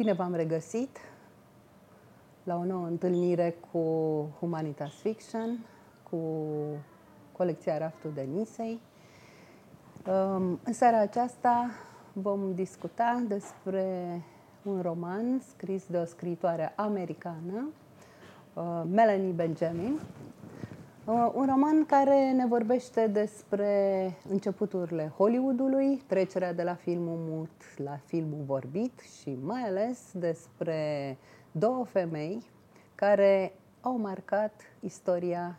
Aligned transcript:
Bine 0.00 0.12
v-am 0.12 0.34
regăsit 0.34 0.98
la 2.44 2.56
o 2.56 2.64
nouă 2.64 2.86
întâlnire 2.86 3.56
cu 3.72 3.80
Humanitas 4.38 4.92
Fiction, 4.92 5.58
cu 6.10 6.18
colecția 7.32 7.78
Raftul 7.78 8.10
de 8.14 8.20
Nisei. 8.34 8.80
Um, 10.06 10.58
în 10.64 10.72
seara 10.72 11.00
aceasta 11.00 11.70
vom 12.12 12.54
discuta 12.54 13.22
despre 13.28 14.20
un 14.62 14.80
roman 14.82 15.40
scris 15.48 15.86
de 15.86 15.96
o 15.96 16.04
scriitoare 16.04 16.72
americană, 16.76 17.68
uh, 18.54 18.82
Melanie 18.90 19.32
Benjamin, 19.32 19.92
Uh, 19.94 20.39
un 21.06 21.46
roman 21.46 21.84
care 21.86 22.32
ne 22.32 22.46
vorbește 22.46 23.06
despre 23.06 24.14
începuturile 24.28 25.12
Hollywoodului, 25.16 26.02
trecerea 26.06 26.52
de 26.52 26.62
la 26.62 26.74
filmul 26.74 27.18
mut 27.18 27.50
la 27.76 27.98
filmul 28.04 28.42
vorbit 28.46 29.00
și 29.20 29.38
mai 29.42 29.62
ales 29.62 29.98
despre 30.12 31.16
două 31.52 31.84
femei 31.84 32.42
care 32.94 33.52
au 33.80 33.98
marcat 33.98 34.60
istoria 34.80 35.58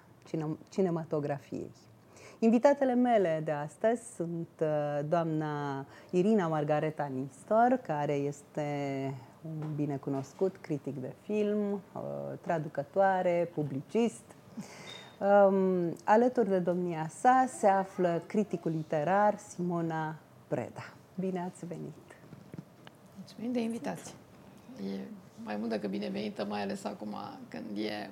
cinematografiei. 0.70 1.72
Invitatele 2.40 2.94
mele 2.94 3.42
de 3.44 3.52
astăzi 3.52 4.16
sunt 4.16 4.50
uh, 4.62 5.00
doamna 5.10 5.86
Irina 6.10 6.48
Margareta 6.48 7.12
Nistor, 7.14 7.80
care 7.86 8.14
este 8.14 8.66
un 9.42 9.76
binecunoscut 9.76 10.56
critic 10.62 11.02
de 11.02 11.14
film, 11.22 11.72
uh, 11.72 12.02
traducătoare, 12.42 13.52
publicist, 13.54 14.24
Um, 15.22 15.96
alături 16.04 16.50
de 16.50 16.60
domnia 16.60 17.08
sa 17.08 17.46
se 17.48 17.68
află 17.68 18.22
criticul 18.28 18.72
literar 18.72 19.38
Simona 19.38 20.16
Preda. 20.48 20.94
Bine 21.20 21.40
ați 21.40 21.66
venit! 21.66 21.94
Mulțumim 23.18 23.52
de 23.52 23.62
invitație! 23.62 24.14
E 24.94 25.00
mai 25.44 25.56
mult 25.56 25.70
decât 25.70 25.90
binevenită, 25.90 26.46
mai 26.46 26.62
ales 26.62 26.84
acum 26.84 27.16
când 27.48 27.78
e 27.78 28.10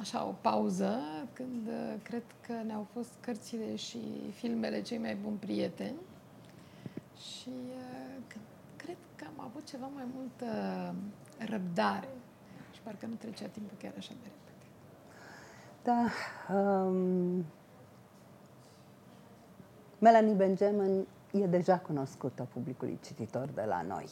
așa 0.00 0.24
o 0.24 0.34
pauză, 0.40 0.98
când 1.32 1.66
uh, 1.66 1.94
cred 2.02 2.22
că 2.46 2.52
ne-au 2.66 2.86
fost 2.92 3.10
cărțile 3.20 3.74
și 3.76 3.98
filmele 4.34 4.82
cei 4.82 4.98
mai 4.98 5.14
buni 5.14 5.36
prieteni 5.36 5.96
și 7.16 7.48
uh, 7.48 8.34
cred 8.76 8.96
că 9.16 9.24
am 9.36 9.44
avut 9.44 9.68
ceva 9.68 9.86
mai 9.94 10.04
multă 10.14 10.46
răbdare 11.38 12.08
și 12.72 12.80
parcă 12.80 13.06
nu 13.06 13.14
trecea 13.14 13.46
timpul 13.46 13.76
chiar 13.80 13.92
așa 13.96 14.12
de 14.12 14.16
repede. 14.22 14.45
Da. 15.86 16.10
Um, 16.54 17.44
Melanie 19.98 20.34
Benjamin 20.34 21.06
e 21.32 21.46
deja 21.46 21.78
cunoscută 21.78 22.46
publicului 22.52 22.98
cititor 23.02 23.48
de 23.54 23.64
la 23.66 23.82
noi. 23.82 24.08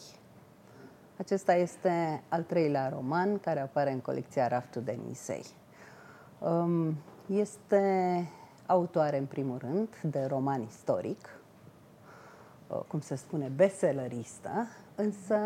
Acesta 1.17 1.55
este 1.55 2.23
al 2.29 2.43
treilea 2.43 2.89
roman 2.89 3.39
care 3.39 3.61
apare 3.61 3.93
în 3.93 4.01
colecția 4.01 4.49
Raftul 4.49 4.83
de 4.83 4.99
Nisei. 5.07 5.45
Um, 6.39 6.97
este 7.27 8.29
autoare, 8.67 9.19
în 9.19 9.27
primul 9.27 9.59
rând, 9.59 9.89
de 10.03 10.25
roman 10.25 10.63
istoric, 10.63 11.39
uh, 12.69 12.81
cum 12.89 13.01
se 13.01 13.15
spune, 13.15 13.49
bestselleristă, 13.49 14.67
însă 14.95 15.37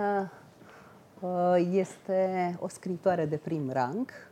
uh, 1.20 1.68
este 1.70 2.56
o 2.60 2.68
scritoare 2.68 3.26
de 3.26 3.36
prim 3.36 3.70
rang, 3.70 4.27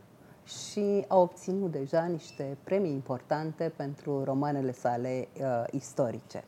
și 0.47 1.05
a 1.07 1.15
obținut 1.15 1.71
deja 1.71 2.05
niște 2.05 2.57
premii 2.63 2.91
importante 2.91 3.73
pentru 3.75 4.23
romanele 4.23 4.71
sale 4.71 5.27
uh, 5.39 5.63
istorice. 5.71 6.43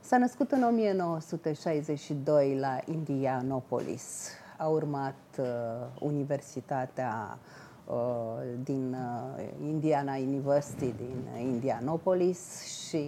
S-a 0.00 0.18
născut 0.18 0.50
în 0.50 0.62
1962 0.62 2.58
la 2.58 2.78
Indianapolis. 2.84 4.28
A 4.58 4.66
urmat 4.66 5.14
uh, 5.38 5.46
Universitatea 6.00 7.38
uh, 7.86 7.94
din 8.64 8.92
uh, 8.92 9.44
Indiana 9.62 10.16
University 10.16 10.94
din 10.96 11.26
Indianapolis 11.38 12.62
și 12.88 13.06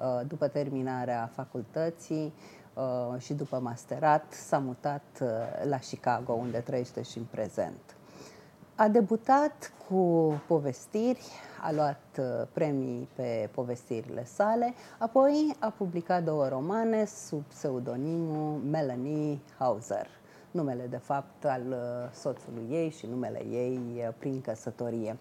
uh, 0.00 0.20
după 0.26 0.48
terminarea 0.48 1.30
facultății 1.34 2.32
uh, 2.74 3.20
și 3.20 3.34
după 3.34 3.58
masterat 3.58 4.32
s-a 4.32 4.58
mutat 4.58 5.04
uh, 5.20 5.28
la 5.68 5.78
Chicago, 5.78 6.32
unde 6.32 6.58
trăiește 6.58 7.02
și 7.02 7.18
în 7.18 7.24
prezent. 7.24 7.95
A 8.78 8.88
debutat 8.88 9.72
cu 9.88 10.32
povestiri, 10.46 11.20
a 11.62 11.72
luat 11.72 12.00
uh, 12.18 12.46
premii 12.52 13.08
pe 13.14 13.48
povestirile 13.54 14.24
sale, 14.24 14.74
apoi 14.98 15.56
a 15.58 15.70
publicat 15.70 16.24
două 16.24 16.48
romane 16.48 17.04
sub 17.04 17.42
pseudonimul 17.42 18.60
Melanie 18.70 19.38
Hauser, 19.58 20.06
numele 20.50 20.86
de 20.90 20.96
fapt 20.96 21.44
al 21.44 21.62
uh, 21.68 21.76
soțului 22.12 22.66
ei 22.70 22.90
și 22.90 23.06
numele 23.06 23.44
ei 23.50 23.80
uh, 23.96 24.14
prin 24.18 24.40
căsătorie. 24.40 25.16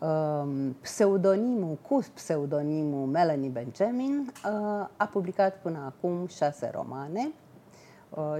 Um, 0.00 0.72
pseudonimul, 0.72 1.78
cu 1.88 2.04
pseudonimul 2.14 3.06
Melanie 3.06 3.48
Benjamin, 3.48 4.32
a 4.96 5.06
publicat 5.06 5.56
până 5.62 5.78
acum 5.86 6.26
șase 6.26 6.70
romane, 6.74 7.20
Uh, 7.22 7.41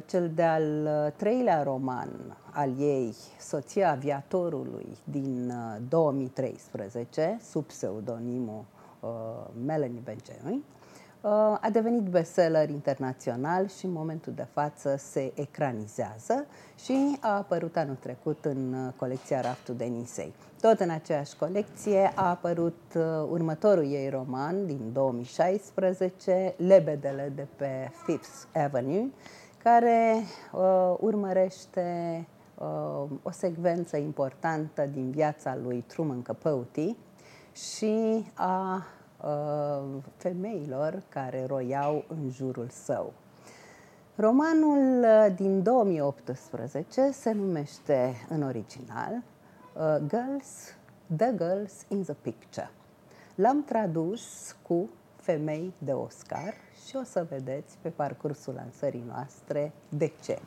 cel 0.07 0.31
de-al 0.35 0.63
uh, 0.85 1.13
treilea 1.17 1.63
roman 1.63 2.37
al 2.51 2.71
ei, 2.79 3.15
Soția 3.41 3.91
aviatorului, 3.91 4.97
din 5.05 5.53
2013, 5.89 7.31
uh, 7.35 7.45
sub 7.51 7.65
pseudonimul 7.65 8.65
Melanie 9.65 10.03
Benjamin, 10.05 10.63
a 11.61 11.69
devenit 11.73 12.03
bestseller 12.03 12.71
internațional 12.71 13.69
și 13.69 13.85
în 13.85 13.93
momentul 13.93 14.33
de 14.33 14.47
față 14.53 14.97
se 14.99 15.33
ecranizează 15.35 16.47
și 16.85 17.17
a 17.21 17.37
apărut 17.37 17.77
anul 17.77 17.97
trecut 18.01 18.45
în 18.45 18.93
colecția 18.97 19.41
Raftul 19.41 19.75
de 19.75 19.85
Nisei. 19.85 20.33
Tot 20.61 20.81
în 20.81 20.91
aceeași 20.91 21.37
colecție 21.37 22.13
a 22.15 22.29
apărut 22.29 22.81
următorul 23.31 23.93
ei 23.93 24.09
roman 24.09 24.67
din 24.67 24.93
2016, 24.93 26.55
Lebedele 26.57 27.33
de 27.35 27.47
pe 27.57 27.91
Fifth 28.05 28.63
Avenue, 28.65 29.11
care 29.63 30.23
uh, 30.53 30.95
urmărește 31.01 32.27
uh, 32.59 33.05
o 33.23 33.31
secvență 33.31 33.97
importantă 33.97 34.87
din 34.93 35.11
viața 35.11 35.57
lui 35.63 35.85
Truman 35.87 36.23
Capote 36.23 36.97
și 37.53 38.25
a 38.35 38.85
uh, 39.25 40.03
femeilor 40.17 41.03
care 41.09 41.45
roiau 41.47 42.05
în 42.09 42.31
jurul 42.31 42.69
său. 42.69 43.13
Romanul 44.15 45.05
uh, 45.05 45.35
din 45.37 45.63
2018 45.63 47.11
se 47.11 47.33
numește 47.33 48.15
în 48.29 48.43
original 48.43 49.13
uh, 49.75 49.97
Girls, 50.09 50.77
The 51.17 51.35
Girls 51.37 51.85
in 51.89 52.03
the 52.03 52.15
Picture. 52.15 52.71
L-am 53.35 53.65
tradus 53.65 54.57
cu 54.63 54.89
Femei 55.17 55.73
de 55.79 55.93
Oscar 55.93 56.55
și 56.87 56.97
o 56.97 57.03
să 57.05 57.27
vedeți 57.29 57.77
pe 57.81 57.89
parcursul 57.89 58.55
lansării 58.55 59.05
noastre 59.07 59.73
de 59.89 60.13
ce. 60.23 60.39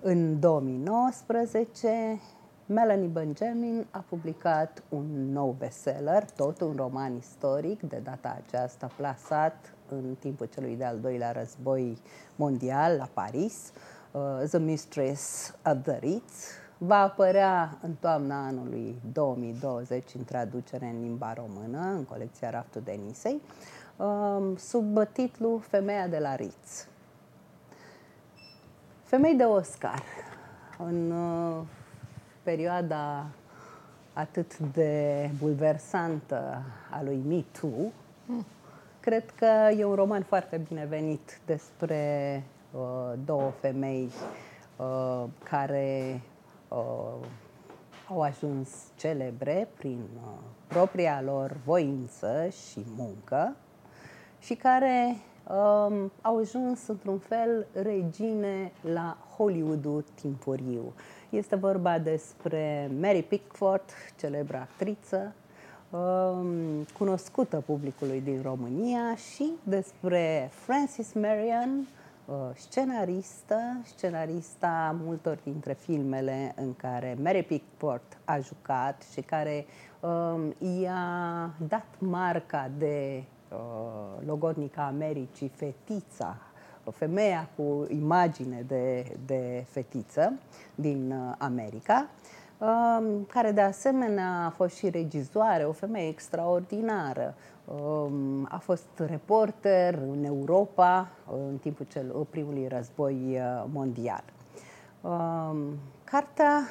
În 0.00 0.40
2019, 0.40 2.20
Melanie 2.66 3.06
Benjamin 3.06 3.86
a 3.90 4.04
publicat 4.08 4.82
un 4.88 5.32
nou 5.32 5.56
bestseller, 5.58 6.30
tot 6.30 6.60
un 6.60 6.74
roman 6.76 7.16
istoric, 7.16 7.82
de 7.82 8.00
data 8.04 8.42
aceasta 8.46 8.90
plasat 8.96 9.74
în 9.88 10.16
timpul 10.18 10.46
celui 10.46 10.76
de-al 10.76 10.98
doilea 11.00 11.32
război 11.32 11.98
mondial 12.36 12.96
la 12.96 13.08
Paris, 13.12 13.72
uh, 14.10 14.48
The 14.48 14.58
Mistress 14.58 15.54
of 15.64 15.76
the 15.82 15.98
Ritz. 15.98 16.44
Va 16.78 17.02
apărea 17.02 17.78
în 17.82 17.94
toamna 18.00 18.46
anului 18.46 19.00
2020 19.12 20.14
în 20.14 20.24
traducere 20.24 20.86
în 20.86 21.02
limba 21.02 21.32
română, 21.32 21.80
în 21.80 22.04
colecția 22.04 22.50
Raftul 22.50 22.82
Denisei. 22.84 23.40
Um, 23.98 24.56
sub 24.56 25.08
titlu 25.12 25.58
Femeia 25.58 26.06
de 26.06 26.18
la 26.18 26.34
Ritz. 26.34 26.88
Femei 29.02 29.34
de 29.34 29.44
Oscar. 29.44 30.02
În 30.78 31.10
uh, 31.10 31.62
perioada 32.42 33.26
atât 34.12 34.58
de 34.58 35.30
bulversantă 35.38 36.62
a 36.90 37.02
lui 37.02 37.22
Me 37.28 37.44
Too, 37.60 37.92
mm. 38.26 38.46
cred 39.00 39.30
că 39.30 39.70
e 39.78 39.84
un 39.84 39.94
roman 39.94 40.22
foarte 40.22 40.56
binevenit 40.68 41.40
despre 41.46 42.42
uh, 42.72 43.12
două 43.24 43.50
femei 43.60 44.10
uh, 44.76 45.24
care 45.42 46.20
uh, 46.68 47.26
au 48.08 48.22
ajuns 48.22 48.68
celebre 48.96 49.68
prin 49.76 50.00
uh, 50.14 50.30
propria 50.66 51.22
lor 51.22 51.56
voință 51.64 52.48
și 52.48 52.84
muncă 52.96 53.56
și 54.46 54.54
care 54.54 55.16
um, 55.48 56.12
au 56.20 56.38
ajuns 56.38 56.86
într-un 56.86 57.18
fel 57.18 57.66
regine 57.72 58.72
la 58.80 59.16
Hollywoodul 59.36 60.04
timpuriu. 60.14 60.92
Este 61.30 61.56
vorba 61.56 61.98
despre 61.98 62.90
Mary 63.00 63.22
Pickford, 63.22 63.84
celebră 64.18 64.56
actriță, 64.56 65.34
um, 65.90 66.84
cunoscută 66.98 67.62
publicului 67.66 68.20
din 68.20 68.40
România 68.42 69.14
și 69.14 69.50
despre 69.62 70.50
Francis 70.52 71.12
Marion, 71.12 71.86
scenaristă, 72.54 73.60
scenarista 73.84 74.96
multor 75.04 75.38
dintre 75.42 75.72
filmele 75.72 76.52
în 76.56 76.74
care 76.74 77.16
Mary 77.22 77.42
Pickford 77.42 78.18
a 78.24 78.38
jucat 78.38 79.02
și 79.12 79.20
care 79.20 79.66
um, 80.00 80.54
i-a 80.80 81.50
dat 81.68 81.86
marca 81.98 82.70
de 82.78 83.22
uh, 83.22 83.35
logodnica 84.26 84.86
Americii, 84.86 85.48
fetița, 85.48 86.36
femeia 86.90 87.48
cu 87.56 87.86
imagine 87.88 88.64
de, 88.66 89.12
de 89.26 89.64
fetiță 89.68 90.32
din 90.74 91.10
uh, 91.10 91.34
America. 91.38 92.08
Um, 92.58 93.24
care 93.24 93.52
de 93.52 93.60
asemenea 93.60 94.44
a 94.46 94.50
fost 94.50 94.76
și 94.76 94.90
regizoare, 94.90 95.64
o 95.64 95.72
femeie 95.72 96.08
extraordinară. 96.08 97.34
Um, 97.64 98.48
a 98.50 98.58
fost 98.58 98.88
reporter 98.96 99.94
în 99.94 100.24
Europa 100.24 101.08
în 101.32 101.56
timpul 101.56 101.86
cel, 101.88 102.26
primului 102.30 102.68
război 102.68 103.14
uh, 103.14 103.64
mondial. 103.72 104.24
Um, 105.00 105.78
cartea 106.04 106.62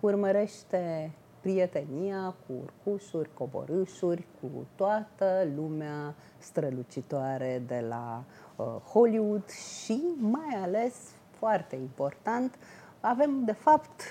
urmărește 0.00 1.10
prietenia 1.40 2.34
cu 2.46 2.52
urcușuri, 2.62 3.30
coborâșuri, 3.34 4.26
cu 4.40 4.66
toată 4.74 5.48
lumea 5.56 6.14
strălucitoare 6.38 7.62
de 7.66 7.84
la 7.88 8.24
uh, 8.56 8.66
Hollywood 8.66 9.48
și 9.84 10.02
mai 10.18 10.54
ales, 10.62 10.94
foarte 11.30 11.76
important, 11.76 12.54
avem 13.00 13.44
de 13.44 13.52
fapt 13.52 14.02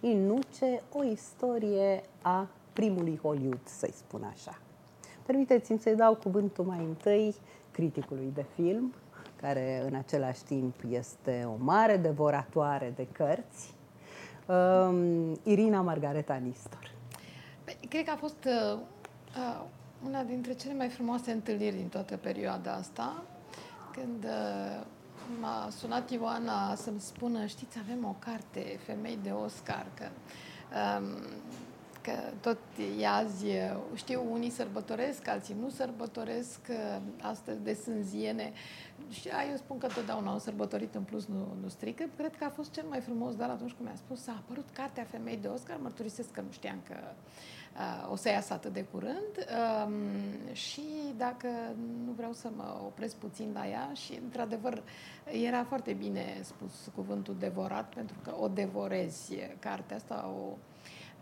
Inuce, 0.00 0.82
o 0.92 1.04
istorie 1.04 2.02
a 2.22 2.48
primului 2.72 3.18
Hollywood, 3.22 3.60
să-i 3.64 3.92
spun 3.92 4.22
așa. 4.32 4.58
Permiteți-mi 5.26 5.78
să-i 5.78 5.96
dau 5.96 6.14
cuvântul 6.14 6.64
mai 6.64 6.78
întâi 6.78 7.34
criticului 7.70 8.30
de 8.34 8.44
film, 8.54 8.94
care 9.40 9.84
în 9.88 9.94
același 9.94 10.44
timp 10.44 10.74
este 10.90 11.44
o 11.46 11.64
mare 11.64 11.96
devoratoare 11.96 12.92
de 12.96 13.06
cărți, 13.12 13.73
um, 13.73 13.73
Irina 15.42 15.80
Margareta 15.80 16.34
Nistor. 16.34 16.90
Cred 17.88 18.04
că 18.04 18.10
a 18.10 18.16
fost 18.16 18.44
uh, 18.44 18.78
uh, 19.36 19.64
una 20.06 20.22
dintre 20.22 20.52
cele 20.52 20.74
mai 20.74 20.88
frumoase 20.88 21.30
întâlniri 21.30 21.76
din 21.76 21.88
toată 21.88 22.16
perioada 22.16 22.72
asta, 22.72 23.22
când 23.92 24.24
uh, 24.24 24.84
m-a 25.40 25.68
sunat 25.70 26.10
Ioana 26.10 26.74
să-mi 26.74 27.00
spună, 27.00 27.46
știți, 27.46 27.78
avem 27.78 28.04
o 28.04 28.16
carte, 28.18 28.78
Femei 28.86 29.18
de 29.22 29.30
Oscar, 29.30 29.86
că, 29.94 30.08
um, 30.98 31.06
că 32.04 32.12
tot 32.40 32.58
e 33.00 33.06
azi, 33.06 33.44
știu, 33.94 34.26
unii 34.30 34.50
sărbătoresc, 34.50 35.28
alții 35.28 35.56
nu 35.60 35.68
sărbătoresc, 35.68 36.60
astăzi 37.20 37.62
de 37.62 37.74
sânziene. 37.74 38.52
Și 39.10 39.28
eu 39.50 39.56
spun 39.56 39.78
că 39.78 39.86
totdeauna 39.86 40.30
au 40.30 40.38
sărbătorit 40.38 40.94
în 40.94 41.02
plus 41.02 41.26
nu, 41.26 41.56
nu 41.62 41.68
strică. 41.68 42.04
Cred 42.16 42.36
că 42.36 42.44
a 42.44 42.48
fost 42.48 42.72
cel 42.72 42.84
mai 42.88 43.00
frumos, 43.00 43.34
dar 43.36 43.50
atunci 43.50 43.72
când 43.72 43.88
mi-a 43.88 43.96
spus, 43.96 44.26
a 44.26 44.32
apărut 44.32 44.68
cartea 44.72 45.04
Femei 45.04 45.36
de 45.36 45.48
Oscar, 45.48 45.78
mărturisesc 45.82 46.30
că 46.30 46.40
nu 46.40 46.50
știam 46.50 46.80
că 46.88 46.96
uh, 47.74 48.12
o 48.12 48.16
să 48.16 48.28
iasă 48.28 48.52
atât 48.52 48.72
de 48.72 48.84
curând 48.84 49.34
um, 49.86 50.52
și 50.52 50.84
dacă 51.16 51.48
nu 52.04 52.12
vreau 52.12 52.32
să 52.32 52.48
mă 52.56 52.80
opresc 52.86 53.16
puțin 53.16 53.50
la 53.54 53.68
ea 53.68 53.90
și 53.92 54.18
într-adevăr 54.22 54.82
era 55.24 55.64
foarte 55.64 55.92
bine 55.92 56.38
spus 56.42 56.90
cuvântul 56.94 57.36
devorat 57.38 57.94
pentru 57.94 58.16
că 58.22 58.34
o 58.40 58.48
devorezi 58.48 59.34
cartea 59.58 59.96
asta, 59.96 60.34
o 60.36 60.56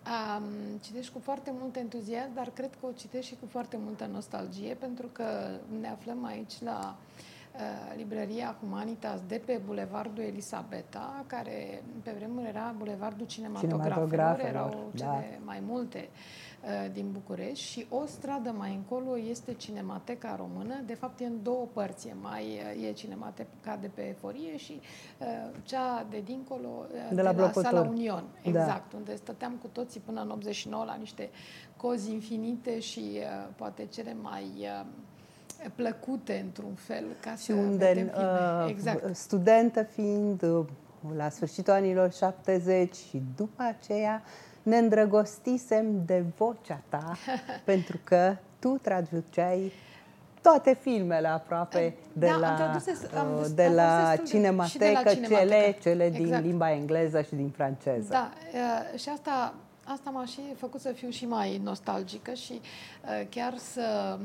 um, 0.06 0.78
citești 0.80 1.12
cu 1.12 1.18
foarte 1.18 1.52
mult 1.60 1.76
entuziasm, 1.76 2.34
dar 2.34 2.50
cred 2.54 2.70
că 2.80 2.86
o 2.86 2.92
citești 2.92 3.30
și 3.32 3.36
cu 3.40 3.46
foarte 3.50 3.76
multă 3.84 4.08
nostalgie 4.12 4.74
pentru 4.74 5.06
că 5.12 5.24
ne 5.80 5.88
aflăm 5.88 6.24
aici 6.24 6.62
la 6.62 6.96
uh, 6.96 7.22
Uh, 7.54 7.96
librăria 7.96 8.56
Humanitas 8.60 9.20
de 9.28 9.42
pe 9.44 9.60
Bulevardul 9.66 10.24
Elisabeta, 10.24 11.24
care 11.26 11.82
pe 12.02 12.14
vremuri 12.16 12.46
era 12.46 12.74
Bulevardul 12.78 13.26
Cinematografelor, 13.26 14.40
erau 14.40 14.90
da. 14.94 15.04
cele 15.04 15.40
mai 15.44 15.62
multe 15.66 16.08
uh, 16.08 16.51
din 16.92 17.10
București 17.12 17.64
și 17.64 17.86
o 17.90 18.06
stradă 18.06 18.54
mai 18.58 18.74
încolo 18.74 19.18
este 19.18 19.52
Cinemateca 19.52 20.36
Română, 20.36 20.74
de 20.86 20.94
fapt 20.94 21.20
e 21.20 21.26
în 21.26 21.42
două 21.42 21.66
părți, 21.72 22.08
e, 22.08 22.14
mai, 22.20 22.60
uh, 22.76 22.88
e 22.88 22.92
Cinemateca 22.92 23.78
de 23.80 23.90
pe 23.94 24.08
Eforie 24.08 24.56
și 24.56 24.80
uh, 25.18 25.26
cea 25.62 26.06
de 26.10 26.22
dincolo, 26.24 26.68
uh, 26.68 27.08
de, 27.08 27.14
de 27.14 27.22
la, 27.22 27.32
la 27.32 27.52
Sala 27.52 27.80
Union, 27.80 28.24
da. 28.42 28.48
exact, 28.48 28.90
da. 28.90 28.96
unde 28.96 29.16
stăteam 29.16 29.52
cu 29.52 29.68
toții 29.72 30.00
până 30.00 30.20
în 30.20 30.30
89 30.30 30.84
la 30.84 30.94
niște 30.94 31.30
cozi 31.76 32.12
infinite 32.12 32.80
și 32.80 33.10
uh, 33.14 33.48
poate 33.56 33.86
cele 33.86 34.16
mai 34.22 34.50
uh, 34.58 34.84
plăcute 35.74 36.42
într-un 36.44 36.74
fel 36.74 37.04
ca 37.20 37.30
și 37.30 37.44
să 37.44 37.52
unde 37.52 38.12
uh, 38.16 38.66
exact. 38.68 39.16
studentă 39.16 39.82
fiind 39.82 40.42
uh, 40.42 40.66
la 41.16 41.28
sfârșitul 41.28 41.72
anilor 41.72 42.12
70 42.12 42.94
și 42.94 43.22
după 43.36 43.62
aceea 43.62 44.22
ne 44.62 44.76
îndrăgostisem 44.76 46.04
de 46.06 46.24
vocea 46.36 46.80
ta 46.88 47.16
pentru 47.64 47.98
că 48.04 48.36
tu 48.58 48.78
traduceai 48.82 49.72
toate 50.42 50.78
filmele 50.80 51.28
aproape 51.28 51.94
de 52.12 52.26
da, 52.26 52.36
la, 52.36 52.54
traduse, 52.54 53.08
uh, 53.14 53.46
de, 53.54 53.68
la 53.68 54.14
cinematecă, 54.26 55.14
cele, 55.14 55.76
cele 55.80 56.04
exact. 56.04 56.24
din 56.24 56.40
limba 56.40 56.72
engleză 56.72 57.22
și 57.22 57.34
din 57.34 57.48
franceză. 57.48 58.08
Da, 58.10 58.30
uh, 58.52 58.98
și 58.98 59.08
asta 59.08 59.54
asta 59.84 60.10
m-a 60.10 60.24
și 60.24 60.40
făcut 60.56 60.80
să 60.80 60.92
fiu 60.92 61.08
și 61.08 61.26
mai 61.26 61.60
nostalgică 61.64 62.32
și 62.32 62.52
uh, 62.52 63.26
chiar 63.28 63.56
să, 63.56 64.18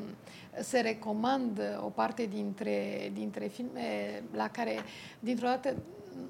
să 0.61 0.79
recomand 0.81 1.61
o 1.85 1.89
parte 1.89 2.25
dintre, 2.33 3.11
dintre 3.13 3.45
filme 3.45 4.23
la 4.35 4.49
care, 4.49 4.75
dintr-o 5.19 5.47
dată, 5.47 5.73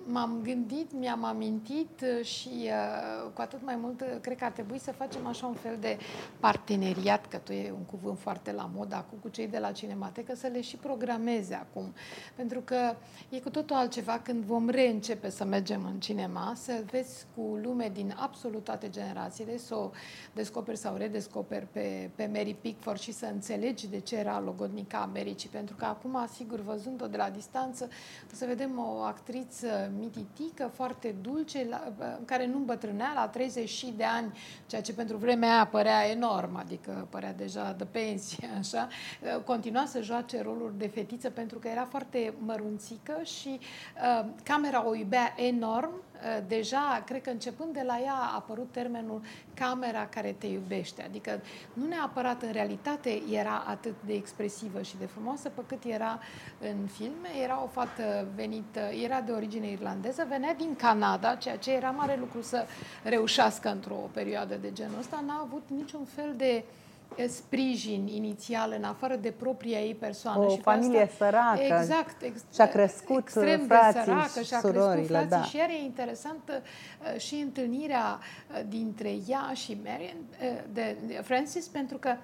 m-am 0.05 0.39
gândit, 0.43 0.93
mi-am 0.93 1.23
amintit 1.23 2.03
și 2.23 2.49
uh, 2.49 3.31
cu 3.33 3.41
atât 3.41 3.63
mai 3.63 3.75
mult 3.75 4.03
cred 4.21 4.37
că 4.37 4.45
ar 4.45 4.51
trebui 4.51 4.79
să 4.79 4.91
facem 4.91 5.27
așa 5.27 5.45
un 5.45 5.53
fel 5.53 5.77
de 5.79 5.97
parteneriat, 6.39 7.25
că 7.25 7.37
tu 7.37 7.51
e 7.51 7.71
un 7.71 7.83
cuvânt 7.83 8.19
foarte 8.19 8.51
la 8.51 8.69
mod 8.75 8.93
acum 8.93 9.17
cu 9.21 9.29
cei 9.29 9.47
de 9.47 9.59
la 9.59 9.71
Cinematecă, 9.71 10.35
să 10.35 10.47
le 10.47 10.61
și 10.61 10.75
programeze 10.75 11.53
acum. 11.53 11.93
Pentru 12.35 12.61
că 12.61 12.95
e 13.29 13.39
cu 13.39 13.49
totul 13.49 13.75
altceva 13.75 14.19
când 14.19 14.43
vom 14.43 14.69
reîncepe 14.69 15.29
să 15.29 15.45
mergem 15.45 15.85
în 15.85 15.99
cinema, 15.99 16.53
să 16.55 16.83
vezi 16.91 17.25
cu 17.35 17.59
lume 17.63 17.91
din 17.93 18.15
absolut 18.19 18.63
toate 18.63 18.89
generațiile, 18.89 19.57
să 19.57 19.75
o 19.75 19.91
descoperi 20.33 20.77
sau 20.77 20.95
redescoperi 20.95 21.67
pe, 21.71 22.09
pe 22.15 22.29
Mary 22.33 22.55
Pickford 22.61 22.99
și 22.99 23.11
să 23.11 23.25
înțelegi 23.25 23.87
de 23.87 23.99
ce 23.99 24.15
era 24.15 24.39
logodnica 24.39 24.97
Americii. 24.97 25.49
Pentru 25.49 25.75
că 25.75 25.85
acum, 25.85 26.27
sigur, 26.33 26.59
văzând-o 26.59 27.07
de 27.07 27.17
la 27.17 27.29
distanță, 27.29 27.89
să 28.31 28.45
vedem 28.45 28.79
o 28.79 29.01
actriță 29.01 29.67
mititică, 29.99 30.71
foarte 30.73 31.15
dulce, 31.21 31.67
la, 31.69 31.93
care 32.25 32.45
nu 32.45 32.57
îmbătrânea 32.57 33.11
la 33.15 33.27
30 33.27 33.85
de 33.95 34.03
ani, 34.03 34.37
ceea 34.65 34.81
ce 34.81 34.93
pentru 34.93 35.17
vremea 35.17 35.53
aia 35.53 35.67
părea 35.67 36.09
enorm, 36.09 36.55
adică 36.55 37.07
părea 37.09 37.33
deja 37.33 37.75
de 37.77 37.85
pensie, 37.85 38.49
așa, 38.59 38.87
continua 39.45 39.85
să 39.85 40.01
joace 40.01 40.41
roluri 40.41 40.77
de 40.77 40.87
fetiță 40.87 41.29
pentru 41.29 41.59
că 41.59 41.67
era 41.67 41.85
foarte 41.85 42.33
mărunțică 42.39 43.19
și 43.23 43.59
uh, 43.59 44.25
camera 44.43 44.87
o 44.87 44.95
iubea 44.95 45.33
enorm, 45.37 45.91
Uh, 45.91 46.06
deja, 46.47 47.03
cred 47.05 47.21
că 47.21 47.29
începând 47.29 47.73
de 47.73 47.83
la 47.85 47.99
ea 47.99 48.13
a 48.13 48.35
apărut 48.35 48.71
termenul 48.71 49.21
camera 49.53 50.07
care 50.07 50.35
te 50.37 50.47
iubește. 50.47 51.03
Adică 51.03 51.41
nu 51.73 51.87
neapărat 51.87 52.41
în 52.41 52.51
realitate 52.51 53.21
era 53.31 53.63
atât 53.67 53.95
de 54.05 54.13
expresivă 54.13 54.81
și 54.81 54.97
de 54.97 55.05
frumoasă, 55.05 55.49
pe 55.49 55.61
cât 55.67 55.83
era 55.83 56.19
în 56.59 56.87
filme. 56.87 57.29
Era 57.43 57.63
o 57.63 57.67
fată 57.67 58.27
venită, 58.35 58.79
era 58.79 59.21
de 59.21 59.31
origine 59.31 59.69
irlandeză, 59.69 60.25
venea 60.29 60.53
din 60.53 60.75
Canada, 60.75 61.35
ceea 61.35 61.57
ce 61.57 61.73
era 61.73 61.89
mare 61.89 62.15
lucru 62.19 62.41
să 62.41 62.65
reușească 63.03 63.69
într-o 63.69 64.09
perioadă 64.13 64.55
de 64.55 64.71
genul 64.71 64.99
ăsta. 64.99 65.23
N-a 65.25 65.41
avut 65.41 65.63
niciun 65.69 66.05
fel 66.05 66.33
de 66.37 66.63
uh, 66.65 66.86
sprijin 67.27 68.07
inițial 68.07 68.73
în 68.77 68.83
afară 68.83 69.15
de 69.15 69.31
propria 69.31 69.79
ei 69.79 69.95
persoană. 69.95 70.45
O 70.45 70.49
și 70.49 70.61
familie 70.61 71.01
asta, 71.01 71.25
săracă. 71.25 71.79
Exact. 71.79 72.21
Ex, 72.21 72.41
și-a 72.53 72.67
crescut 72.67 73.17
extrem 73.17 73.65
frații 73.67 73.93
de 73.93 74.05
săracă, 74.05 74.41
și-a 74.41 74.59
crescut 74.59 75.07
frații 75.07 75.29
da. 75.29 75.43
și 75.43 75.57
iar 75.57 75.69
e 75.69 75.83
interesantă 75.83 76.61
uh, 76.61 77.19
și 77.19 77.35
întâlnirea 77.35 78.19
uh, 78.19 78.61
dintre 78.69 79.15
ea 79.27 79.51
și 79.53 79.77
Marian, 79.83 80.15
uh, 80.41 80.61
de, 80.73 80.95
de 81.07 81.21
Francis, 81.23 81.65
pentru 81.67 81.97
că 81.97 82.09
uh, 82.09 82.17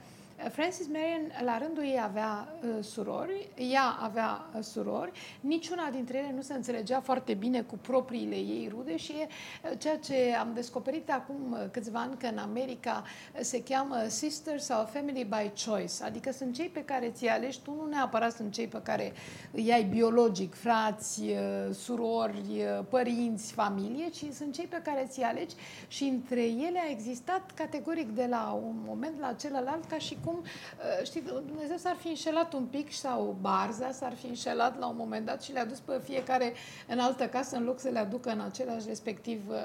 Francis 0.52 0.88
Marion, 0.88 1.32
la 1.46 1.58
rândul 1.58 1.84
ei, 1.84 2.00
avea 2.04 2.56
uh, 2.62 2.84
surori, 2.84 3.50
ea 3.56 3.98
avea 4.02 4.46
uh, 4.56 4.64
surori, 4.64 5.12
niciuna 5.40 5.90
dintre 5.90 6.18
ele 6.18 6.32
nu 6.36 6.42
se 6.42 6.54
înțelegea 6.54 7.02
foarte 7.02 7.34
bine 7.34 7.62
cu 7.62 7.78
propriile 7.78 8.36
ei 8.36 8.68
rude 8.72 8.98
și 8.98 9.12
e 9.12 9.28
uh, 9.28 9.78
ceea 9.78 9.98
ce 9.98 10.36
am 10.40 10.52
descoperit 10.54 11.12
acum 11.12 11.52
uh, 11.52 11.60
câțiva 11.72 12.00
ani 12.00 12.18
că 12.18 12.26
în 12.26 12.38
America 12.38 13.04
uh, 13.04 13.40
se 13.42 13.64
cheamă 13.64 13.96
Sisters 14.08 14.64
sau 14.66 14.86
Family 14.86 15.24
by 15.24 15.64
Choice, 15.66 16.04
adică 16.04 16.32
sunt 16.32 16.54
cei 16.54 16.68
pe 16.68 16.84
care 16.84 17.10
ți 17.10 17.28
alegi 17.28 17.62
tu, 17.62 17.74
nu 17.74 17.88
neapărat 17.88 18.32
sunt 18.32 18.54
cei 18.54 18.68
pe 18.68 18.82
care 18.84 19.14
îi 19.52 19.72
ai 19.72 19.84
biologic, 19.84 20.54
frați, 20.54 21.22
uh, 21.22 21.74
surori, 21.74 22.48
uh, 22.50 22.86
părinți, 22.90 23.54
familie, 23.54 24.10
ci 24.10 24.26
sunt 24.34 24.54
cei 24.54 24.66
pe 24.66 24.82
care 24.84 25.08
ți 25.10 25.22
alegi 25.22 25.56
și 25.88 26.04
între 26.04 26.42
ele 26.42 26.80
a 26.80 26.90
existat 26.90 27.52
categoric 27.52 28.10
de 28.10 28.28
la 28.30 28.60
un 28.66 28.76
moment 28.86 29.20
la 29.20 29.34
celălalt 29.34 29.86
ca 29.86 29.98
și 29.98 30.18
cum 30.26 30.33
cum, 30.34 30.44
uh, 30.44 31.06
știi, 31.06 31.22
Dumnezeu 31.22 31.78
s-ar 31.78 31.96
fi 31.96 32.08
înșelat 32.08 32.54
un 32.54 32.66
pic 32.66 32.94
sau 32.94 33.38
Barza 33.42 33.92
s-ar 33.92 34.14
fi 34.14 34.26
înșelat 34.26 34.80
la 34.80 34.88
un 34.88 34.96
moment 34.98 35.26
dat 35.26 35.44
și 35.44 35.52
le-a 35.52 35.66
dus 35.66 35.80
pe 35.80 36.02
fiecare 36.04 36.54
în 36.88 37.00
altă 37.00 37.28
casă 37.28 37.56
în 37.56 37.64
loc 37.64 37.80
să 37.80 37.90
le 37.90 38.00
aducă 38.00 38.30
în 38.30 38.40
același 38.40 38.88
respectiv, 38.88 39.50
uh, 39.50 39.56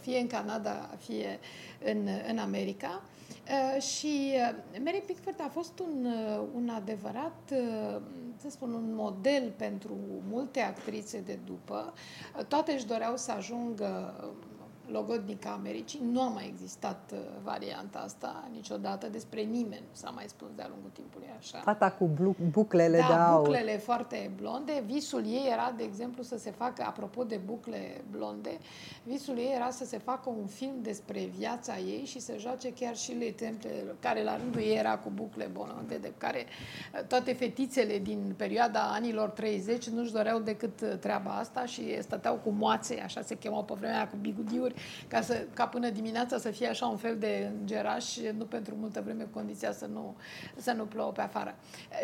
fie 0.00 0.18
în 0.18 0.26
Canada, 0.26 0.90
fie 0.98 1.38
în, 1.84 2.08
în 2.28 2.38
America. 2.38 3.02
Uh, 3.48 3.82
și 3.82 4.34
Mary 4.84 5.02
Pickford 5.06 5.40
a 5.40 5.48
fost 5.52 5.78
un, 5.78 6.06
un 6.54 6.68
adevărat, 6.68 7.52
să 8.36 8.50
spun, 8.50 8.72
un 8.72 8.94
model 8.94 9.52
pentru 9.56 9.98
multe 10.28 10.60
actrițe 10.60 11.20
de 11.20 11.38
după. 11.46 11.94
Toate 12.48 12.72
își 12.72 12.86
doreau 12.86 13.16
să 13.16 13.32
ajungă 13.32 14.14
logodnica 14.90 15.50
Americii. 15.50 16.00
Nu 16.12 16.20
a 16.20 16.28
mai 16.28 16.46
existat 16.46 17.10
uh, 17.12 17.18
varianta 17.42 17.98
asta 17.98 18.48
niciodată. 18.52 19.08
Despre 19.08 19.40
nimeni 19.40 19.82
nu 19.88 19.94
s-a 19.94 20.10
mai 20.10 20.24
spus 20.26 20.48
de-a 20.56 20.66
lungul 20.68 20.90
timpului 20.92 21.26
așa. 21.38 21.58
Fata 21.58 21.90
cu 21.90 22.10
buclele 22.50 22.98
da, 22.98 23.06
de 23.06 23.12
aur. 23.12 23.44
buclele 23.44 23.78
foarte 23.78 24.30
blonde. 24.36 24.82
Visul 24.86 25.24
ei 25.26 25.48
era, 25.52 25.74
de 25.76 25.82
exemplu, 25.82 26.22
să 26.22 26.38
se 26.38 26.50
facă, 26.50 26.84
apropo 26.86 27.24
de 27.24 27.40
bucle 27.44 28.04
blonde, 28.10 28.58
visul 29.02 29.38
ei 29.38 29.52
era 29.54 29.70
să 29.70 29.84
se 29.84 29.98
facă 29.98 30.28
un 30.28 30.46
film 30.46 30.74
despre 30.82 31.30
viața 31.38 31.78
ei 31.78 32.04
și 32.04 32.20
să 32.20 32.32
joace 32.38 32.72
chiar 32.72 32.96
și 32.96 33.12
le 33.12 33.30
temple, 33.30 33.70
care 34.00 34.22
la 34.22 34.36
rândul 34.36 34.60
ei 34.60 34.76
era 34.76 34.98
cu 34.98 35.10
bucle 35.14 35.50
blonde, 35.52 35.96
de 35.96 36.12
care 36.18 36.44
uh, 36.94 37.06
toate 37.06 37.32
fetițele 37.32 37.98
din 37.98 38.34
perioada 38.36 38.80
anilor 38.80 39.28
30 39.28 39.88
nu-și 39.88 40.12
doreau 40.12 40.38
decât 40.38 40.80
uh, 40.80 40.92
treaba 41.00 41.30
asta 41.30 41.64
și 41.64 42.02
stăteau 42.02 42.34
cu 42.34 42.50
moațe, 42.50 43.00
așa 43.04 43.22
se 43.22 43.36
chemau 43.36 43.64
pe 43.64 43.74
vremea, 43.78 44.08
cu 44.08 44.16
bigudiuri 44.20 44.71
ca, 45.08 45.20
să, 45.20 45.46
ca 45.54 45.66
până 45.66 45.88
dimineața 45.88 46.38
să 46.38 46.50
fie 46.50 46.68
așa 46.68 46.86
un 46.86 46.96
fel 46.96 47.18
de 47.18 47.50
îngeraș, 47.60 48.16
nu 48.36 48.44
pentru 48.44 48.74
multă 48.78 49.00
vreme 49.04 49.26
condiția 49.32 49.72
să 49.72 49.86
nu, 49.92 50.16
să 50.56 50.72
nu 50.72 50.84
plouă 50.84 51.10
pe 51.10 51.20
afară. 51.20 51.54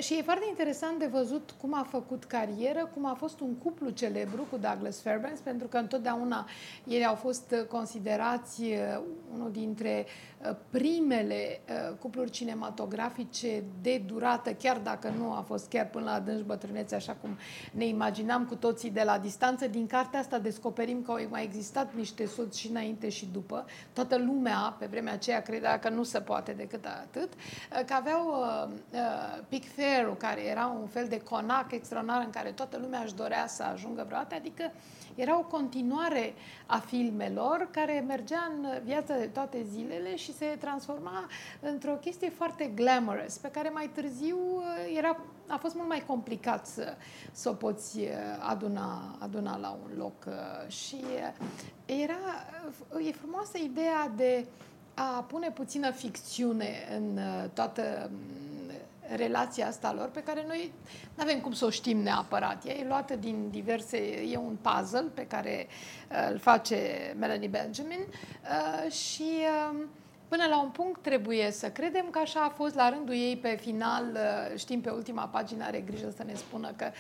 Și 0.01 0.15
e 0.15 0.23
foarte 0.23 0.45
interesant 0.49 0.99
de 0.99 1.07
văzut 1.07 1.55
cum 1.61 1.75
a 1.75 1.87
făcut 1.91 2.25
carieră, 2.25 2.91
cum 2.95 3.07
a 3.07 3.15
fost 3.15 3.41
un 3.41 3.55
cuplu 3.55 3.91
celebru 3.91 4.47
cu 4.51 4.57
Douglas 4.57 5.01
Fairbanks, 5.01 5.41
pentru 5.41 5.69
că 5.69 5.77
întotdeauna 5.77 6.49
ei 6.85 7.05
au 7.07 7.15
fost 7.15 7.55
considerați 7.69 8.63
uh, 8.63 9.01
unul 9.35 9.51
dintre 9.51 10.07
uh, 10.07 10.57
primele 10.71 11.61
uh, 11.69 11.97
cupluri 11.99 12.31
cinematografice 12.31 13.63
de 13.83 14.03
durată, 14.07 14.53
chiar 14.53 14.79
dacă 14.79 15.13
nu 15.19 15.33
a 15.33 15.45
fost 15.47 15.69
chiar 15.69 15.89
până 15.89 16.05
la 16.05 16.13
adânci 16.13 16.45
bătrânețe, 16.45 16.95
așa 16.95 17.17
cum 17.21 17.31
ne 17.73 17.87
imaginam 17.87 18.45
cu 18.45 18.55
toții 18.55 18.91
de 18.91 19.03
la 19.03 19.19
distanță. 19.19 19.67
Din 19.67 19.87
cartea 19.87 20.21
asta 20.21 20.39
descoperim 20.39 21.03
că 21.03 21.11
au 21.11 21.19
mai 21.31 21.45
existat 21.45 21.95
niște 21.95 22.27
soți 22.27 22.58
și 22.59 22.69
înainte 22.69 23.09
și 23.09 23.27
după. 23.33 23.67
Toată 23.93 24.17
lumea 24.17 24.77
pe 24.79 24.87
vremea 24.87 25.13
aceea 25.13 25.43
credea 25.43 25.79
că 25.79 25.89
nu 25.89 26.03
se 26.03 26.21
poate 26.21 26.53
decât 26.53 26.85
atât, 26.85 27.33
că 27.87 27.95
aveau 27.95 28.29
uh, 28.29 28.73
uh, 28.93 29.45
Pic 29.49 29.65
Fair, 29.73 30.15
care 30.19 30.45
era 30.45 30.67
un 30.81 30.87
fel 30.87 31.09
de 31.09 31.21
conac 31.21 31.73
extraordinar 31.73 32.23
în 32.25 32.31
care 32.31 32.51
toată 32.51 32.79
lumea 32.79 33.01
își 33.01 33.15
dorea 33.15 33.47
să 33.47 33.63
ajungă 33.63 34.05
vreodată, 34.07 34.35
adică 34.35 34.73
era 35.15 35.39
o 35.39 35.43
continuare 35.43 36.35
a 36.67 36.79
filmelor 36.79 37.69
care 37.71 38.05
mergea 38.07 38.53
în 38.57 38.67
viața 38.85 39.17
de 39.17 39.27
toate 39.27 39.63
zilele 39.63 40.17
și 40.17 40.35
se 40.35 40.57
transforma 40.61 41.27
într-o 41.61 41.93
chestie 41.93 42.31
foarte 42.31 42.71
glamorous, 42.75 43.37
pe 43.37 43.49
care 43.49 43.69
mai 43.69 43.91
târziu 43.95 44.39
uh, 44.39 44.97
era, 44.97 45.21
a 45.49 45.57
fost 45.57 45.75
mult 45.75 45.89
mai 45.89 46.05
complicat 46.07 46.67
să, 46.67 46.95
să 47.33 47.49
o 47.49 47.53
poți 47.53 47.99
uh, 47.99 48.09
aduna, 48.39 49.17
aduna 49.19 49.57
la 49.57 49.79
un 49.83 49.99
loc. 49.99 50.25
Uh, 50.27 50.71
și 50.71 51.05
era, 51.85 52.47
e 53.09 53.13
frumoasă 53.13 53.59
ideea 53.59 54.13
de 54.17 54.47
a 54.95 55.25
pune 55.29 55.51
puțină 55.51 55.91
ficțiune 55.91 56.89
în 56.97 57.19
toată 57.53 58.11
relația 59.17 59.67
asta 59.67 59.93
lor, 59.93 60.09
pe 60.09 60.23
care 60.23 60.45
noi 60.47 60.73
nu 61.15 61.23
avem 61.23 61.41
cum 61.41 61.53
să 61.53 61.65
o 61.65 61.71
știm 61.71 61.99
neapărat. 61.99 62.67
Ea 62.67 62.75
e 62.75 62.87
luată 62.87 63.17
din 63.17 63.49
diverse, 63.51 63.97
e 64.31 64.37
un 64.37 64.57
puzzle 64.61 65.07
pe 65.15 65.27
care 65.27 65.67
uh, 66.11 66.29
îl 66.31 66.39
face 66.39 66.77
Melanie 67.19 67.49
Benjamin 67.49 68.01
uh, 68.01 68.93
și 68.93 69.31
uh, 69.73 69.79
Până 70.29 70.47
la 70.49 70.63
un 70.63 70.69
punct 70.69 71.03
trebuie 71.03 71.51
să 71.51 71.71
credem 71.71 72.07
că 72.11 72.19
așa 72.19 72.41
a 72.41 72.49
fost 72.49 72.75
la 72.75 72.89
rândul 72.89 73.15
ei 73.15 73.37
pe 73.37 73.57
final, 73.61 74.05
uh, 74.13 74.59
știm 74.59 74.81
pe 74.81 74.91
ultima 74.91 75.27
pagină, 75.27 75.65
are 75.65 75.81
grijă 75.81 76.11
să 76.17 76.23
ne 76.25 76.35
spună 76.35 76.73
că 76.77 76.91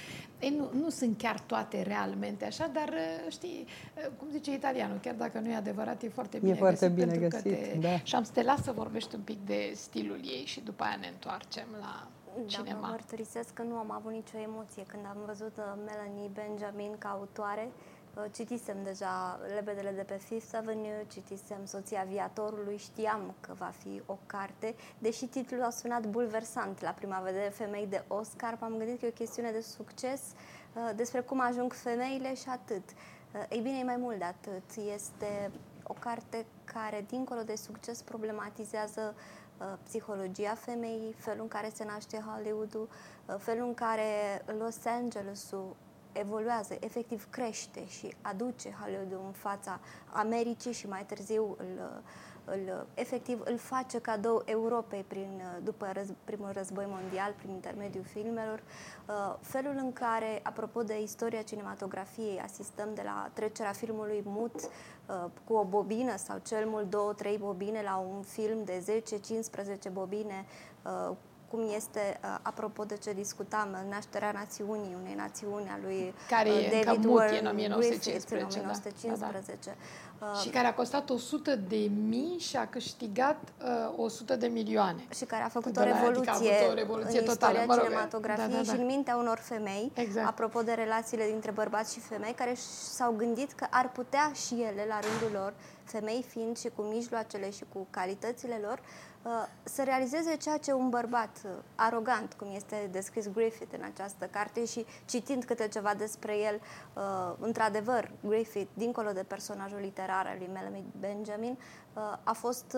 ei, 0.40 0.54
nu, 0.56 0.70
nu 0.80 0.88
sunt 0.88 1.18
chiar 1.18 1.40
toate 1.40 1.82
realmente 1.82 2.44
așa, 2.44 2.70
dar 2.72 2.88
uh, 2.88 3.30
știi, 3.30 3.66
uh, 3.96 4.10
cum 4.18 4.28
zice 4.30 4.52
italianul, 4.52 4.98
chiar 5.02 5.14
dacă 5.14 5.38
nu 5.38 5.50
e 5.50 5.54
adevărat, 5.54 6.02
e 6.02 6.08
foarte 6.08 6.38
bine 6.38 6.50
e 6.50 6.54
foarte 6.54 6.88
găsit. 6.88 7.10
Bine 7.10 7.28
găsit 7.28 7.42
te... 7.42 7.78
da. 7.80 7.98
Și 8.02 8.14
am 8.14 8.22
să 8.22 8.32
te 8.32 8.42
las 8.42 8.62
să 8.62 8.72
vorbești 8.72 9.14
un 9.14 9.20
pic 9.20 9.46
de 9.46 9.72
stilul 9.74 10.20
ei 10.24 10.44
și 10.44 10.60
după 10.60 10.84
aia 10.84 10.96
ne 11.00 11.08
întoarcem 11.08 11.66
la 11.80 12.08
cinema. 12.46 12.80
Da, 12.80 12.86
mărturisesc 12.86 13.52
că 13.52 13.62
nu 13.62 13.74
am 13.74 13.90
avut 13.90 14.12
nicio 14.12 14.38
emoție 14.38 14.82
când 14.86 15.02
am 15.08 15.16
văzut 15.26 15.56
Melanie 15.86 16.30
Benjamin 16.32 16.94
ca 16.98 17.08
autore. 17.08 17.68
Uh, 17.68 17.97
citisem 18.32 18.76
deja 18.82 19.40
Lebedele 19.54 19.90
de 19.90 20.02
pe 20.02 20.14
Fifth 20.14 20.56
Avenue, 20.56 21.06
citisem 21.08 21.64
Soția 21.64 22.00
Aviatorului, 22.00 22.76
știam 22.76 23.34
că 23.40 23.52
va 23.58 23.72
fi 23.78 24.02
o 24.06 24.18
carte, 24.26 24.74
deși 24.98 25.26
titlul 25.26 25.62
a 25.62 25.70
sunat 25.70 26.06
bulversant 26.06 26.80
la 26.80 26.90
prima 26.90 27.18
vedere 27.18 27.48
femei 27.48 27.86
de 27.86 28.04
Oscar, 28.08 28.56
m-am 28.60 28.76
gândit 28.76 28.98
că 28.98 29.04
e 29.04 29.08
o 29.08 29.12
chestiune 29.12 29.50
de 29.50 29.60
succes 29.60 30.20
uh, 30.22 30.90
despre 30.96 31.20
cum 31.20 31.40
ajung 31.40 31.72
femeile 31.72 32.34
și 32.34 32.48
atât. 32.48 32.90
Uh, 32.90 33.44
ei 33.48 33.60
bine, 33.60 33.78
e 33.78 33.84
mai 33.84 33.96
mult 33.96 34.18
de 34.18 34.24
atât. 34.24 34.76
Este 34.94 35.50
o 35.82 35.94
carte 35.98 36.46
care, 36.64 37.04
dincolo 37.08 37.42
de 37.42 37.54
succes, 37.56 38.02
problematizează 38.02 39.14
psihologia 39.82 40.54
femeii, 40.54 41.12
felul 41.12 41.42
în 41.42 41.48
care 41.48 41.70
se 41.74 41.84
naște 41.84 42.24
Hollywood-ul, 42.26 42.88
felul 43.38 43.66
în 43.66 43.74
care 43.74 44.42
Los 44.58 44.84
Angeles-ul 44.84 45.76
evoluează, 46.18 46.76
efectiv 46.80 47.26
crește 47.30 47.86
și 47.86 48.14
aduce 48.22 48.76
Hollywood 48.80 49.12
în 49.12 49.32
fața 49.32 49.80
Americii 50.12 50.72
și 50.72 50.88
mai 50.88 51.04
târziu 51.06 51.56
îl, 51.58 52.02
îl, 52.44 52.86
efectiv 52.94 53.40
îl 53.44 53.58
face 53.58 53.98
cadou 53.98 54.42
Europei 54.44 55.04
prin, 55.08 55.42
după 55.62 55.90
răz, 55.92 56.08
primul 56.24 56.50
război 56.52 56.84
mondial, 56.88 57.34
prin 57.36 57.50
intermediul 57.50 58.04
filmelor. 58.04 58.62
Uh, 59.08 59.34
felul 59.40 59.74
în 59.76 59.92
care, 59.92 60.40
apropo 60.42 60.82
de 60.82 61.02
istoria 61.02 61.42
cinematografiei, 61.42 62.40
asistăm 62.40 62.88
de 62.94 63.02
la 63.04 63.30
trecerea 63.32 63.72
filmului 63.72 64.22
mut 64.24 64.54
uh, 64.54 65.24
cu 65.44 65.52
o 65.54 65.64
bobină 65.64 66.16
sau 66.16 66.38
cel 66.46 66.66
mult 66.66 66.90
două, 66.90 67.12
trei 67.12 67.38
bobine 67.38 67.82
la 67.82 67.96
un 67.96 68.22
film 68.22 68.64
de 68.64 69.02
10-15 69.88 69.92
bobine 69.92 70.46
uh, 70.82 71.16
cum 71.50 71.60
este, 71.76 72.20
uh, 72.22 72.36
apropo 72.42 72.84
de 72.84 72.96
ce 72.96 73.12
discutam, 73.12 73.86
nașterea 73.90 74.32
națiunii, 74.32 74.96
unei 75.00 75.14
națiuni 75.14 75.68
a 75.68 75.78
lui 75.82 76.14
care 76.28 76.48
uh, 76.48 76.82
David 76.84 77.04
Ward 77.04 77.40
în 77.40 77.46
1915. 77.46 78.58
în 78.58 78.64
1915. 78.64 79.76
Da, 80.18 80.26
da. 80.26 80.32
Uh, 80.32 80.40
și 80.42 80.48
care 80.48 80.66
a 80.66 80.74
costat 80.74 81.10
100 81.10 81.56
de 81.56 81.90
mii 82.08 82.38
și 82.38 82.56
a 82.56 82.66
câștigat 82.66 83.38
uh, 83.62 83.92
100 83.96 84.36
de 84.36 84.46
milioane. 84.46 85.06
Și 85.14 85.24
care 85.24 85.42
a 85.42 85.48
făcut 85.48 85.76
o 85.76 85.82
revoluție, 85.82 86.30
adică 86.30 86.64
a 86.68 86.70
o 86.70 86.74
revoluție 86.74 87.18
în 87.18 87.24
totală, 87.24 87.58
istoria 87.58 87.74
mă 87.74 87.74
rog, 87.74 87.84
cinematografiei 87.84 88.48
da, 88.48 88.56
da, 88.56 88.62
da. 88.62 88.72
și 88.72 88.80
în 88.80 88.86
mintea 88.86 89.16
unor 89.16 89.38
femei, 89.38 89.92
exact. 89.94 90.28
apropo 90.28 90.62
de 90.62 90.72
relațiile 90.72 91.26
dintre 91.30 91.50
bărbați 91.50 91.92
și 91.92 92.00
femei, 92.00 92.32
care 92.32 92.54
s-au 92.94 93.12
gândit 93.12 93.52
că 93.52 93.66
ar 93.70 93.90
putea 93.90 94.32
și 94.46 94.54
ele, 94.54 94.84
la 94.88 94.98
rândul 95.00 95.40
lor, 95.40 95.54
femei 95.84 96.24
fiind 96.28 96.58
și 96.58 96.68
cu 96.76 96.82
mijloacele 96.82 97.50
și 97.50 97.64
cu 97.72 97.86
calitățile 97.90 98.60
lor, 98.62 98.80
Uh, 99.17 99.17
să 99.62 99.82
realizeze 99.82 100.36
ceea 100.36 100.56
ce 100.56 100.72
un 100.72 100.88
bărbat 100.88 101.40
uh, 101.44 101.50
arogant, 101.74 102.32
cum 102.32 102.48
este 102.54 102.88
descris 102.92 103.28
Griffith 103.30 103.74
în 103.78 103.84
această 103.92 104.26
carte 104.26 104.64
și 104.64 104.86
citind 105.04 105.44
câte 105.44 105.68
ceva 105.68 105.94
despre 105.94 106.38
el, 106.38 106.60
uh, 106.94 107.34
într-adevăr, 107.40 108.10
Griffith, 108.20 108.70
dincolo 108.74 109.12
de 109.12 109.22
personajul 109.22 109.78
literar 109.78 110.26
al 110.26 110.36
lui 110.38 110.50
Melanie 110.52 110.84
Benjamin, 111.00 111.58
a 112.22 112.32
fost 112.32 112.76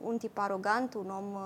un 0.00 0.16
tip 0.18 0.38
arogant, 0.38 0.94
un 0.94 1.10
om 1.10 1.38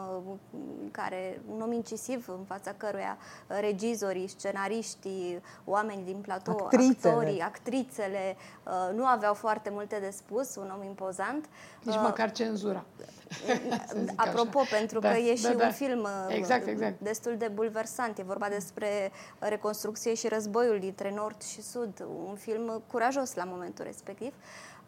care, 0.91 1.43
un 1.55 1.61
om 1.61 1.73
incisiv 1.73 2.29
în 2.29 2.45
fața 2.45 2.73
căruia 2.77 3.19
regizorii, 3.47 4.29
scenariștii, 4.29 5.43
oamenii 5.65 6.05
din 6.05 6.21
platou, 6.21 6.55
actrițele. 6.63 7.15
actorii, 7.15 7.41
actrițele 7.41 8.37
nu 8.95 9.07
aveau 9.07 9.35
foarte 9.35 9.71
multe 9.71 9.99
de 10.01 10.11
spus, 10.11 10.57
un 10.57 10.73
om 10.77 10.83
impozant. 10.83 11.49
Nici 11.83 11.97
măcar 11.97 12.33
cenzura. 12.33 12.85
Apropo, 14.17 14.59
așa. 14.59 14.77
pentru 14.77 14.99
da, 14.99 15.11
că 15.11 15.19
e 15.19 15.35
și 15.35 15.43
da, 15.43 15.53
da. 15.53 15.65
un 15.65 15.73
film 15.73 16.07
exact, 16.29 16.67
exact. 16.67 17.01
destul 17.01 17.37
de 17.37 17.49
bulversant. 17.49 18.19
E 18.19 18.23
vorba 18.23 18.49
despre 18.49 19.13
reconstrucție 19.39 20.15
și 20.15 20.29
războiul 20.29 20.79
dintre 20.79 21.13
Nord 21.15 21.43
și 21.43 21.63
Sud. 21.63 22.07
Un 22.27 22.35
film 22.35 22.83
curajos 22.87 23.35
la 23.35 23.45
momentul 23.45 23.85
respectiv. 23.85 24.33
Uh, 24.35 24.80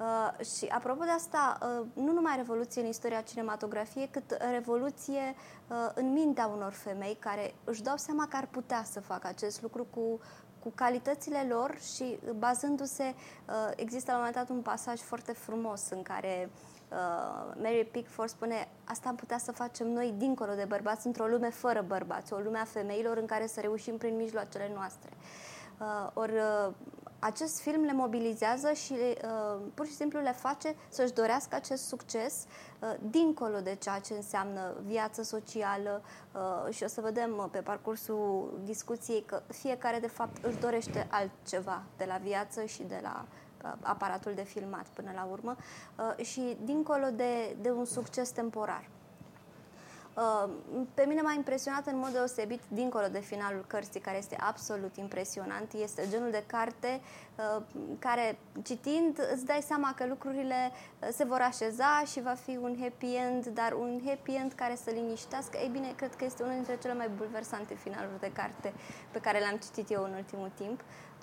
și 0.57 0.67
apropo 0.67 1.05
de 1.05 1.11
asta, 1.11 1.59
uh, 1.63 1.87
nu 1.95 2.13
numai 2.13 2.37
revoluție 2.37 2.83
în 2.83 2.89
istoria 2.89 3.21
cinematografiei, 3.21 4.09
cât 4.11 4.37
revoluție 4.51 5.35
uh, 5.69 5.91
în 5.95 6.13
mintea 6.13 6.47
unor 6.47 6.73
femei 6.73 7.17
care 7.19 7.55
își 7.65 7.83
dau 7.83 7.97
seama 7.97 8.27
că 8.29 8.37
ar 8.37 8.47
putea 8.47 8.83
să 8.85 9.01
facă 9.01 9.27
acest 9.27 9.63
lucru 9.63 9.87
cu 9.91 10.21
cu 10.63 10.73
calitățile 10.75 11.47
lor 11.49 11.79
și 11.95 12.19
bazându-se, 12.39 13.15
uh, 13.15 13.55
există 13.77 14.11
la 14.11 14.17
un 14.17 14.25
moment 14.25 14.47
dat 14.47 14.57
un 14.57 14.63
pasaj 14.63 15.01
foarte 15.01 15.33
frumos 15.33 15.89
în 15.91 16.03
care 16.03 16.51
uh, 16.89 17.55
Mary 17.63 17.89
Pickford 17.91 18.29
spune 18.29 18.69
asta 18.85 19.09
am 19.09 19.15
putea 19.15 19.39
să 19.39 19.53
facem 19.53 19.89
noi 19.93 20.15
dincolo 20.17 20.55
de 20.55 20.65
bărbați, 20.69 21.07
într-o 21.07 21.27
lume 21.27 21.51
fără 21.51 21.85
bărbați, 21.87 22.33
o 22.33 22.39
lume 22.39 22.59
a 22.59 22.65
femeilor 22.65 23.17
în 23.17 23.27
care 23.27 23.47
să 23.47 23.61
reușim 23.61 23.97
prin 23.97 24.17
mijloacele 24.17 24.71
noastre. 24.75 25.11
Uh, 25.79 26.11
ori 26.13 26.33
uh, 26.33 26.73
acest 27.25 27.61
film 27.61 27.85
le 27.85 27.93
mobilizează 27.93 28.73
și 28.73 28.93
uh, 28.93 29.61
pur 29.75 29.87
și 29.87 29.93
simplu 29.93 30.21
le 30.21 30.33
face 30.33 30.75
să-și 30.89 31.13
dorească 31.13 31.55
acest 31.55 31.87
succes 31.87 32.47
uh, 32.81 32.95
dincolo 33.11 33.61
de 33.61 33.75
ceea 33.75 33.99
ce 33.99 34.15
înseamnă 34.15 34.75
viață 34.87 35.23
socială 35.23 36.03
uh, 36.33 36.75
și 36.75 36.83
o 36.83 36.87
să 36.87 37.01
vedem 37.01 37.37
uh, 37.39 37.45
pe 37.51 37.59
parcursul 37.59 38.61
discuției 38.65 39.23
că 39.23 39.43
fiecare 39.47 39.99
de 39.99 40.07
fapt 40.07 40.45
își 40.45 40.59
dorește 40.59 41.07
altceva 41.11 41.83
de 41.97 42.05
la 42.05 42.17
viață 42.17 42.65
și 42.65 42.83
de 42.83 42.99
la 43.03 43.25
uh, 43.65 43.73
aparatul 43.81 44.33
de 44.35 44.43
filmat 44.43 44.87
până 44.87 45.11
la 45.15 45.29
urmă 45.31 45.57
uh, 46.17 46.25
și 46.25 46.57
dincolo 46.65 47.07
de, 47.11 47.57
de 47.61 47.71
un 47.71 47.85
succes 47.85 48.31
temporar. 48.31 48.89
Uh, 50.17 50.51
pe 50.95 51.05
mine 51.09 51.21
m-a 51.21 51.33
impresionat 51.33 51.87
în 51.87 51.99
mod 51.99 52.09
deosebit, 52.09 52.61
dincolo 52.69 53.07
de 53.07 53.19
finalul 53.19 53.65
cărții, 53.67 54.01
care 54.01 54.17
este 54.17 54.37
absolut 54.41 54.97
impresionant. 54.97 55.73
Este 55.73 56.07
genul 56.11 56.31
de 56.31 56.45
carte 56.47 57.01
uh, 57.37 57.63
care, 57.99 58.39
citind, 58.63 59.29
îți 59.33 59.45
dai 59.45 59.61
seama 59.67 59.95
că 59.97 60.07
lucrurile 60.07 60.71
uh, 60.73 61.09
se 61.13 61.25
vor 61.25 61.41
așeza 61.41 62.03
și 62.07 62.23
va 62.23 62.35
fi 62.35 62.59
un 62.63 62.77
happy 62.81 63.15
end, 63.15 63.47
dar 63.47 63.73
un 63.73 64.01
happy 64.07 64.35
end 64.35 64.53
care 64.53 64.75
să 64.75 64.91
liniștească. 64.91 65.59
Ei 65.59 65.69
bine, 65.69 65.93
cred 65.97 66.15
că 66.15 66.25
este 66.25 66.43
unul 66.43 66.55
dintre 66.55 66.79
cele 66.79 66.95
mai 66.95 67.09
bulversante 67.09 67.75
finaluri 67.75 68.21
de 68.21 68.33
carte 68.33 68.73
pe 69.11 69.21
care 69.21 69.39
le-am 69.39 69.57
citit 69.57 69.91
eu 69.91 70.03
în 70.03 70.13
ultimul 70.13 70.51
timp. 70.55 70.81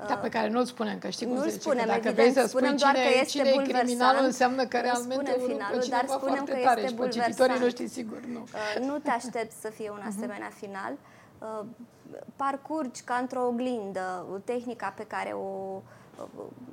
Da, 0.08 0.16
pe 0.16 0.30
care 0.30 0.50
nu-l 0.50 0.66
spunem, 0.66 0.98
că 1.00 1.10
știi 1.10 1.26
cum 1.26 1.36
nu 1.36 1.42
se 1.42 1.50
zice, 1.50 1.62
spunem, 1.62 1.86
că 1.86 1.92
dacă 1.92 2.08
evident, 2.08 2.16
vrei 2.16 2.44
să 2.44 2.48
spunem 2.48 2.78
spui 2.78 2.80
doar 2.80 2.96
cine, 2.96 3.06
că 3.06 3.20
este 3.20 3.38
cine 3.38 3.50
e 3.50 3.52
criminalul, 3.52 3.88
bulversant. 3.88 4.26
înseamnă 4.26 4.66
că 4.66 4.78
Nu 4.78 4.84
realmente 4.84 5.32
spunem 5.32 5.42
urmă 5.42 5.54
finalul, 5.54 5.80
pe 5.80 5.88
dar 5.90 6.00
cineva 6.00 6.14
spunem 6.20 6.36
foarte 6.36 6.52
că 6.52 6.68
tare 6.68 6.82
este 6.82 6.94
și 6.94 7.00
pe 7.02 7.08
cititorii 7.08 7.36
bulversant. 7.36 7.62
noștri, 7.62 7.88
sigur, 7.88 8.20
nu. 8.36 8.42
Uh, 8.42 8.88
nu 8.88 8.96
te 9.06 9.10
aștepți 9.10 9.58
să 9.64 9.70
fie 9.70 9.90
un 9.98 10.04
asemenea 10.12 10.52
final. 10.62 10.94
Uh, 11.40 11.66
parcurgi 12.36 13.02
ca 13.02 13.16
într-o 13.24 13.46
oglindă 13.46 14.26
tehnica 14.46 14.94
pe 14.98 15.04
care 15.04 15.32
o, 15.32 15.82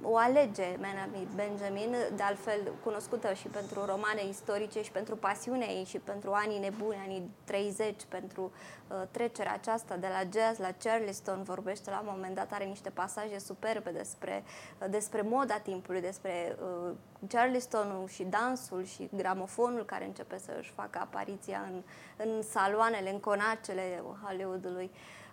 o 0.02 0.16
alege 0.16 0.76
Menami 0.80 1.28
Benjamin, 1.34 1.94
de 2.16 2.22
altfel 2.22 2.60
cunoscută 2.84 3.32
și 3.32 3.46
pentru 3.46 3.84
romane 3.84 4.22
istorice 4.28 4.82
și 4.82 4.90
pentru 4.90 5.16
pasiunea 5.16 5.68
ei 5.68 5.84
și 5.84 5.98
pentru 5.98 6.30
anii 6.32 6.58
nebuni, 6.58 7.04
anii 7.06 7.30
30, 7.44 7.94
pentru 8.08 8.42
uh, 8.42 8.85
trecerea 9.10 9.52
aceasta 9.52 9.96
de 9.96 10.06
la 10.06 10.40
jazz 10.40 10.58
la 10.58 10.72
Charleston, 10.82 11.42
vorbește 11.42 11.90
la 11.90 12.00
un 12.00 12.08
moment 12.10 12.34
dat, 12.34 12.52
are 12.52 12.64
niște 12.64 12.90
pasaje 12.90 13.38
superbe 13.38 13.90
despre, 13.90 14.44
uh, 14.80 14.86
despre 14.90 15.22
moda 15.22 15.58
timpului, 15.58 16.00
despre 16.00 16.56
uh, 16.60 16.94
Charlestonul 17.28 18.08
și 18.08 18.24
dansul 18.24 18.84
și 18.84 19.08
gramofonul 19.12 19.84
care 19.84 20.04
începe 20.04 20.38
să 20.38 20.56
își 20.58 20.72
facă 20.72 20.98
apariția 20.98 21.68
în, 21.72 21.82
în 22.16 22.42
saloanele, 22.42 23.10
în 23.10 23.20
conacele 23.20 24.02
Hollywoodului. 24.22 24.90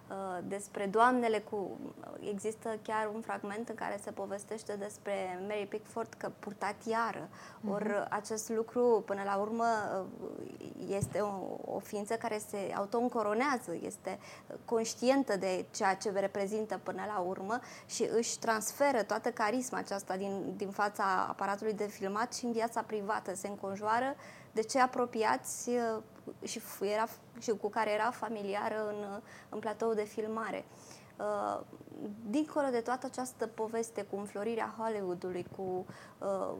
Uh, 0.09 0.37
despre 0.47 0.85
doamnele 0.85 1.39
cu... 1.39 1.79
Există 2.19 2.79
chiar 2.81 3.09
un 3.13 3.21
fragment 3.21 3.69
în 3.69 3.75
care 3.75 3.99
se 4.01 4.11
povestește 4.11 4.75
despre 4.75 5.39
Mary 5.47 5.65
Pickford 5.65 6.13
că 6.17 6.31
purta 6.39 6.75
tiară. 6.83 7.29
Ori 7.69 7.89
uh, 7.89 8.05
acest 8.09 8.49
lucru, 8.49 9.03
până 9.05 9.21
la 9.25 9.35
urmă, 9.35 9.65
uh, 9.99 10.31
este 10.87 11.19
o, 11.19 11.57
o 11.75 11.79
ființă 11.79 12.13
care 12.13 12.37
se 12.37 12.73
autoîncoronează, 12.75 13.42
este 13.81 14.19
conștientă 14.65 15.37
de 15.37 15.65
ceea 15.71 15.95
ce 15.95 16.11
reprezintă 16.11 16.79
până 16.83 17.03
la 17.07 17.19
urmă 17.19 17.59
și 17.85 18.09
își 18.15 18.39
transferă 18.39 19.03
toată 19.03 19.31
carisma 19.31 19.77
aceasta 19.77 20.17
din, 20.17 20.53
din 20.55 20.69
fața 20.69 21.25
aparatului 21.29 21.73
de 21.73 21.87
filmat 21.87 22.33
și 22.33 22.45
în 22.45 22.51
viața 22.51 22.81
privată. 22.81 23.35
Se 23.35 23.47
înconjoară 23.47 24.15
de 24.51 24.61
cei 24.61 24.81
apropiați 24.81 25.69
și, 26.43 26.61
era, 26.81 27.07
și 27.39 27.51
cu 27.51 27.69
care 27.69 27.91
era 27.91 28.11
familiară 28.11 28.87
în, 28.87 29.21
în 29.49 29.59
platou 29.59 29.93
de 29.93 30.03
filmare. 30.03 30.65
Uh, 31.17 31.59
dincolo 32.29 32.67
de 32.69 32.79
toată 32.79 33.05
această 33.05 33.47
poveste 33.47 34.01
cu 34.01 34.15
înflorirea 34.15 34.75
Hollywoodului, 34.77 35.45
cu 35.55 35.85
uh, 36.17 36.53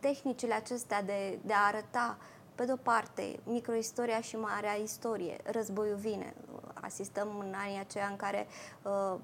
tehnicile 0.00 0.54
acestea 0.54 1.02
de, 1.02 1.38
de 1.42 1.52
a 1.52 1.66
arăta, 1.66 2.18
pe 2.60 2.66
de-o 2.66 2.76
parte, 2.76 3.38
microistoria 3.44 4.20
și 4.20 4.36
marea 4.36 4.72
istorie, 4.72 5.36
războiul 5.44 5.96
vine. 5.96 6.34
Asistăm 6.74 7.38
în 7.38 7.54
anii 7.56 7.78
aceia 7.78 8.06
în 8.06 8.16
care 8.16 8.46
uh, 8.82 9.18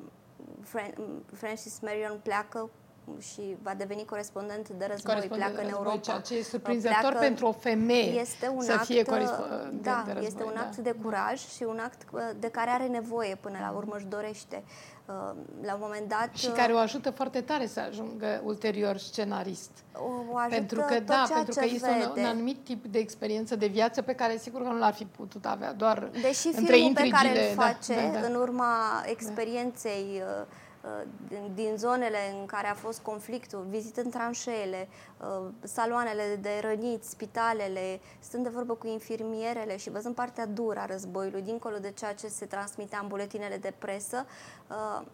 Francis 1.33 1.81
Marion 1.81 2.21
pleacă 2.23 2.71
și 3.19 3.57
va 3.63 3.75
deveni 3.75 4.05
corespondent 4.05 4.69
de 4.69 4.87
război, 4.91 5.15
Corespondent 5.15 5.53
pleacă 5.53 5.55
de 5.55 5.61
în 5.61 5.69
război, 5.69 5.85
Europa. 5.87 6.01
ceea 6.01 6.21
ce 6.21 6.37
e 6.37 6.43
surprinzător 6.43 6.99
pleacă, 7.01 7.19
pentru 7.19 7.47
o 7.47 7.53
femeie 7.53 8.21
este 8.21 8.49
un 8.55 8.61
să 8.63 8.73
act, 8.73 8.85
fie 8.85 9.03
corespondent 9.03 9.83
da, 9.83 10.03
de 10.07 10.13
război. 10.13 10.27
este 10.27 10.43
un 10.43 10.57
act 10.57 10.77
da. 10.77 10.83
de 10.83 10.91
curaj 11.03 11.47
și 11.49 11.63
un 11.63 11.79
act 11.79 12.03
uh, 12.13 12.21
de 12.39 12.49
care 12.49 12.71
are 12.71 12.87
nevoie 12.87 13.35
până 13.41 13.59
la 13.61 13.71
urmă 13.77 13.95
își 13.97 14.07
dorește. 14.07 14.63
Uh, 15.07 15.15
La 15.63 15.75
un 15.75 15.81
moment 15.81 16.09
dat... 16.09 16.29
Și 16.33 16.49
care 16.49 16.73
o 16.73 16.79
ajută 16.79 17.11
foarte 17.11 17.41
tare 17.41 17.67
să 17.67 17.81
ajungă 17.81 18.41
ulterior 18.45 18.97
scenarist. 18.97 19.71
o, 19.93 20.33
o 20.33 20.37
ajută 20.37 20.55
Pentru 20.55 20.79
că, 20.81 20.95
tot 20.95 21.07
da, 21.07 21.25
ceea 21.27 21.37
pentru 21.37 21.55
ce 21.55 21.61
că 21.61 21.75
este 21.75 21.89
un, 21.89 21.99
vede. 21.99 22.21
un 22.21 22.27
anumit 22.27 22.65
tip 22.65 22.85
de 22.85 22.99
experiență 22.99 23.57
de 23.57 23.67
viață 23.67 24.03
pe 24.03 24.13
care 24.13 24.37
sigur 24.37 24.63
că 24.63 24.69
nu 24.69 24.79
l-ar 24.79 24.95
fi 24.95 25.05
putut 25.05 25.47
avea 25.47 25.73
doar 25.73 26.11
Deși 26.23 26.47
între 26.47 26.75
filmul 26.75 26.93
pe 26.93 27.09
care 27.09 27.27
intrigile. 27.29 27.51
îl 27.51 27.57
face 27.57 27.95
da, 27.95 28.13
da, 28.13 28.21
da. 28.21 28.27
în 28.27 28.35
urma 28.35 29.03
experienței 29.05 30.07
uh, 30.15 30.41
uh, 30.41 30.47
din, 31.29 31.51
din 31.55 31.77
zonele 31.77 32.19
în 32.41 32.47
care 32.47 32.67
a 32.67 32.75
fost 32.75 33.01
conflictul, 33.01 33.67
vizitând 33.69 34.13
tranșeele, 34.13 34.89
uh, 35.21 35.49
saloanele 35.63 36.39
de 36.41 36.61
răniți, 36.61 37.11
spitalele, 37.11 38.01
stând 38.19 38.43
de 38.43 38.49
vorbă 38.49 38.75
cu 38.75 38.87
infirmierele 38.87 39.77
și 39.77 39.91
văzând 39.91 40.15
partea 40.15 40.47
dură 40.47 40.81
a 40.81 40.87
războiului, 40.87 41.43
dincolo 41.43 41.79
de 41.79 41.91
ceea 41.91 42.15
ce 42.15 42.29
se 42.29 42.47
transmitea 42.47 42.99
în 43.03 43.09
buletinele 43.09 43.57
de 43.57 43.73
presă, 43.79 44.27
uh, 44.69 45.07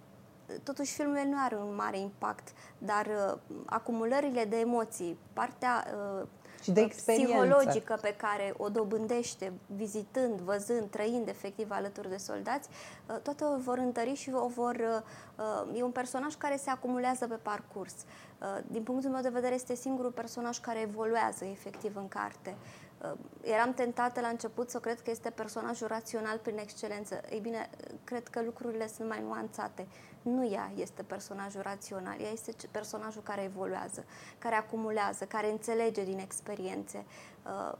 totuși 0.62 0.92
filmul 0.92 1.20
nu 1.28 1.37
are 1.44 1.56
un 1.56 1.74
mare 1.74 1.98
impact, 1.98 2.48
dar 2.78 3.06
uh, 3.06 3.38
acumulările 3.64 4.44
de 4.44 4.56
emoții, 4.56 5.18
partea 5.32 5.85
uh, 6.20 6.26
Și 6.62 6.70
de 6.70 6.81
experiență. 6.81 7.33
psihologică 7.33 7.98
pe 8.01 8.14
care 8.16 8.55
o 8.57 8.68
dobândește 8.68 9.53
vizitând, 9.66 10.40
văzând, 10.40 10.90
trăind 10.90 11.29
efectiv 11.29 11.70
alături 11.70 12.09
de 12.09 12.16
soldați, 12.16 12.68
uh, 13.09 13.16
toate 13.22 13.44
o 13.44 13.57
vor 13.57 13.79
întări 13.79 14.14
și 14.14 14.31
o 14.35 14.46
vor... 14.46 14.75
uh, 14.75 15.44
uh, 15.70 15.79
E 15.79 15.83
un 15.83 15.90
personaj 15.90 16.35
care 16.35 16.57
se 16.57 16.70
acumulează 16.70 17.27
pe 17.27 17.35
parcurs. 17.42 17.94
Uh, 17.94 18.59
Din 18.66 18.83
punctul 18.83 19.11
meu 19.11 19.22
de 19.22 19.29
vedere 19.29 19.55
este 19.55 19.75
singurul 19.75 20.11
personaj 20.11 20.59
care 20.59 20.81
evoluează 20.81 21.44
efectiv 21.44 21.96
în 21.96 22.09
carte. 22.09 22.57
Uh, 23.03 23.12
Eram 23.42 23.75
tentată 23.75 24.20
la 24.20 24.29
început 24.29 24.70
să 24.70 24.79
cred 24.79 25.01
că 25.01 25.11
este 25.11 25.31
personajul 25.31 25.87
rațional 25.87 26.38
prin 26.38 26.59
excelență. 26.59 27.20
Ei 27.31 27.40
bine, 27.40 27.70
cred 28.05 28.29
că 28.29 28.42
lucrurile 28.42 28.88
sunt 28.88 29.09
mai 29.09 29.22
nuanțate. 29.27 29.87
Nu 30.22 30.46
ea 30.52 30.70
este 30.76 31.02
personajul 31.02 31.61
rațional, 31.62 32.20
ea 32.20 32.30
este 32.30 32.52
ce- 32.52 32.68
personajul 32.70 33.22
care 33.22 33.42
evoluează, 33.42 34.04
care 34.38 34.54
acumulează, 34.54 35.24
care 35.24 35.50
înțelege 35.50 36.04
din 36.04 36.18
experiențe. 36.18 37.04
Uh, 37.44 37.78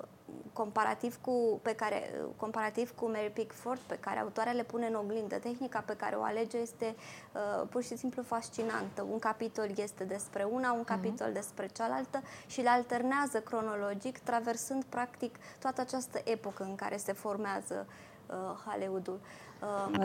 comparativ 0.53 1.19
cu, 1.21 1.61
pe 1.63 1.75
care, 1.75 2.11
comparativ 2.37 2.95
cu 2.95 3.11
Mary 3.11 3.31
Pickford, 3.31 3.79
pe 3.79 3.99
care 4.01 4.19
autoarea 4.19 4.53
le 4.53 4.63
pune 4.63 4.87
în 4.87 4.95
oglindă, 4.95 5.37
tehnica 5.37 5.81
pe 5.81 5.97
care 5.97 6.17
o 6.17 6.23
alege 6.23 6.59
este 6.59 6.95
uh, 7.33 7.67
pur 7.71 7.83
și 7.83 7.97
simplu 7.97 8.23
fascinantă. 8.23 9.03
Un 9.11 9.19
capitol 9.19 9.69
este 9.77 10.05
despre 10.05 10.45
una, 10.45 10.73
un 10.73 10.85
capitol 10.85 11.33
despre 11.33 11.67
cealaltă 11.67 12.23
și 12.47 12.61
le 12.61 12.69
alternează 12.69 13.41
cronologic, 13.41 14.19
traversând 14.19 14.85
practic 14.85 15.37
toată 15.59 15.81
această 15.81 16.21
epocă 16.25 16.63
în 16.63 16.75
care 16.75 16.97
se 16.97 17.13
formează 17.13 17.87
uh, 18.27 18.35
Hollywoodul. 18.67 19.21
Uh, 19.23 19.52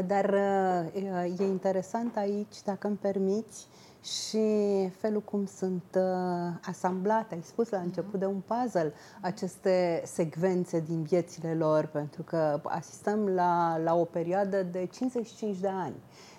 Dar 0.07 0.33
uh, 0.33 1.39
e 1.39 1.43
interesant 1.43 2.17
aici, 2.17 2.61
dacă 2.63 2.87
îmi 2.87 2.97
permiți, 2.97 3.67
și 4.03 4.39
felul 4.97 5.21
cum 5.21 5.45
sunt 5.45 5.83
uh, 5.95 6.01
asamblate, 6.61 7.35
ai 7.35 7.41
spus 7.43 7.69
la 7.69 7.77
început 7.79 8.19
de 8.19 8.25
un 8.25 8.41
puzzle, 8.45 8.93
aceste 9.21 10.01
secvențe 10.05 10.79
din 10.79 11.03
viețile 11.03 11.53
lor, 11.53 11.85
pentru 11.85 12.23
că 12.23 12.61
asistăm 12.63 13.27
la, 13.27 13.77
la 13.83 13.95
o 13.95 14.03
perioadă 14.03 14.63
de 14.63 14.85
55 14.85 15.57
de 15.57 15.67
ani. 15.67 15.95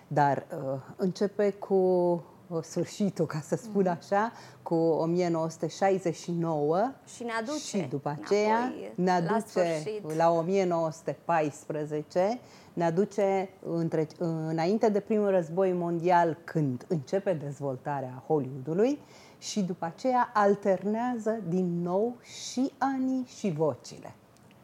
Dar 0.08 0.46
uh, 0.52 0.80
începe 0.96 1.50
cu 1.50 1.74
uh, 1.74 2.20
sfârșitul, 2.62 3.26
ca 3.26 3.40
să 3.40 3.56
spun 3.56 3.86
așa, 3.86 4.32
cu 4.62 4.74
1969 4.74 6.92
Și 7.14 7.22
ne 7.22 7.32
aduce 7.40 7.58
și 7.58 7.86
după 7.90 8.16
aceea 8.22 8.58
înapoi 8.58 8.92
ne 8.94 9.24
la 9.28 9.34
aduce 9.34 9.48
sfârșit. 9.48 10.12
la 10.16 10.30
1914, 10.30 12.40
ne 12.72 12.84
aduce 12.84 13.50
între, 13.62 14.06
înainte 14.18 14.88
de 14.88 15.00
primul 15.00 15.30
război 15.30 15.72
mondial, 15.72 16.38
când 16.44 16.84
începe 16.88 17.32
dezvoltarea 17.32 18.22
Hollywoodului 18.26 18.98
și 19.38 19.60
după 19.60 19.84
aceea 19.84 20.30
alternează 20.34 21.40
din 21.48 21.82
nou 21.82 22.16
și 22.22 22.72
anii 22.78 23.26
și 23.38 23.50
vocile. 23.50 24.14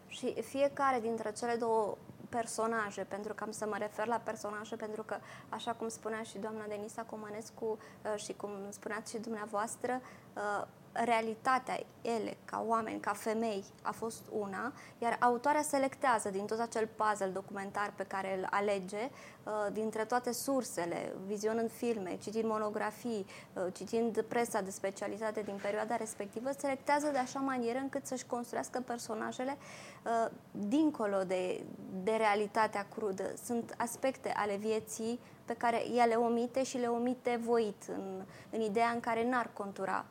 Și 0.07 0.35
fiecare 0.43 1.01
dintre 1.01 1.33
cele 1.39 1.57
două 1.59 1.97
personaje, 2.39 3.03
pentru 3.09 3.35
că 3.35 3.45
am 3.45 3.51
să 3.51 3.67
mă 3.67 3.77
refer 3.79 4.07
la 4.07 4.21
personaje, 4.25 4.77
pentru 4.77 5.03
că, 5.03 5.17
așa 5.49 5.73
cum 5.73 5.89
spunea 5.89 6.23
și 6.23 6.39
doamna 6.39 6.65
Denisa 6.69 7.03
Comănescu 7.03 7.65
uh, 7.65 8.21
și 8.25 8.33
cum 8.33 8.51
spuneați 8.69 9.11
și 9.13 9.19
dumneavoastră, 9.19 10.01
uh, 10.35 10.67
realitatea 10.95 11.79
ele, 12.03 12.37
ca 12.45 12.65
oameni, 12.67 13.01
ca 13.01 13.13
femei, 13.13 13.65
a 13.83 13.93
fost 13.93 14.23
una, 14.31 14.73
iar 14.99 15.17
autoarea 15.21 15.63
selectează 15.63 16.31
din 16.31 16.47
tot 16.47 16.61
acel 16.61 16.89
puzzle 16.97 17.27
documentar 17.27 17.93
pe 17.97 18.05
care 18.05 18.39
îl 18.39 18.47
alege, 18.51 19.11
uh, 19.45 19.53
dintre 19.73 20.05
toate 20.05 20.33
sursele, 20.33 21.13
vizionând 21.27 21.71
filme, 21.71 22.19
citind 22.23 22.45
monografii, 22.45 23.27
uh, 23.53 23.67
citind 23.73 24.23
presa 24.23 24.61
de 24.61 24.71
specialitate 24.71 25.43
din 25.43 25.59
perioada 25.63 25.97
respectivă, 25.97 26.51
selectează 26.59 27.09
de 27.13 27.19
așa 27.19 27.39
manieră 27.39 27.79
încât 27.79 28.07
să-și 28.07 28.27
construiască 28.27 28.81
personajele 28.81 29.57
uh, 30.05 30.31
dincolo 30.51 31.23
de, 31.23 31.65
de 32.03 32.13
realitatea 32.13 32.87
crudă. 32.95 33.33
Sunt 33.45 33.75
aspecte 33.79 34.33
ale 34.37 34.57
vieții 34.57 35.21
pe 35.45 35.55
care 35.55 35.83
ea 35.95 36.05
le 36.05 36.15
omite 36.15 36.63
și 36.63 36.79
le 36.79 36.87
omite 36.87 37.41
voit, 37.45 37.83
în, 37.89 38.23
în 38.51 38.61
ideea 38.61 38.89
în 38.89 39.01
care 39.01 39.29
n-ar 39.29 39.51
contura 39.53 40.05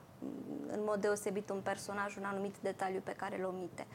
în 0.67 0.79
mod 0.85 1.01
deosebit 1.01 1.49
un 1.49 1.59
personaj, 1.63 2.17
un 2.17 2.23
anumit 2.23 2.55
detaliu 2.61 3.01
pe 3.03 3.11
care 3.11 3.39
îl 3.39 3.45
omite. 3.45 3.87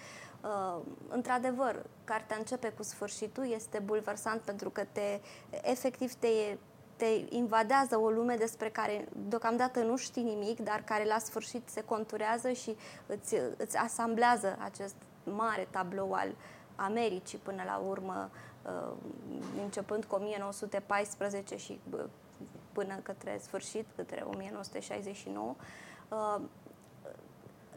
Uh, 0.42 0.80
într-adevăr, 1.08 1.86
cartea 2.04 2.36
începe 2.36 2.68
cu 2.68 2.82
sfârșitul, 2.82 3.50
este 3.52 3.78
bulversant 3.78 4.40
pentru 4.40 4.70
că 4.70 4.82
te, 4.92 5.20
efectiv 5.62 6.12
te, 6.12 6.56
te 6.96 7.06
invadează 7.28 7.98
o 7.98 8.10
lume 8.10 8.34
despre 8.34 8.68
care 8.68 9.08
deocamdată 9.28 9.82
nu 9.82 9.96
știi 9.96 10.22
nimic, 10.22 10.60
dar 10.60 10.82
care 10.84 11.04
la 11.04 11.18
sfârșit 11.18 11.68
se 11.68 11.82
conturează 11.84 12.52
și 12.52 12.76
îți, 13.06 13.34
îți 13.56 13.76
asamblează 13.76 14.56
acest 14.60 14.94
mare 15.24 15.68
tablou 15.70 16.12
al 16.12 16.34
Americii 16.76 17.38
până 17.38 17.62
la 17.66 17.82
urmă, 17.88 18.30
uh, 18.62 18.92
începând 19.62 20.04
cu 20.04 20.14
1914 20.14 21.56
și 21.56 21.80
uh, 21.90 22.04
până 22.72 22.94
către 23.02 23.38
sfârșit, 23.42 23.86
către 23.96 24.24
1969. 24.26 25.54
Uh, 26.08 26.40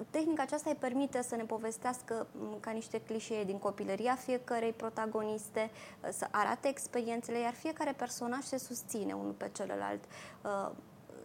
tehnica 0.10 0.42
aceasta 0.42 0.70
îi 0.70 0.76
permite 0.76 1.22
să 1.22 1.36
ne 1.36 1.44
povestească 1.44 2.28
mm, 2.32 2.58
ca 2.60 2.72
niște 2.72 3.02
clișee 3.02 3.44
din 3.44 3.58
copilăria 3.58 4.16
fiecărei 4.16 4.72
protagoniste, 4.72 5.70
uh, 6.04 6.10
să 6.12 6.28
arate 6.32 6.68
experiențele, 6.68 7.40
iar 7.40 7.54
fiecare 7.54 7.92
personaj 7.92 8.44
se 8.44 8.58
susține 8.58 9.14
unul 9.14 9.32
pe 9.32 9.50
celălalt. 9.54 10.04
Uh, 10.42 10.72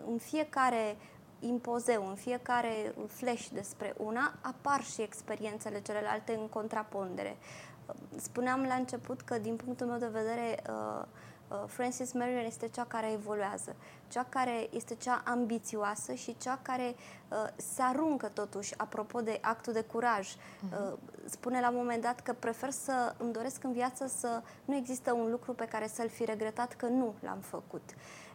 în 0.07 0.19
fiecare 0.19 0.97
impozeu, 1.40 2.09
în 2.09 2.14
fiecare 2.14 2.95
flash 3.07 3.49
despre 3.53 3.95
una, 3.97 4.35
apar 4.40 4.83
și 4.83 5.03
experiențele 5.03 5.81
celelalte 5.81 6.35
în 6.35 6.49
contrapondere. 6.49 7.37
Spuneam 8.16 8.62
la 8.62 8.75
început 8.75 9.21
că, 9.21 9.38
din 9.38 9.57
punctul 9.57 9.87
meu 9.87 9.99
de 9.99 10.07
vedere, 10.07 10.62
Uh, 10.69 11.05
Frances 11.66 12.12
Marion 12.12 12.44
este 12.44 12.68
cea 12.68 12.85
care 12.85 13.12
evoluează, 13.12 13.76
cea 14.09 14.26
care 14.28 14.68
este 14.70 14.94
cea 14.94 15.22
ambițioasă 15.24 16.12
și 16.14 16.37
cea 16.42 16.59
care 16.62 16.94
uh, 17.28 17.37
se 17.56 17.82
aruncă 17.82 18.26
totuși, 18.26 18.74
apropo 18.76 19.20
de 19.20 19.38
actul 19.42 19.72
de 19.72 19.82
curaj. 19.82 20.28
Uh-huh. 20.28 20.92
Uh, 20.92 20.98
spune 21.24 21.61
la 21.61 21.68
un 21.68 21.76
moment 21.76 22.02
dat 22.02 22.20
că 22.20 22.32
prefer 22.38 22.70
să 22.70 23.14
îmi 23.18 23.32
doresc 23.32 23.64
în 23.64 23.72
viață 23.72 24.06
să 24.06 24.42
nu 24.64 24.74
există 24.74 25.12
un 25.12 25.30
lucru 25.30 25.52
pe 25.52 25.64
care 25.64 25.87
să-l 25.87 26.09
fi 26.09 26.24
regretat 26.24 26.74
că 26.74 26.87
nu 26.87 27.14
l-am 27.20 27.38
făcut. 27.40 27.82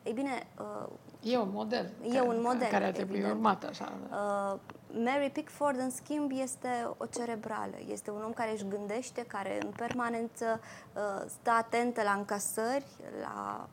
Ei 0.04 0.14
bine... 0.14 0.48
Uh, 0.60 1.32
e 1.32 1.38
un 1.38 1.50
model. 1.52 1.92
E 2.12 2.22
un 2.22 2.42
model. 2.42 2.68
Care 2.68 2.86
ar 2.86 2.92
trebui 2.92 3.24
urmat 3.24 3.64
așa. 3.64 3.94
Uh, 4.10 4.60
Mary 4.94 5.30
Pickford, 5.30 5.80
în 5.80 5.90
schimb, 5.90 6.32
este 6.34 6.90
o 6.98 7.06
cerebrală. 7.06 7.76
Este 7.92 8.12
un 8.12 8.24
om 8.26 8.32
care 8.34 8.52
își 8.52 8.68
gândește, 8.68 9.26
care 9.28 9.60
în 9.64 9.70
permanență 9.76 10.60
uh, 10.94 11.24
stă 11.28 11.52
atentă 11.52 12.02
la 12.04 12.12
încasări, 12.12 12.86
la 13.22 13.68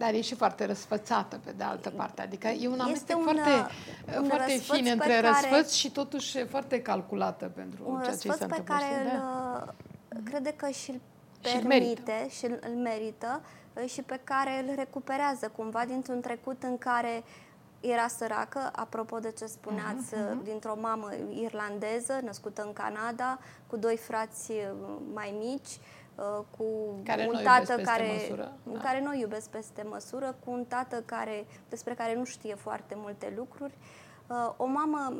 dar 0.00 0.14
e 0.14 0.20
și 0.20 0.34
foarte 0.34 0.64
răsfățată 0.66 1.40
pe 1.44 1.52
de 1.56 1.62
altă 1.62 1.90
parte. 1.90 2.22
Adică 2.22 2.48
e 2.48 2.68
un 2.68 2.80
amestec 2.80 3.16
un, 3.16 3.22
foarte, 3.22 3.50
un 4.20 4.28
foarte 4.28 4.52
fin 4.52 4.86
între 4.86 5.20
care, 5.20 5.26
răsfăț 5.26 5.72
și 5.72 5.90
totuși 5.90 6.44
foarte 6.44 6.82
calculată 6.82 7.52
pentru 7.54 7.82
un 7.86 8.00
ceea 8.02 8.14
ce 8.14 8.18
se 8.18 8.28
întâmplă. 8.28 8.56
pe 8.56 8.64
care 8.64 8.84
îl, 9.02 9.10
da. 9.10 9.74
crede 10.24 10.52
că 10.56 10.68
și-l 10.68 11.00
permite 11.40 12.28
și 12.28 12.44
îl, 12.44 12.58
îl 12.60 12.74
merită 12.74 13.40
și 13.86 14.02
pe 14.02 14.20
care 14.24 14.64
îl 14.66 14.74
recuperează 14.76 15.52
cumva 15.56 15.84
dintr-un 15.84 16.20
trecut 16.20 16.62
în 16.62 16.78
care 16.78 17.22
era 17.80 18.08
săracă, 18.08 18.70
apropo 18.72 19.18
de 19.18 19.30
ce 19.30 19.46
spuneați, 19.46 20.14
uh-huh, 20.14 20.40
uh-huh. 20.40 20.44
dintr-o 20.44 20.76
mamă 20.80 21.08
irlandeză, 21.34 22.20
născută 22.22 22.62
în 22.62 22.72
Canada, 22.72 23.38
cu 23.66 23.76
doi 23.76 23.96
frați 23.96 24.50
uh, 24.50 24.96
mai 25.14 25.34
mici, 25.38 25.80
uh, 26.14 26.44
cu 26.56 26.64
care 27.04 27.30
un 27.32 27.42
tată 27.44 27.82
care, 27.82 28.10
măsură, 28.12 28.52
da. 28.62 28.78
care 28.78 29.00
nu 29.00 29.14
iubesc 29.14 29.48
peste 29.48 29.82
măsură, 29.82 30.36
cu 30.44 30.50
un 30.50 30.64
tată 30.64 31.02
care, 31.06 31.46
despre 31.68 31.94
care 31.94 32.14
nu 32.14 32.24
știe 32.24 32.54
foarte 32.54 32.94
multe 32.96 33.32
lucruri, 33.36 33.74
uh, 34.26 34.52
o 34.56 34.66
mamă 34.66 35.14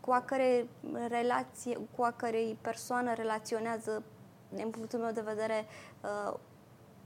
cu 0.00 0.10
a 0.10 0.20
care 0.20 0.66
relație, 1.08 1.78
cu 1.96 2.02
a 2.02 2.10
cărei 2.10 2.58
persoană 2.60 3.14
relaționează, 3.14 4.02
din 4.48 4.70
punctul 4.70 4.98
meu 4.98 5.12
de 5.12 5.20
vedere, 5.20 5.66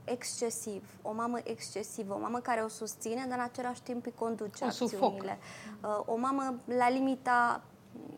excesiv, 0.05 0.83
o 1.01 1.13
mamă 1.13 1.37
excesivă, 1.43 2.13
o 2.13 2.19
mamă 2.19 2.39
care 2.39 2.61
o 2.61 2.67
susține, 2.67 3.25
dar 3.29 3.37
în 3.37 3.43
același 3.43 3.81
timp 3.81 4.05
îi 4.05 4.13
conduce 4.15 4.63
o 4.63 4.67
acțiunile. 4.67 5.37
Uh, 5.81 5.99
o 6.05 6.15
mamă 6.15 6.55
la 6.65 6.89
limita 6.89 7.61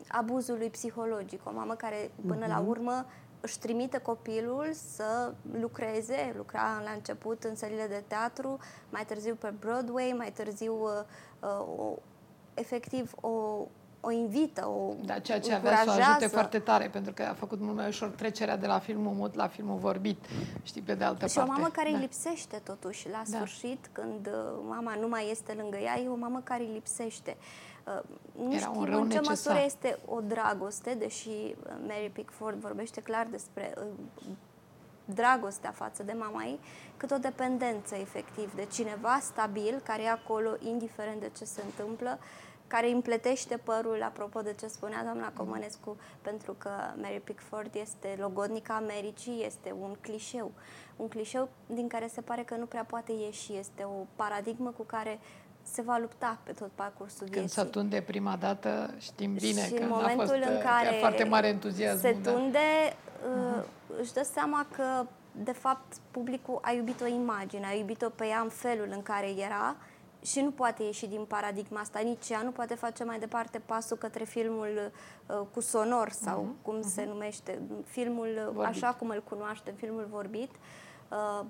abuzului 0.08 0.70
psihologic, 0.70 1.40
o 1.44 1.52
mamă 1.54 1.74
care 1.74 2.10
până 2.26 2.44
uh-huh. 2.44 2.48
la 2.48 2.58
mhm. 2.58 2.68
urmă 2.68 3.06
își 3.40 3.58
trimite 3.58 3.98
copilul 3.98 4.70
să 4.72 5.32
lucreze, 5.60 6.34
lucra 6.36 6.80
la 6.84 6.90
început 6.90 7.44
în 7.44 7.56
sălile 7.56 7.86
de 7.86 8.04
teatru, 8.06 8.58
mai 8.90 9.04
târziu 9.04 9.34
pe 9.34 9.54
Broadway, 9.58 10.14
mai 10.16 10.32
târziu 10.32 10.74
uh, 10.82 10.90
uh, 11.40 11.78
o, 11.78 11.94
efectiv 12.54 13.12
o 13.20 13.66
o 14.00 14.10
invită, 14.10 14.66
o 14.66 14.94
Da, 15.04 15.18
ceea 15.18 15.40
ce 15.40 15.54
avea 15.54 15.76
să 15.76 15.90
o 15.90 15.92
ajute 15.92 16.26
foarte 16.26 16.58
tare, 16.58 16.88
pentru 16.88 17.12
că 17.12 17.22
a 17.22 17.34
făcut 17.34 17.60
mult 17.60 17.76
mai 17.76 17.88
ușor 17.88 18.08
trecerea 18.08 18.56
de 18.56 18.66
la 18.66 18.78
filmul 18.78 19.12
mut 19.12 19.34
la 19.34 19.48
filmul 19.48 19.78
vorbit, 19.78 20.18
știi, 20.62 20.80
pe 20.82 20.94
de 20.94 21.04
altă 21.04 21.26
și 21.26 21.34
parte. 21.34 21.50
Și 21.50 21.56
o 21.56 21.60
mamă 21.60 21.72
care 21.72 21.90
da. 21.90 21.96
îi 21.96 22.02
lipsește 22.02 22.60
totuși 22.64 23.08
la 23.08 23.22
da. 23.26 23.36
sfârșit, 23.36 23.88
când 23.92 24.26
uh, 24.26 24.32
mama 24.68 24.94
nu 25.00 25.08
mai 25.08 25.30
este 25.30 25.52
lângă 25.52 25.76
ea, 25.76 25.98
e 25.98 26.08
o 26.08 26.16
mamă 26.16 26.40
care 26.44 26.62
îi 26.62 26.72
lipsește. 26.72 27.36
Uh, 27.86 28.00
nu 28.44 28.54
Era 28.54 28.58
știu 28.58 28.80
un 28.80 28.84
rău 28.84 29.00
în 29.00 29.10
ce 29.10 29.18
necesar. 29.18 29.52
măsură 29.52 29.64
este 29.64 29.98
o 30.06 30.20
dragoste, 30.20 30.94
deși 30.94 31.28
uh, 31.28 31.54
Mary 31.86 32.10
Pickford 32.12 32.60
vorbește 32.60 33.00
clar 33.00 33.26
despre 33.30 33.74
dragostea 35.14 35.70
față 35.70 36.02
de 36.02 36.12
mama 36.18 36.42
ei, 36.42 36.60
cât 36.96 37.10
o 37.10 37.16
dependență 37.18 37.94
efectiv 37.94 38.54
de 38.54 38.66
cineva 38.72 39.18
stabil 39.22 39.80
care 39.84 40.02
e 40.02 40.10
acolo 40.10 40.50
indiferent 40.58 41.20
de 41.20 41.30
ce 41.38 41.44
se 41.44 41.62
întâmplă, 41.64 42.18
care 42.68 42.90
împletește 42.90 43.56
părul, 43.56 44.02
apropo 44.02 44.40
de 44.40 44.54
ce 44.60 44.66
spunea 44.66 45.02
doamna 45.02 45.32
Comănescu, 45.32 45.96
pentru 46.22 46.54
că 46.58 46.70
Mary 47.00 47.20
Pickford 47.24 47.74
este 47.74 48.16
logodnica 48.20 48.74
Americii, 48.74 49.44
este 49.44 49.74
un 49.80 49.96
clișeu. 50.00 50.52
Un 50.96 51.08
clișeu 51.08 51.48
din 51.66 51.88
care 51.88 52.06
se 52.06 52.20
pare 52.20 52.42
că 52.42 52.54
nu 52.54 52.64
prea 52.64 52.84
poate 52.84 53.12
ieși. 53.12 53.56
Este 53.56 53.84
o 53.84 54.06
paradigmă 54.16 54.70
cu 54.76 54.82
care 54.82 55.18
se 55.62 55.82
va 55.82 55.98
lupta 55.98 56.38
pe 56.42 56.52
tot 56.52 56.70
parcursul 56.74 57.26
vieții. 57.26 57.36
Când 57.36 57.48
se 57.48 57.64
tunde 57.64 58.00
prima 58.00 58.36
dată, 58.36 58.94
știm 58.98 59.34
bine 59.34 59.64
și 59.64 59.72
că 59.72 59.82
în 59.82 59.88
momentul 59.88 60.24
a 60.24 60.26
fost 60.26 60.32
în 60.32 60.58
care 60.62 60.96
foarte 61.00 61.24
mare 61.24 61.46
entuziasm. 61.46 62.00
Se 62.00 62.16
da. 62.22 62.30
tunde, 62.30 62.58
da. 63.22 63.64
își 64.00 64.12
dă 64.12 64.28
seama 64.32 64.66
că, 64.76 65.06
de 65.32 65.52
fapt, 65.52 65.96
publicul 66.10 66.58
a 66.62 66.72
iubit 66.72 67.00
o 67.00 67.06
imagine, 67.06 67.66
a 67.66 67.74
iubit-o 67.74 68.08
pe 68.08 68.26
ea 68.26 68.40
în 68.40 68.48
felul 68.48 68.88
în 68.90 69.02
care 69.02 69.30
era 69.30 69.76
și 70.22 70.40
nu 70.40 70.50
poate 70.50 70.82
ieși 70.82 71.06
din 71.06 71.24
paradigma 71.24 71.80
asta, 71.80 71.98
nici 71.98 72.28
ea 72.28 72.40
nu 72.42 72.50
poate 72.50 72.74
face 72.74 73.04
mai 73.04 73.18
departe 73.18 73.60
pasul 73.66 73.96
către 73.96 74.24
filmul 74.24 74.90
uh, 75.26 75.40
cu 75.52 75.60
sonor 75.60 76.10
sau 76.10 76.44
uh-huh, 76.44 76.62
cum 76.62 76.78
uh-huh. 76.78 76.94
se 76.94 77.04
numește, 77.04 77.60
filmul 77.84 78.50
vorbit. 78.54 78.74
așa 78.74 78.94
cum 78.94 79.08
îl 79.08 79.22
cunoaștem, 79.28 79.74
filmul 79.74 80.08
vorbit. 80.10 80.50
Uh, 81.08 81.44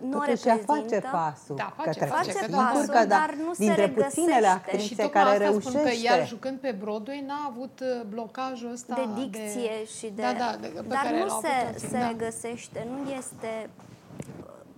nu 0.00 0.18
Totuși 0.18 0.48
ea 0.48 0.58
face 0.64 1.00
pasul 1.12 1.56
da, 1.56 1.72
face, 1.76 1.88
către 1.88 2.06
face 2.06 2.46
pasul, 2.50 2.86
da, 2.86 3.04
dar 3.04 3.34
nu 3.34 3.52
dintre 3.58 3.92
se 3.96 4.02
puținele 4.02 4.46
actrițe 4.46 5.02
și 5.04 5.08
care 5.08 5.36
reușește. 5.36 5.70
Spun 5.70 5.82
că 5.82 5.90
iar 6.02 6.26
jucând 6.26 6.58
pe 6.58 6.76
Broadway 6.80 7.24
n-a 7.26 7.46
avut 7.50 7.80
uh, 7.80 8.06
blocajul 8.08 8.72
ăsta 8.72 8.94
de 8.94 9.22
dicție 9.22 9.70
de... 9.78 9.88
și 9.98 10.12
de... 10.14 10.22
Da, 10.22 10.32
da, 10.32 10.56
de 10.60 10.66
pe 10.66 10.80
dar 10.86 11.02
care 11.02 11.22
nu 11.22 11.28
se, 11.28 11.78
se 11.86 11.98
da. 11.98 12.08
regăsește, 12.08 12.86
nu 12.90 13.10
este 13.10 13.70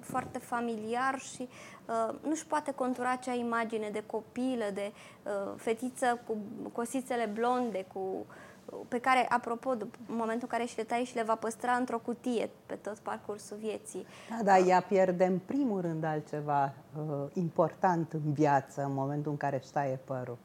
foarte 0.01 0.39
familiar 0.39 1.19
și 1.19 1.43
uh, 1.43 1.76
nu-și 2.23 2.47
poate 2.47 2.73
contura 2.73 3.11
acea 3.11 3.35
imagine 3.35 3.89
de 3.93 4.03
copilă, 4.07 4.65
de 4.75 4.93
uh, 5.23 5.53
fetiță 5.57 6.21
cu 6.27 6.37
cosițele 6.73 7.31
blonde, 7.35 7.87
cu 7.93 8.27
pe 8.89 8.99
care, 8.99 9.27
apropo, 9.29 9.71
în 9.71 9.89
momentul 10.07 10.49
în 10.51 10.59
care 10.59 10.65
și 10.65 10.77
le 10.77 10.83
tai 10.83 11.05
și 11.05 11.15
le 11.15 11.23
va 11.23 11.35
păstra 11.35 11.73
într-o 11.73 11.99
cutie 11.99 12.51
pe 12.67 12.75
tot 12.75 12.99
parcursul 12.99 13.57
vieții. 13.61 14.07
Da, 14.31 14.43
dar 14.45 14.67
ea 14.67 14.81
pierde 14.81 15.25
în 15.25 15.39
primul 15.39 15.81
rând 15.81 16.05
altceva 16.05 16.73
uh, 16.97 17.05
important 17.33 18.13
în 18.13 18.33
viață 18.33 18.83
în 18.83 18.95
momentul 18.95 19.31
în 19.31 19.37
care 19.37 19.57
își 19.57 19.73
taie 19.73 20.01
părul. 20.05 20.39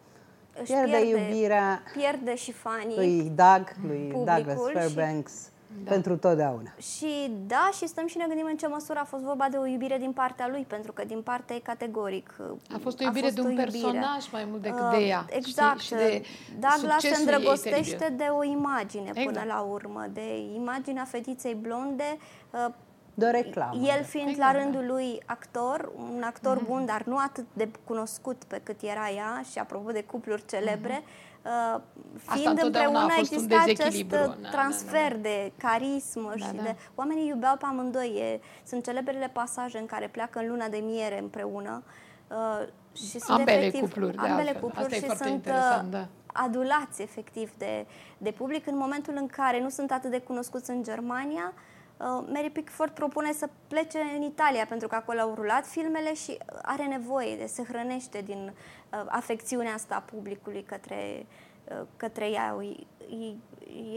Își 0.62 0.72
pierde, 0.72 0.98
pierde 0.98 1.22
iubirea 1.22 1.82
pierde 1.94 2.36
și 2.36 2.52
fanii, 2.52 2.96
lui 2.96 3.32
Doug, 3.36 3.76
lui 3.88 4.12
Douglas 4.12 4.60
Fairbanks. 4.74 5.34
Și 5.34 5.50
da. 5.84 5.92
pentru 5.92 6.18
totdeauna. 6.18 6.70
Și 6.80 7.32
da, 7.48 7.70
și 7.78 7.88
stăm 7.88 8.08
și 8.08 8.18
ne 8.18 8.26
gândim 8.28 8.46
în 8.46 8.58
ce 8.58 8.68
măsură 8.68 9.00
a 9.00 9.04
fost 9.04 9.24
vorba 9.24 9.48
de 9.52 9.58
o 9.58 9.66
iubire 9.66 9.98
din 9.98 10.12
partea 10.12 10.48
lui, 10.48 10.66
pentru 10.68 10.92
că 10.92 11.06
din 11.06 11.22
partea 11.22 11.56
ei 11.56 11.62
categoric. 11.62 12.36
A 12.74 12.78
fost 12.82 13.00
o 13.00 13.04
iubire 13.04 13.26
a 13.26 13.30
fost 13.30 13.36
de 13.36 13.42
un 13.42 13.50
iubire. 13.50 13.70
personaj 13.72 14.32
mai 14.32 14.46
mult 14.50 14.62
decât 14.62 14.82
uh, 14.82 14.92
de 14.92 15.06
ea. 15.06 15.26
Exact. 15.30 15.80
Și, 15.80 15.86
și 15.86 15.94
de 15.94 16.24
Douglas 16.60 17.02
se 17.02 17.16
îndrăgostește 17.20 18.14
de 18.18 18.24
o 18.24 18.44
imagine 18.44 19.08
exact. 19.08 19.26
până 19.26 19.44
la 19.48 19.60
urmă, 19.62 20.06
de 20.14 20.38
imaginea 20.56 21.04
fetiței 21.04 21.54
blonde. 21.54 22.18
Uh, 22.50 22.74
de 23.14 23.26
o 23.26 23.30
reclamă. 23.30 23.82
El 23.82 24.04
fiind 24.04 24.30
exact. 24.30 24.54
la 24.54 24.62
rândul 24.62 24.86
lui 24.88 25.22
actor, 25.26 25.92
un 25.96 26.22
actor 26.26 26.58
mm-hmm. 26.58 26.68
bun, 26.68 26.86
dar 26.86 27.04
nu 27.04 27.18
atât 27.18 27.46
de 27.54 27.70
cunoscut 27.84 28.44
pe 28.44 28.60
cât 28.64 28.82
era 28.82 29.10
ea, 29.10 29.44
și 29.52 29.60
apropo 29.60 29.92
de 29.92 30.04
cupluri 30.04 30.46
celebre, 30.46 31.00
mm-hmm 31.00 31.30
Uh, 31.46 31.82
fiind 32.18 32.62
împreună 32.64 33.08
exista 33.18 33.64
acest 33.68 34.04
transfer 34.52 35.02
na, 35.02 35.08
na, 35.10 35.16
na. 35.16 35.22
de 35.22 35.52
carismă 35.58 36.34
da, 36.40 36.46
și 36.46 36.52
da. 36.54 36.62
de... 36.62 36.76
Oamenii 36.96 37.28
iubeau 37.28 37.56
pe 37.58 37.66
amândoi. 37.66 38.16
E, 38.18 38.40
sunt 38.68 38.84
celebrele 38.84 39.30
pasaje 39.34 39.78
în 39.78 39.86
care 39.86 40.08
pleacă 40.08 40.40
în 40.40 40.48
luna 40.48 40.68
de 40.68 40.78
miere 40.78 41.20
împreună 41.20 41.84
uh, 42.28 42.68
și 42.96 43.20
sunt 43.20 43.40
ambele 43.40 43.58
efectiv, 43.58 43.82
cupluri, 43.82 44.18
ambele 44.18 44.52
cupluri 44.52 44.94
și 44.94 45.10
sunt 45.10 45.46
uh, 45.46 45.82
da. 45.90 46.08
adulați 46.26 47.02
efectiv 47.02 47.52
de, 47.58 47.86
de 48.18 48.32
public 48.32 48.68
în 48.68 48.78
momentul 48.78 49.14
în 49.18 49.28
care 49.28 49.62
nu 49.62 49.70
sunt 49.70 49.92
atât 49.92 50.12
de 50.12 50.20
cunoscuți 50.20 50.70
în 50.70 50.84
Germania, 50.84 51.54
Uh, 51.56 51.71
Mary 52.04 52.50
Pickford 52.50 52.92
propune 52.92 53.34
să 53.34 53.50
plece 53.68 53.98
în 54.16 54.22
Italia 54.22 54.66
pentru 54.66 54.88
că 54.88 54.96
acolo 54.96 55.20
au 55.20 55.34
rulat 55.34 55.66
filmele 55.66 56.14
și 56.14 56.38
are 56.62 56.86
nevoie 56.86 57.36
de 57.36 57.46
se 57.46 57.64
hrănește 57.64 58.22
din 58.22 58.54
uh, 58.54 59.04
afecțiunea 59.08 59.74
asta 59.74 59.96
a 59.96 60.00
publicului 60.00 60.64
către, 60.64 61.26
uh, 61.72 61.82
către 61.98 62.30
ea. 62.30 62.56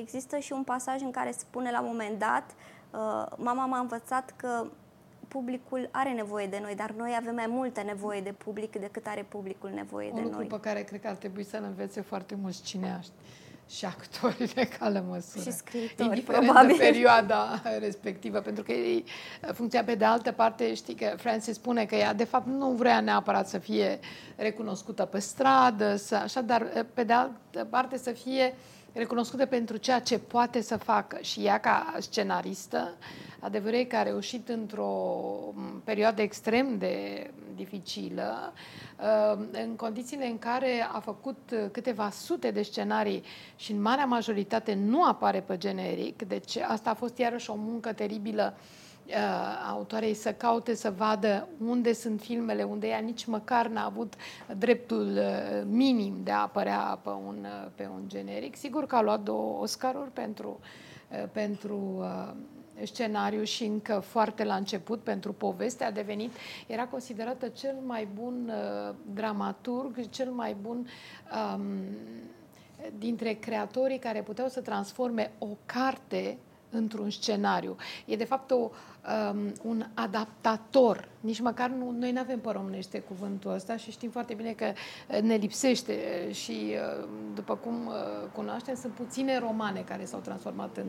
Există 0.01 0.39
și 0.39 0.53
un 0.53 0.63
pasaj 0.63 1.01
în 1.01 1.11
care 1.11 1.31
spune 1.31 1.71
la 1.71 1.81
un 1.81 1.87
moment 1.87 2.19
dat 2.19 2.55
mama 3.37 3.67
m-a 3.67 3.79
învățat 3.79 4.35
că 4.37 4.67
publicul 5.29 5.89
are 5.91 6.13
nevoie 6.13 6.47
de 6.47 6.59
noi, 6.63 6.75
dar 6.75 6.91
noi 6.91 7.15
avem 7.19 7.35
mai 7.35 7.47
multă 7.49 7.83
nevoie 7.83 8.21
de 8.21 8.33
public 8.33 8.77
decât 8.81 9.07
are 9.07 9.23
publicul 9.29 9.71
nevoie 9.71 10.09
un 10.09 10.15
de 10.15 10.21
lucru 10.21 10.39
noi. 10.39 10.47
pe 10.47 10.61
care 10.61 10.83
cred 10.83 11.01
că 11.01 11.09
ar 11.09 11.15
trebui 11.15 11.45
să-l 11.45 11.63
învețe 11.63 12.01
foarte 12.01 12.35
mulți 12.35 12.63
cineaști 12.63 13.13
și 13.69 13.85
actori 13.85 14.53
de 14.55 14.69
cală 14.79 15.05
măsură. 15.09 15.43
Și 15.43 15.53
scriitori, 15.53 16.09
Indiferent 16.09 16.45
probabil. 16.45 16.77
de 16.77 16.83
perioada 16.83 17.63
respectivă, 17.79 18.39
pentru 18.39 18.63
că 18.63 18.73
ei 18.73 19.05
funcția 19.53 19.85
pe 19.85 19.95
de 19.95 20.05
altă 20.05 20.33
parte, 20.33 20.75
știi 20.75 20.95
că 20.95 21.15
Francis 21.17 21.55
spune 21.55 21.85
că 21.85 21.95
ea 21.95 22.15
de 22.15 22.25
fapt 22.25 22.47
nu 22.47 22.71
vrea 22.71 23.01
neapărat 23.01 23.49
să 23.49 23.59
fie 23.59 23.99
recunoscută 24.37 25.05
pe 25.05 25.19
stradă, 25.19 25.97
să, 25.97 26.15
așa, 26.15 26.41
dar 26.41 26.87
pe 26.95 27.05
de 27.05 27.13
altă 27.13 27.67
parte 27.71 27.99
să 27.99 28.11
fie 28.11 28.55
recunoscută 28.95 29.47
pentru 29.47 29.77
ceea 29.77 30.01
ce 30.01 30.19
poate 30.19 30.61
să 30.61 30.77
facă. 30.77 31.19
Și 31.21 31.45
ea 31.45 31.59
ca 31.59 31.95
scenaristă, 31.99 32.97
adevărat 33.41 33.87
că 33.87 33.97
a 33.97 34.03
reușit 34.03 34.49
într-o 34.49 35.19
perioadă 35.85 36.23
extrem 36.23 36.79
de 36.79 37.31
dificilă, 37.55 38.53
uh, 39.01 39.45
în 39.53 39.77
condițiile 39.77 40.27
în 40.27 40.39
care 40.39 40.89
a 40.93 41.01
făcut 41.01 41.39
câteva 41.73 42.11
sute 42.11 42.51
de 42.51 42.63
scenarii 42.63 43.23
și 43.57 43.73
în 43.73 43.83
marea 43.83 44.05
majoritate 44.05 44.75
nu 44.75 45.05
apare 45.05 45.41
pe 45.41 45.57
generic, 45.57 46.23
deci 46.23 46.57
asta 46.57 46.91
a 46.91 46.95
fost 46.95 47.19
iarăși 47.19 47.51
o 47.51 47.55
muncă 47.55 47.93
teribilă 47.93 48.57
uh, 48.57 48.84
autoarei 49.69 50.15
să 50.15 50.33
caute 50.33 50.75
să 50.75 50.91
vadă 50.97 51.49
unde 51.67 51.93
sunt 51.93 52.21
filmele, 52.21 52.63
unde 52.63 52.87
ea 52.87 52.99
nici 52.99 53.25
măcar 53.25 53.67
n-a 53.67 53.85
avut 53.85 54.15
dreptul 54.59 55.17
uh, 55.17 55.63
minim 55.67 56.15
de 56.23 56.31
a 56.31 56.41
apărea 56.41 57.01
pe 57.03 57.09
un, 57.09 57.47
pe 57.75 57.89
un 57.95 58.03
generic. 58.07 58.57
Sigur 58.57 58.87
că 58.87 58.97
a 58.97 59.03
luat 59.03 59.21
două 59.21 59.61
Oscaruri 59.63 60.11
pentru, 60.11 60.61
pentru 61.33 62.05
scenariu 62.83 63.43
și 63.43 63.65
încă 63.65 63.99
foarte 63.99 64.45
la 64.45 64.55
început 64.55 65.01
pentru 65.01 65.33
poveste 65.33 65.85
a 65.85 65.93
devenit, 65.93 66.33
era 66.67 66.87
considerată 66.87 67.49
cel 67.49 67.75
mai 67.87 68.09
bun 68.15 68.53
uh, 68.53 68.95
dramaturg, 69.13 70.09
cel 70.11 70.31
mai 70.31 70.57
bun 70.63 70.87
um, 71.55 71.63
dintre 72.99 73.33
creatorii 73.33 73.99
care 73.99 74.23
puteau 74.23 74.49
să 74.49 74.61
transforme 74.61 75.33
o 75.39 75.49
carte 75.67 76.39
într-un 76.71 77.11
scenariu. 77.11 77.77
E 78.07 78.17
de 78.17 78.25
fapt 78.25 78.51
o, 78.51 78.71
um, 79.33 79.53
un 79.63 79.85
adaptator 79.95 81.09
nici 81.25 81.41
măcar 81.41 81.71
nu, 81.71 81.91
noi 81.91 82.13
nu 82.13 82.21
avem 82.21 82.41
pe 82.41 82.51
românește 82.51 82.99
cuvântul 82.99 83.53
ăsta 83.53 83.77
și 83.77 83.91
știm 83.91 84.11
foarte 84.11 84.35
bine 84.35 84.53
că 84.53 84.65
uh, 84.65 85.21
ne 85.21 85.35
lipsește 85.35 85.95
și 86.33 86.75
uh, 87.01 87.09
după 87.35 87.57
cum 87.57 87.87
uh, 87.87 87.95
cunoaștem, 88.33 88.75
sunt 88.75 88.93
puține 88.93 89.39
romane 89.39 89.81
care 89.81 90.05
s-au 90.05 90.21
transformat 90.21 90.77
în, 90.77 90.87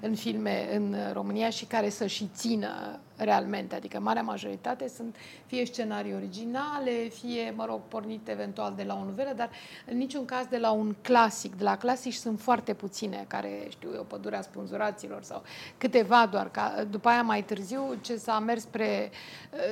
în 0.00 0.14
filme 0.14 0.76
în 0.76 0.96
România 1.12 1.50
și 1.50 1.64
care 1.64 1.88
să 1.88 2.06
și 2.06 2.28
țină 2.34 3.00
realmente, 3.16 3.74
adică 3.74 4.00
marea 4.00 4.22
majoritate 4.22 4.88
sunt 4.88 5.16
fie 5.46 5.64
scenarii 5.64 6.14
originale, 6.14 6.90
fie, 6.90 7.52
mă 7.56 7.64
rog, 7.64 7.80
pornite 7.88 8.30
eventual 8.30 8.72
de 8.76 8.82
la 8.82 8.94
o 8.94 9.04
novelă, 9.04 9.32
dar 9.36 9.50
în 9.86 9.96
niciun 9.96 10.24
caz 10.24 10.46
de 10.46 10.58
la 10.58 10.70
un 10.70 10.94
clasic. 11.02 11.56
De 11.56 11.64
la 11.64 11.76
clasic 11.76 12.12
sunt 12.12 12.40
foarte 12.40 12.74
puține 12.74 13.24
care, 13.28 13.66
știu 13.68 13.90
eu, 13.94 14.02
Pădurea 14.02 14.42
Spânzuraților 14.42 15.22
sau 15.22 15.42
câteva 15.78 16.28
doar, 16.30 16.50
ca 16.50 16.86
după 16.90 17.08
aia 17.08 17.22
mai 17.22 17.42
târziu 17.42 17.57
ce 18.00 18.16
s-a 18.16 18.38
mers 18.38 18.62
spre 18.62 19.10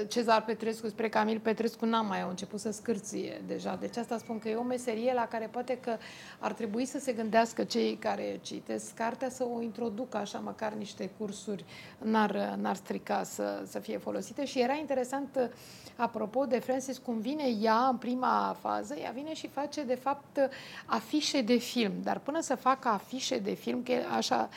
Cezar 0.09 0.45
Petrescu 0.45 0.89
spre 0.89 1.09
Camil 1.09 1.41
Petrescu 1.41 1.85
n-am 1.85 2.07
mai 2.07 2.23
au 2.23 2.29
început 2.29 2.61
să 2.61 2.71
scârție 2.71 3.43
deja. 3.47 3.77
Deci 3.81 3.97
asta 3.97 4.19
spun 4.19 4.39
că 4.39 4.49
e 4.49 4.55
o 4.55 4.63
meserie 4.63 5.13
la 5.13 5.27
care 5.27 5.49
poate 5.53 5.79
că 5.79 5.97
ar 6.39 6.53
trebui 6.53 6.85
să 6.85 6.99
se 6.99 7.13
gândească 7.13 7.65
cei 7.65 7.97
care 7.97 8.39
citesc 8.43 8.95
cartea 8.95 9.29
să 9.29 9.47
o 9.55 9.63
introducă 9.63 10.17
așa 10.17 10.39
măcar 10.39 10.73
niște 10.73 11.11
cursuri 11.19 11.65
n-ar, 11.99 12.55
n-ar 12.61 12.77
strica 12.77 13.23
să, 13.23 13.63
să 13.67 13.79
fie 13.79 13.99
folosite 13.99 14.45
și 14.45 14.61
era 14.61 14.75
interesant 14.75 15.51
apropo 15.97 16.45
de 16.45 16.59
Francis 16.59 16.99
cum 16.99 17.19
vine 17.19 17.45
ea 17.61 17.87
în 17.91 17.97
prima 17.97 18.57
fază, 18.61 18.95
ea 18.95 19.11
vine 19.15 19.35
și 19.35 19.49
face 19.49 19.83
de 19.83 19.95
fapt 19.95 20.51
afișe 20.87 21.41
de 21.41 21.57
film, 21.57 21.93
dar 22.03 22.19
până 22.19 22.41
să 22.41 22.55
facă 22.55 22.89
afișe 22.89 23.39
de 23.39 23.53
film, 23.53 23.83
că 23.83 23.93
așa 24.17 24.49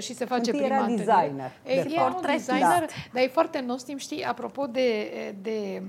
și 0.00 0.14
se 0.14 0.24
face 0.24 0.50
Întâi 0.50 0.66
prima 0.66 0.84
era 0.84 0.86
designer. 0.86 1.52
E, 1.62 1.82
de 1.82 1.94
e 1.94 2.00
un 2.00 2.20
designer, 2.20 2.80
da. 2.80 2.86
dar 3.12 3.22
e 3.22 3.26
foarte 3.26 3.60
nostim, 3.60 3.96
știi, 3.96 4.24
apropo 4.24 4.66
de 4.66 5.10
de 5.42 5.82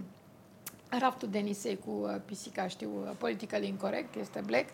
raftul 0.99 1.27
Denisei 1.31 1.79
cu 1.85 1.91
uh, 1.91 2.15
pisica, 2.25 2.67
știu, 2.67 2.89
uh, 3.03 3.11
political 3.17 3.63
incorrect, 3.63 4.15
este 4.15 4.43
black, 4.45 4.69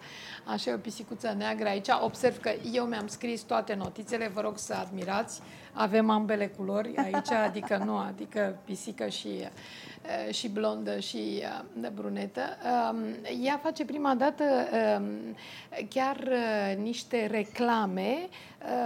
așa 0.46 0.72
e 0.72 0.74
o 0.74 0.78
pisicuță 0.78 1.34
neagră 1.38 1.68
aici. 1.68 1.88
Observ 2.02 2.40
că 2.40 2.52
eu 2.74 2.86
mi-am 2.86 3.08
scris 3.08 3.42
toate 3.42 3.74
notițele, 3.74 4.28
vă 4.28 4.42
rog 4.42 4.58
să 4.58 4.74
admirați, 4.74 5.42
avem 5.74 6.10
ambele 6.10 6.48
culori 6.48 6.96
aici, 6.96 7.32
adică 7.48 7.82
nu, 7.86 7.98
adică 7.98 8.60
pisică 8.66 9.08
și, 9.08 9.28
uh, 9.28 9.48
și 10.32 10.50
blondă 10.50 11.00
și 11.00 11.44
brunetă. 11.94 12.42
Um, 12.92 12.98
ea 13.44 13.60
face 13.64 13.86
prima 13.86 14.16
dată 14.16 14.44
um, 14.98 15.36
chiar 15.90 16.28
niște 16.78 17.26
reclame 17.32 18.18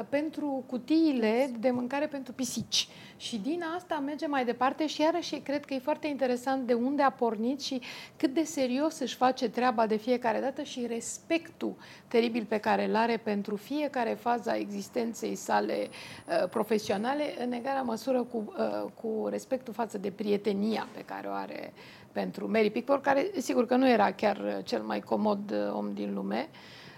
pentru 0.09 0.63
cutiile 0.67 1.51
de 1.59 1.71
mâncare 1.71 2.07
pentru 2.07 2.33
pisici. 2.33 2.87
Și 3.17 3.37
din 3.37 3.63
asta 3.77 3.95
merge 4.05 4.27
mai 4.27 4.45
departe 4.45 4.87
și 4.87 5.01
iarăși 5.01 5.35
cred 5.35 5.65
că 5.65 5.73
e 5.73 5.79
foarte 5.79 6.07
interesant 6.07 6.67
de 6.67 6.73
unde 6.73 7.01
a 7.01 7.09
pornit 7.09 7.61
și 7.61 7.81
cât 8.15 8.33
de 8.33 8.43
serios 8.43 8.99
își 8.99 9.15
face 9.15 9.49
treaba 9.49 9.87
de 9.87 9.95
fiecare 9.95 10.39
dată 10.39 10.61
și 10.61 10.85
respectul 10.87 11.75
teribil 12.07 12.45
pe 12.45 12.57
care 12.57 12.85
îl 12.85 12.95
are 12.95 13.17
pentru 13.17 13.55
fiecare 13.55 14.13
fază 14.13 14.49
a 14.49 14.55
existenței 14.55 15.35
sale 15.35 15.87
uh, 16.27 16.49
profesionale, 16.49 17.23
în 17.43 17.51
egală 17.51 17.83
măsură 17.85 18.23
cu, 18.23 18.53
uh, 18.57 18.91
cu 19.01 19.27
respectul 19.29 19.73
față 19.73 19.97
de 19.97 20.11
prietenia 20.11 20.87
pe 20.93 21.01
care 21.01 21.27
o 21.27 21.31
are 21.31 21.73
pentru 22.11 22.51
Mary 22.51 22.69
Pickford, 22.69 23.01
care 23.01 23.31
sigur 23.37 23.65
că 23.65 23.75
nu 23.75 23.89
era 23.89 24.11
chiar 24.11 24.61
cel 24.63 24.81
mai 24.81 24.99
comod 24.99 25.51
uh, 25.51 25.73
om 25.73 25.93
din 25.93 26.13
lume 26.13 26.49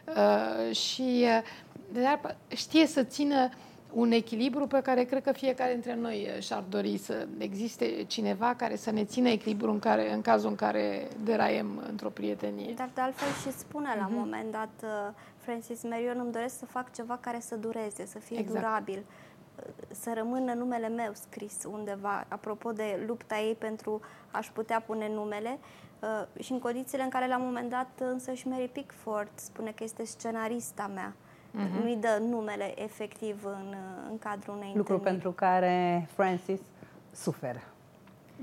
uh, 0.07 0.75
și 0.75 1.23
uh, 1.23 1.41
dar 1.93 2.37
știe 2.47 2.85
să 2.85 3.03
țină 3.03 3.43
uh, 3.43 3.51
un 3.93 4.11
echilibru 4.11 4.67
pe 4.67 4.81
care 4.81 5.03
cred 5.03 5.23
că 5.23 5.31
fiecare 5.31 5.71
dintre 5.71 5.95
noi 5.95 6.27
și-ar 6.39 6.63
dori 6.69 6.97
să 6.97 7.27
existe 7.37 8.03
cineva 8.07 8.53
care 8.57 8.75
să 8.75 8.91
ne 8.91 9.05
țină 9.05 9.29
echilibru 9.29 9.71
în, 9.71 9.79
care, 9.79 10.13
în 10.13 10.21
cazul 10.21 10.49
în 10.49 10.55
care 10.55 11.07
deraiem 11.23 11.83
într-o 11.89 12.09
prietenie. 12.09 12.73
Dar 12.73 12.89
de 12.93 13.01
altfel 13.01 13.27
și 13.27 13.57
spune 13.57 13.95
la 13.97 14.07
un 14.07 14.13
uh-huh. 14.13 14.17
moment 14.17 14.51
dat 14.51 14.69
uh, 14.83 15.13
Francis 15.37 15.83
Marion, 15.83 16.19
îmi 16.19 16.31
doresc 16.31 16.57
să 16.57 16.65
fac 16.65 16.93
ceva 16.93 17.17
care 17.21 17.39
să 17.39 17.55
dureze, 17.55 18.05
să 18.05 18.19
fie 18.19 18.39
exact. 18.39 18.59
durabil, 18.59 19.03
uh, 19.55 19.63
să 19.91 20.11
rămână 20.15 20.53
numele 20.53 20.87
meu 20.87 21.11
scris 21.13 21.63
undeva, 21.71 22.25
apropo 22.27 22.71
de 22.71 23.03
lupta 23.07 23.37
ei 23.37 23.55
pentru 23.55 24.01
a-și 24.31 24.51
putea 24.51 24.79
pune 24.79 25.09
numele, 25.13 25.59
uh, 25.99 26.43
și 26.43 26.51
în 26.51 26.59
condițiile 26.59 27.03
în 27.03 27.09
care 27.09 27.27
la 27.27 27.37
un 27.37 27.45
moment 27.45 27.69
dat 27.69 27.89
însă 27.99 28.33
și 28.33 28.47
Mary 28.47 28.67
Pickford 28.67 29.31
spune 29.35 29.71
că 29.71 29.83
este 29.83 30.05
scenarista 30.05 30.91
mea 30.93 31.15
uh-huh. 31.57 31.81
nu-i 31.81 31.95
dă 31.95 32.21
numele 32.21 32.83
efectiv 32.83 33.45
în, 33.45 33.75
în 34.09 34.17
cadrul 34.17 34.55
unei 34.55 34.71
Lucru 34.75 34.93
întâlniri. 34.93 35.03
pentru 35.03 35.31
care 35.31 36.07
Francis 36.13 36.59
suferă. 37.11 37.63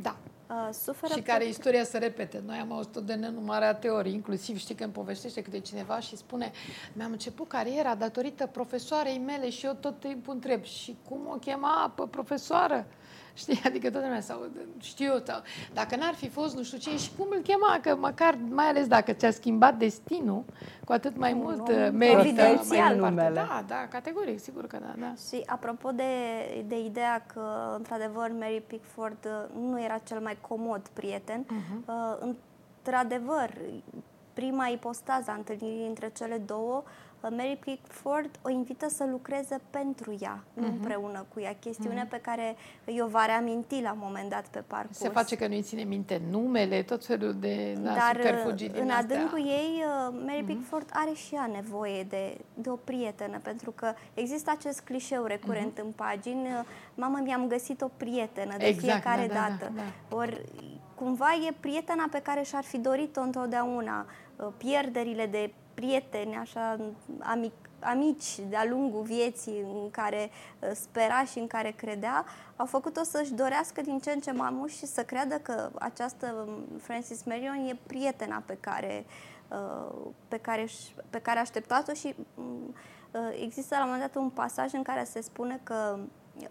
Da. 0.02 0.16
Uh, 0.48 0.68
suferă 0.72 1.12
și 1.14 1.20
care 1.20 1.46
istoria 1.46 1.84
se 1.84 1.98
repete. 1.98 2.42
Noi 2.46 2.56
am 2.56 2.72
auzit-o 2.72 3.00
de 3.00 3.14
nenumarea 3.14 3.74
teorii, 3.74 4.12
inclusiv 4.12 4.58
știi 4.58 4.74
că 4.74 4.84
îmi 4.84 4.92
povestește 4.92 5.42
câte 5.42 5.58
cineva 5.58 6.00
și 6.00 6.16
spune 6.16 6.52
mi-am 6.92 7.10
început 7.10 7.48
cariera 7.48 7.94
datorită 7.94 8.46
profesoarei 8.46 9.18
mele 9.18 9.50
și 9.50 9.66
eu 9.66 9.72
tot 9.80 10.00
timpul 10.00 10.34
întreb 10.34 10.62
și 10.62 10.96
cum 11.08 11.18
o 11.32 11.36
chema 11.36 11.92
pe 11.96 12.02
profesoară? 12.10 12.86
Știi? 13.34 13.60
Adică 13.68 13.90
toată 13.90 14.06
lumea 14.06 14.20
sau 14.20 14.38
știu 14.80 15.06
eu, 15.12 15.22
sau, 15.26 15.42
dacă 15.72 15.96
n-ar 15.96 16.14
fi 16.14 16.28
fost 16.28 16.56
nu 16.56 16.62
știu 16.62 16.78
ce 16.78 16.96
și 16.96 17.10
cum 17.18 17.26
îl 17.30 17.40
chema, 17.42 17.78
că 17.82 17.96
măcar, 17.96 18.38
mai 18.48 18.64
ales 18.66 18.86
dacă 18.86 19.12
ți-a 19.12 19.30
schimbat 19.30 19.74
destinul, 19.76 20.44
cu 20.84 20.92
atât 20.92 21.16
mai 21.16 21.32
Nu, 21.32 21.38
mult 21.38 21.56
nu, 21.68 21.84
uh, 21.84 21.88
merită 21.92 22.18
evidențial 22.20 22.96
mai 22.96 23.08
numele. 23.10 23.28
departe. 23.28 23.64
Da, 23.68 23.74
da, 23.74 23.86
categoric, 23.90 24.40
sigur 24.40 24.66
că 24.66 24.78
da, 24.80 24.94
da. 24.98 25.12
Și 25.28 25.42
apropo 25.46 25.90
de, 25.90 26.02
de 26.66 26.78
ideea 26.84 27.24
că, 27.34 27.74
într-adevăr, 27.76 28.30
Mary 28.38 28.62
Pickford 28.66 29.16
uh, 29.24 29.60
nu 29.70 29.82
era 29.82 29.98
cel 29.98 30.20
mai 30.20 30.38
comod 30.48 30.88
prieten, 30.92 31.44
Mhm. 31.48 31.84
uh, 31.86 32.34
într-adevăr, 32.82 33.50
prima 34.32 34.66
ipostază 34.66 35.30
a 35.30 35.34
întâlnirii 35.34 35.86
între 35.86 36.10
cele 36.16 36.36
două, 36.46 36.82
uh, 36.84 36.90
Mary 37.30 37.56
Pickford 37.60 38.30
o 38.42 38.48
invită 38.50 38.88
să 38.88 39.06
lucreze 39.10 39.60
pentru 39.70 40.16
ea, 40.20 40.44
nu 40.54 40.62
Mhm. 40.66 40.72
împreună 40.74 41.26
cu 41.34 41.40
ea. 41.40 41.54
Chestiune 41.60 42.06
pe 42.10 42.20
care 42.22 42.56
eu 42.84 43.06
va 43.06 43.24
reaminti 43.24 43.80
la 43.82 43.92
un 43.92 43.98
moment 44.02 44.30
dat 44.30 44.46
pe 44.46 44.62
parcurs. 44.66 44.98
Se 44.98 45.08
face 45.08 45.36
că 45.36 45.46
nu-i 45.46 45.62
ține 45.62 45.82
minte 45.82 46.20
numele, 46.30 46.82
tot 46.82 47.04
felul 47.06 47.34
de 47.40 47.72
da, 47.82 47.92
Dar 47.94 48.12
subterfugii 48.14 48.68
din 48.68 48.82
în 48.82 48.90
astea. 48.90 49.16
adâncul 49.16 49.38
ei, 49.38 49.82
uh, 50.08 50.14
Mary 50.26 50.42
Pickford 50.44 50.88
are 50.92 51.12
și 51.12 51.34
ea 51.34 51.46
nevoie 51.52 52.02
de, 52.02 52.36
de 52.54 52.70
o 52.70 52.74
prietenă, 52.76 53.38
pentru 53.42 53.70
că 53.70 53.92
există 54.14 54.50
acest 54.56 54.80
clișeu 54.80 55.24
recurent 55.24 55.78
în 55.78 55.90
pagini, 55.96 56.42
uh, 56.46 56.60
mamă, 56.94 57.20
mi-am 57.22 57.46
găsit 57.46 57.80
o 57.80 57.88
prietenă 57.96 58.56
de 58.58 58.64
Exact, 58.66 58.84
fiecare 58.92 59.26
da, 59.26 59.34
da, 59.34 59.40
dată. 59.48 59.72
da, 59.74 59.82
da. 60.08 60.16
Ori 60.16 60.44
cumva 60.94 61.28
e 61.48 61.54
prietena 61.60 62.04
pe 62.10 62.20
care 62.22 62.42
și-ar 62.42 62.64
fi 62.64 62.78
dorit-o 62.78 63.20
întotdeauna. 63.20 64.06
Uh, 64.36 64.46
Pierderile 64.56 65.26
de 65.26 65.52
prieteni, 65.74 66.34
așa, 66.36 66.76
amic, 67.20 67.52
amici 67.80 68.38
de-a 68.48 68.64
lungul 68.68 69.02
vieții 69.02 69.58
în 69.60 69.90
care 69.90 70.30
uh, 70.60 70.70
spera 70.74 71.24
și 71.24 71.38
în 71.38 71.46
care 71.46 71.70
credea, 71.70 72.24
au 72.56 72.66
făcut-o 72.66 73.02
să-și 73.02 73.32
dorească 73.32 73.80
din 73.80 73.98
ce 73.98 74.10
în 74.10 74.20
ce 74.20 74.32
mai 74.32 74.50
mult 74.52 74.70
și 74.72 74.86
să 74.86 75.02
creadă 75.04 75.34
că 75.34 75.70
această 75.74 76.46
um, 76.46 76.78
Francis 76.78 77.22
Marion 77.24 77.54
e 77.68 77.76
prietena 77.86 78.42
pe 78.46 78.56
care, 78.60 79.04
uh, 79.50 80.06
pe 80.28 80.38
care, 80.38 80.62
își- 80.62 80.94
pe 81.10 81.18
care 81.20 81.38
a 81.38 81.40
așteptat-o 81.40 81.92
și 81.92 82.14
um, 82.34 82.74
uh, 83.10 83.20
există 83.42 83.74
la 83.76 83.84
un 83.84 83.90
moment 83.90 84.12
dat 84.12 84.22
un 84.22 84.30
pasaj 84.30 84.72
în 84.72 84.82
care 84.82 85.04
se 85.04 85.20
spune 85.20 85.60
că 85.62 85.98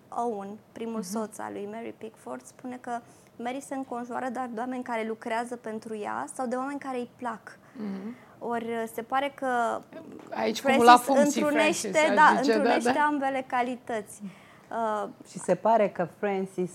Owen, 0.10 0.58
primul 0.72 1.02
soț 1.02 1.38
al 1.38 1.52
lui 1.54 1.68
Mary 1.72 1.94
Pickford, 1.98 2.46
spune 2.46 2.78
că 2.82 3.00
Mary 3.38 3.62
se 3.62 3.76
înconjoară 3.76 4.30
doar 4.30 4.50
de 4.54 4.60
oameni 4.60 4.84
care 4.84 5.08
lucrează 5.08 5.56
pentru 5.56 5.96
ea 5.96 6.26
sau 6.34 6.48
de 6.48 6.56
oameni 6.56 6.80
care 6.80 6.98
îi 6.98 7.10
plac. 7.16 7.58
Mhm. 7.78 8.16
Ori 8.48 8.66
uh, 8.66 8.84
se 8.94 9.02
pare 9.02 9.32
că 9.36 9.82
Aici 10.30 10.62
cumula 10.62 10.98
Francis 10.98 11.06
funcții, 11.06 11.42
întrunește, 11.42 11.90
Francis, 11.90 12.10
aș 12.10 12.16
da, 12.16 12.42
zice, 12.42 12.54
întrunește 12.54 12.90
da, 12.90 12.94
da. 12.94 13.06
ambele 13.06 13.46
calități. 13.48 14.22
Uh, 14.24 15.10
Și 15.30 15.40
se 15.40 15.56
pare 15.56 15.90
că 15.90 16.08
Francis 16.20 16.72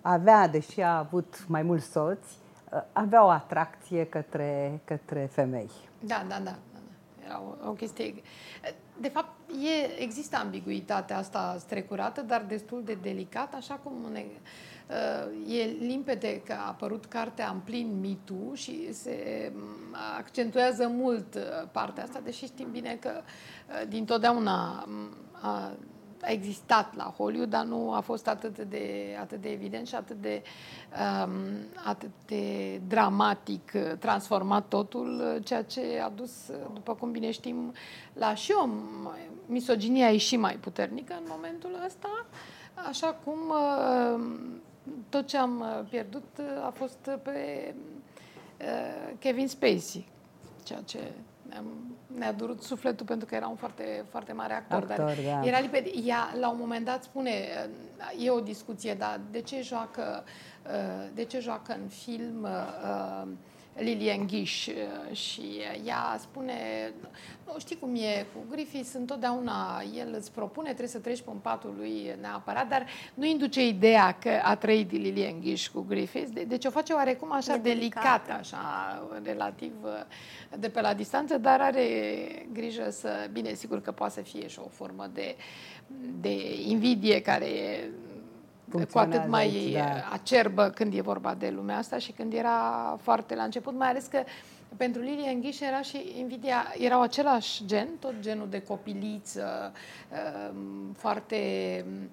avea, 0.00 0.48
deși 0.48 0.80
a 0.80 0.98
avut 0.98 1.44
mai 1.48 1.62
mulți 1.62 1.90
soți, 1.90 2.36
avea 2.92 3.24
o 3.24 3.28
atracție 3.28 4.06
către, 4.06 4.80
către 4.84 5.28
femei. 5.32 5.70
Da, 6.00 6.24
da, 6.28 6.34
da. 6.34 6.44
da, 6.44 6.56
da. 6.72 7.24
Era 7.24 7.42
o, 7.64 7.68
o 7.68 7.72
chestie... 7.72 8.14
De 9.00 9.08
fapt, 9.08 9.28
e, 9.50 10.02
există 10.02 10.36
ambiguitatea 10.36 11.18
asta 11.18 11.56
strecurată, 11.58 12.20
dar 12.20 12.44
destul 12.48 12.82
de 12.84 12.98
delicată, 13.02 13.56
așa 13.56 13.80
cum 13.82 13.92
ne, 14.12 14.20
uh, 14.20 14.36
e 15.46 15.64
limpede 15.64 16.42
că 16.44 16.52
a 16.52 16.66
apărut 16.66 17.04
cartea 17.04 17.50
în 17.50 17.58
plin 17.58 18.00
mitu 18.00 18.54
și 18.54 18.92
se 18.92 19.52
m, 19.54 19.96
accentuează 20.18 20.88
mult 20.88 21.34
uh, 21.34 21.68
partea 21.72 22.02
asta, 22.02 22.20
deși 22.24 22.44
știm 22.44 22.70
bine 22.70 22.98
că 23.00 23.10
uh, 23.20 23.88
din 23.88 24.04
totdeauna 24.04 24.84
m, 24.86 25.16
a, 25.32 25.72
a 26.22 26.30
existat 26.30 26.96
la 26.96 27.14
Hollywood, 27.16 27.50
dar 27.50 27.64
nu 27.64 27.92
a 27.92 28.00
fost 28.00 28.28
atât 28.28 28.58
de, 28.58 29.16
atât 29.20 29.40
de 29.40 29.48
evident 29.48 29.86
și 29.86 29.94
atât 29.94 30.16
de, 30.16 30.42
um, 31.24 31.32
atât 31.84 32.10
de 32.26 32.76
dramatic 32.86 33.72
uh, 33.74 33.92
transformat 33.98 34.68
totul, 34.68 35.34
uh, 35.34 35.44
ceea 35.44 35.62
ce 35.62 36.00
a 36.04 36.08
dus, 36.08 36.48
uh, 36.48 36.56
după 36.74 36.94
cum 36.94 37.10
bine 37.10 37.30
știm, 37.30 37.72
la 38.12 38.34
și 38.34 38.52
o 38.52 38.68
m- 38.68 39.46
misoginia 39.46 40.10
e 40.10 40.16
și 40.16 40.36
mai 40.36 40.54
puternică 40.54 41.14
în 41.14 41.26
momentul 41.28 41.80
ăsta, 41.86 42.26
așa 42.88 43.06
cum 43.24 43.38
uh, 43.48 44.20
tot 45.08 45.26
ce 45.26 45.36
am 45.36 45.60
uh, 45.60 45.86
pierdut 45.88 46.38
uh, 46.38 46.64
a 46.64 46.70
fost 46.70 47.10
pe 47.22 47.74
uh, 48.60 49.16
Kevin 49.18 49.48
Spacey, 49.48 50.08
ceea 50.62 50.80
ce 50.84 51.12
ne-am, 51.48 51.64
ne-a 52.06 52.32
durut 52.32 52.62
sufletul 52.62 53.06
pentru 53.06 53.26
că 53.26 53.34
era 53.34 53.48
un 53.48 53.56
foarte, 53.56 54.04
foarte 54.10 54.32
mare 54.32 54.54
actor. 54.54 54.82
Actor, 54.82 54.96
dar 54.96 55.16
da. 55.24 55.46
era 55.46 55.60
limpede. 55.60 55.90
Ea, 56.04 56.34
la 56.40 56.50
un 56.50 56.56
moment 56.58 56.84
dat, 56.84 57.02
spune, 57.02 57.30
e 58.18 58.30
o 58.30 58.40
discuție, 58.40 58.94
dar 58.94 59.20
de 59.30 59.40
ce 59.40 59.62
joacă, 59.62 60.24
uh, 60.66 61.08
de 61.14 61.24
ce 61.24 61.40
joacă 61.40 61.72
în 61.72 61.88
film 61.88 62.46
uh, 63.76 63.82
Lilian 63.82 64.26
Ghiș 64.26 64.66
uh, 64.66 65.16
și 65.16 65.42
ea 65.84 66.16
spune, 66.20 66.54
nu 67.46 67.58
știi 67.58 67.76
cum 67.78 67.94
e 67.94 68.26
cu 68.34 68.44
Griffiths, 68.50 68.92
întotdeauna 68.92 69.82
el 69.96 70.14
îți 70.18 70.32
propune, 70.32 70.66
trebuie 70.66 70.88
să 70.88 70.98
treci 70.98 71.20
pe 71.20 71.30
un 71.30 71.38
patul 71.38 71.74
lui 71.78 72.14
neapărat, 72.20 72.68
dar 72.68 72.86
nu 73.14 73.24
induce 73.24 73.66
ideea 73.66 74.12
că 74.20 74.30
a 74.42 74.56
trăit 74.56 74.90
Lilian 74.90 75.40
Ghiș 75.40 75.68
cu 75.68 75.80
Griffiths, 75.88 76.30
de- 76.30 76.44
deci 76.44 76.64
o 76.64 76.70
face 76.70 76.92
oarecum 76.92 77.32
așa 77.32 77.54
E 77.54 77.58
delicată. 77.58 78.06
delicată, 78.06 78.32
așa 78.40 78.58
relativ 79.22 79.72
uh, 79.82 79.90
de 80.58 80.68
pe 80.68 80.80
la 80.80 80.94
distanță, 80.94 81.38
dar 81.38 81.60
are 81.60 81.86
grijă 82.52 82.90
să, 82.90 83.28
bine, 83.32 83.52
sigur 83.54 83.80
că 83.82 83.92
poate 83.92 84.12
să 84.12 84.20
fie 84.20 84.46
și 84.48 84.58
o 84.58 84.68
formă 84.68 85.10
de, 85.12 85.36
de 86.20 86.60
invidie 86.68 87.20
care 87.20 87.44
e 87.46 87.90
cu 88.70 88.78
atât 88.78 88.90
Funcționează 88.90 89.28
mai 89.30 89.42
aici, 89.42 89.72
da. 89.72 90.08
acerbă 90.12 90.68
când 90.68 90.94
e 90.94 91.00
vorba 91.00 91.34
de 91.34 91.52
lumea 91.56 91.76
asta 91.76 91.98
și 91.98 92.12
când 92.12 92.32
era 92.32 92.60
foarte 93.02 93.34
la 93.34 93.42
început, 93.42 93.74
mai 93.74 93.88
ales 93.88 94.06
că 94.06 94.22
pentru 94.76 95.02
Lilia 95.02 95.30
Înghiș 95.30 95.60
era 95.60 95.82
și 95.82 96.14
invidia, 96.18 96.74
erau 96.78 97.00
același 97.00 97.64
gen, 97.66 97.88
tot 98.00 98.14
genul 98.20 98.48
de 98.48 98.62
copiliță, 98.62 99.72
um, 100.50 100.92
foarte, 100.92 101.36
um, 101.88 102.08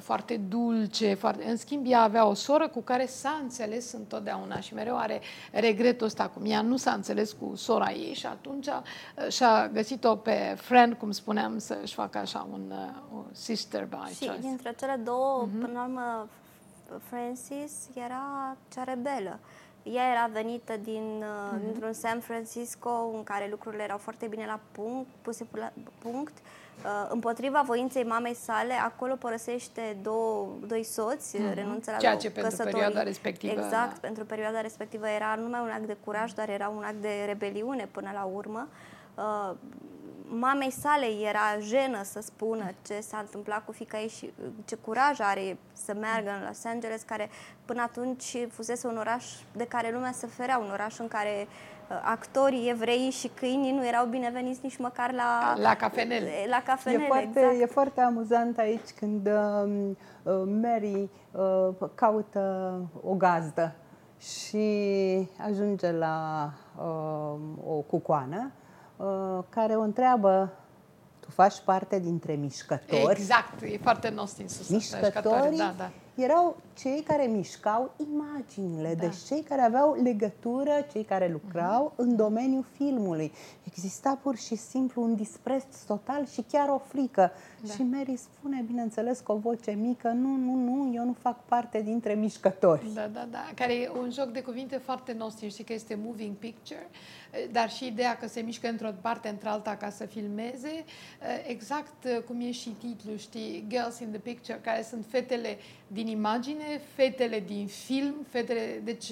foarte 0.00 0.36
dulce, 0.36 1.14
foarte... 1.14 1.44
în 1.44 1.56
schimb 1.56 1.86
ea 1.88 2.02
avea 2.02 2.26
o 2.26 2.34
soră 2.34 2.68
cu 2.68 2.80
care 2.80 3.06
s-a 3.06 3.38
înțeles 3.42 3.92
întotdeauna 3.92 4.60
și 4.60 4.74
mereu 4.74 4.96
are 4.96 5.20
regretul 5.52 6.06
ăsta 6.06 6.28
cum 6.28 6.44
ea 6.44 6.62
nu 6.62 6.76
s-a 6.76 6.92
înțeles 6.92 7.32
cu 7.32 7.54
sora 7.54 7.90
ei 7.92 8.14
și 8.14 8.26
atunci 8.26 8.66
uh, 8.66 9.28
și-a 9.28 9.68
găsit-o 9.68 10.16
pe 10.16 10.54
friend, 10.56 10.94
cum 10.94 11.10
spuneam, 11.10 11.58
să-și 11.58 11.94
facă 11.94 12.18
așa 12.18 12.48
un, 12.52 12.62
uh, 12.70 13.18
o 13.18 13.22
sister 13.32 13.84
by 13.84 14.14
și 14.14 14.26
choice. 14.26 14.40
dintre 14.40 14.74
cele 14.78 15.00
două, 15.04 15.48
până 15.60 15.72
la 15.72 15.82
urmă, 15.82 16.28
Francis 16.98 17.72
era 17.94 18.56
cea 18.72 18.84
rebelă. 18.84 19.38
Ea 19.82 20.10
era 20.10 20.30
venită 20.32 20.72
din, 20.82 21.02
uh, 21.18 21.60
dintr-un 21.64 21.92
San 21.92 22.20
Francisco 22.20 22.90
în 23.14 23.22
care 23.22 23.46
lucrurile 23.50 23.82
erau 23.82 23.98
foarte 23.98 24.26
bine 24.26 24.46
la 24.46 24.60
punct, 24.72 25.08
puse 25.22 25.46
la 25.50 25.72
punct. 25.98 26.32
Uh, 26.84 27.08
împotriva 27.10 27.62
voinței 27.66 28.04
mamei 28.04 28.34
sale, 28.34 28.72
acolo 28.72 29.14
părăsește 29.14 29.96
două, 30.02 30.48
doi 30.66 30.82
soți, 30.84 31.36
renunță 31.54 31.90
la 31.90 31.96
Ceea 31.96 32.10
două 32.10 32.22
ce 32.22 32.30
pentru 32.30 32.50
căsătorii. 32.50 32.72
perioada 32.72 33.02
respectivă, 33.02 33.52
Exact, 33.52 33.92
da. 33.92 33.98
pentru 34.00 34.24
perioada 34.24 34.60
respectivă 34.60 35.08
era 35.08 35.34
nu 35.36 35.42
numai 35.42 35.60
un 35.60 35.70
act 35.70 35.86
de 35.86 35.96
curaj, 36.04 36.32
dar 36.32 36.48
era 36.48 36.68
un 36.68 36.82
act 36.82 37.00
de 37.00 37.22
rebeliune 37.26 37.88
până 37.92 38.10
la 38.14 38.30
urmă. 38.34 38.68
Uh, 40.32 40.38
mamei 40.40 40.70
sale 40.70 41.06
era 41.28 41.58
jenă 41.60 42.02
să 42.02 42.20
spună 42.20 42.64
ce 42.86 43.00
s-a 43.00 43.18
întâmplat 43.18 43.64
cu 43.64 43.72
fica 43.72 44.00
ei 44.00 44.08
și 44.08 44.24
uh, 44.24 44.46
ce 44.64 44.76
curaj 44.76 45.20
are 45.20 45.58
să 45.72 45.94
meargă 46.00 46.30
în 46.30 46.46
Los 46.46 46.64
Angeles, 46.64 47.02
care 47.02 47.28
până 47.64 47.82
atunci 47.82 48.36
fusese 48.50 48.86
un 48.86 48.96
oraș 48.96 49.26
de 49.52 49.66
care 49.66 49.90
lumea 49.92 50.12
se 50.12 50.26
ferea, 50.26 50.58
un 50.58 50.70
oraș 50.72 50.98
în 50.98 51.08
care 51.08 51.46
uh, 51.46 51.96
actorii 52.04 52.70
evrei 52.70 53.10
și 53.10 53.28
câinii 53.34 53.72
nu 53.72 53.86
erau 53.86 54.06
bineveniți 54.06 54.60
nici 54.62 54.76
măcar 54.78 55.12
la, 55.12 55.54
La 55.56 55.74
cafenele. 55.74 56.30
La 56.48 56.62
cafenele, 56.64 57.02
E 57.02 57.06
foarte, 57.06 57.38
exact. 57.40 57.60
e 57.60 57.66
foarte 57.66 58.00
amuzant 58.00 58.58
aici 58.58 58.90
când 58.98 59.26
uh, 59.26 59.90
uh, 60.22 60.42
Mary 60.62 61.10
uh, 61.32 61.88
caută 61.94 62.74
o 63.04 63.14
gazdă 63.14 63.74
și 64.18 64.66
ajunge 65.38 65.90
la 65.92 66.48
uh, 66.76 67.38
o 67.66 67.74
cucoană 67.74 68.50
uh, 68.54 68.61
care 69.48 69.74
o 69.76 69.80
întreabă 69.80 70.52
tu 71.20 71.30
faci 71.30 71.60
parte 71.64 71.98
dintre 71.98 72.32
mișcători? 72.32 73.20
Exact, 73.20 73.62
e 73.62 73.78
foarte 73.82 74.08
nost 74.08 74.38
în 74.38 74.48
sus. 74.48 74.68
Mișcătorii 74.68 75.58
Da, 75.58 75.74
da. 75.76 75.90
erau 76.14 76.56
cei 76.74 77.02
care 77.02 77.26
mișcau 77.26 77.94
imaginile, 78.12 78.94
da. 78.94 79.06
deci 79.06 79.16
cei 79.26 79.42
care 79.42 79.60
aveau 79.60 80.02
legătură, 80.02 80.86
cei 80.92 81.04
care 81.04 81.28
lucrau 81.28 81.92
uh-huh. 81.92 81.96
în 81.96 82.16
domeniul 82.16 82.64
filmului. 82.76 83.32
Exista 83.66 84.18
pur 84.22 84.36
și 84.36 84.56
simplu 84.56 85.02
un 85.02 85.14
dispreț 85.14 85.64
total 85.86 86.26
și 86.26 86.44
chiar 86.50 86.68
o 86.68 86.78
frică. 86.78 87.32
Da. 87.60 87.72
Și 87.72 87.82
Mary 87.82 88.16
spune, 88.16 88.64
bineînțeles, 88.66 89.20
cu 89.20 89.32
o 89.32 89.36
voce 89.36 89.70
mică, 89.70 90.08
nu, 90.08 90.36
nu, 90.36 90.54
nu, 90.54 90.94
eu 90.94 91.04
nu 91.04 91.16
fac 91.20 91.44
parte 91.44 91.80
dintre 91.80 92.14
mișcători. 92.14 92.94
Da, 92.94 93.06
da, 93.06 93.26
da, 93.30 93.50
care 93.54 93.74
e 93.74 93.90
un 94.02 94.10
joc 94.10 94.26
de 94.26 94.42
cuvinte 94.42 94.76
foarte 94.76 95.12
nostru, 95.12 95.48
știi 95.48 95.64
că 95.64 95.72
este 95.72 95.98
moving 96.04 96.34
picture 96.34 96.88
dar 97.50 97.70
și 97.70 97.86
ideea 97.86 98.16
că 98.16 98.28
se 98.28 98.40
mișcă 98.40 98.68
într-o 98.68 98.90
parte, 99.00 99.28
într-alta 99.28 99.76
ca 99.76 99.90
să 99.90 100.06
filmeze, 100.06 100.84
exact 101.46 102.24
cum 102.26 102.40
e 102.40 102.50
și 102.50 102.68
titlul, 102.68 103.18
știi, 103.18 103.64
Girls 103.68 103.98
in 103.98 104.08
the 104.10 104.18
Picture, 104.18 104.60
care 104.62 104.82
sunt 104.82 105.04
fetele 105.08 105.58
din 105.86 106.06
imagine, 106.06 106.61
fetele 106.94 107.40
din 107.40 107.66
film, 107.66 108.14
fetele, 108.28 108.80
deci 108.84 109.10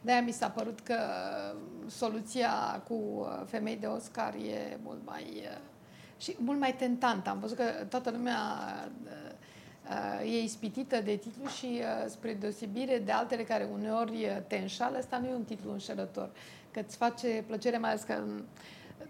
de-aia 0.00 0.22
mi 0.22 0.32
s-a 0.32 0.48
părut 0.48 0.80
că 0.80 0.98
soluția 1.86 2.82
cu 2.88 3.26
femei 3.46 3.76
de 3.76 3.86
Oscar 3.86 4.34
e 4.34 4.78
mult 4.82 5.00
mai 5.04 5.48
și 6.16 6.36
mult 6.38 6.58
mai 6.58 6.74
tentantă. 6.74 7.30
Am 7.30 7.38
văzut 7.38 7.56
că 7.56 7.64
toată 7.88 8.10
lumea 8.10 8.38
e 10.24 10.42
ispitită 10.42 11.00
de 11.00 11.16
titlu 11.16 11.48
și 11.48 11.82
spre 12.06 12.34
deosebire 12.34 12.98
de 12.98 13.12
altele 13.12 13.42
care 13.42 13.68
uneori 13.72 14.42
te 14.46 14.56
înșală, 14.56 14.98
ăsta 14.98 15.18
nu 15.18 15.26
e 15.26 15.34
un 15.34 15.44
titlu 15.44 15.72
înșelător 15.72 16.30
că 16.72 16.80
îți 16.86 16.96
face 16.96 17.44
plăcere, 17.46 17.78
mai 17.78 17.90
ales 17.90 18.02
că 18.02 18.24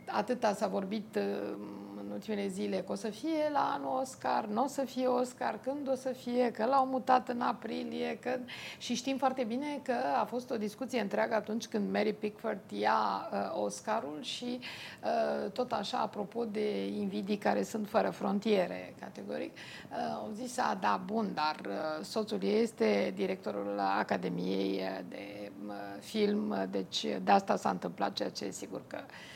atâta 0.07 0.55
s-a 0.55 0.67
vorbit 0.67 1.17
uh, 1.17 1.57
în 2.05 2.11
ultimele 2.11 2.49
zile 2.49 2.77
că 2.77 2.93
o 2.93 2.95
să 2.95 3.09
fie 3.09 3.51
la 3.53 3.73
anul 3.75 3.99
Oscar, 4.01 4.47
nu 4.47 4.63
o 4.63 4.67
să 4.67 4.85
fie 4.85 5.07
Oscar, 5.07 5.59
când 5.63 5.89
o 5.91 5.95
să 5.95 6.09
fie, 6.09 6.51
că 6.51 6.65
l-au 6.65 6.87
mutat 6.87 7.29
în 7.29 7.41
aprilie, 7.41 8.19
că... 8.21 8.39
și 8.79 8.95
știm 8.95 9.17
foarte 9.17 9.45
bine 9.45 9.81
că 9.83 9.95
a 10.21 10.25
fost 10.25 10.51
o 10.51 10.57
discuție 10.57 11.01
întreagă 11.01 11.35
atunci 11.35 11.67
când 11.67 11.93
Mary 11.93 12.13
Pickford 12.13 12.61
ia 12.71 13.29
uh, 13.33 13.63
Oscarul 13.65 14.19
și 14.21 14.59
uh, 15.05 15.51
tot 15.51 15.73
așa, 15.73 15.99
apropo 15.99 16.45
de 16.45 16.87
invidii 16.87 17.37
care 17.37 17.63
sunt 17.63 17.89
fără 17.89 18.11
frontiere, 18.11 18.95
categoric, 19.01 19.53
uh, 19.53 19.97
au 20.15 20.31
zis, 20.35 20.59
a, 20.59 20.79
da, 20.81 21.01
bun, 21.07 21.31
dar 21.35 21.57
uh, 21.67 22.05
soțul 22.05 22.43
este 22.43 23.13
directorul 23.17 23.79
Academiei 23.99 24.81
de 25.09 25.51
uh, 25.67 25.75
Film, 26.01 26.69
deci 26.71 27.07
de 27.23 27.31
asta 27.31 27.57
s-a 27.57 27.71
întâmplat 27.71 28.13
ceea 28.13 28.31
ce 28.31 28.51
sigur 28.51 28.83
că 28.87 28.99
Eh, 28.99 29.31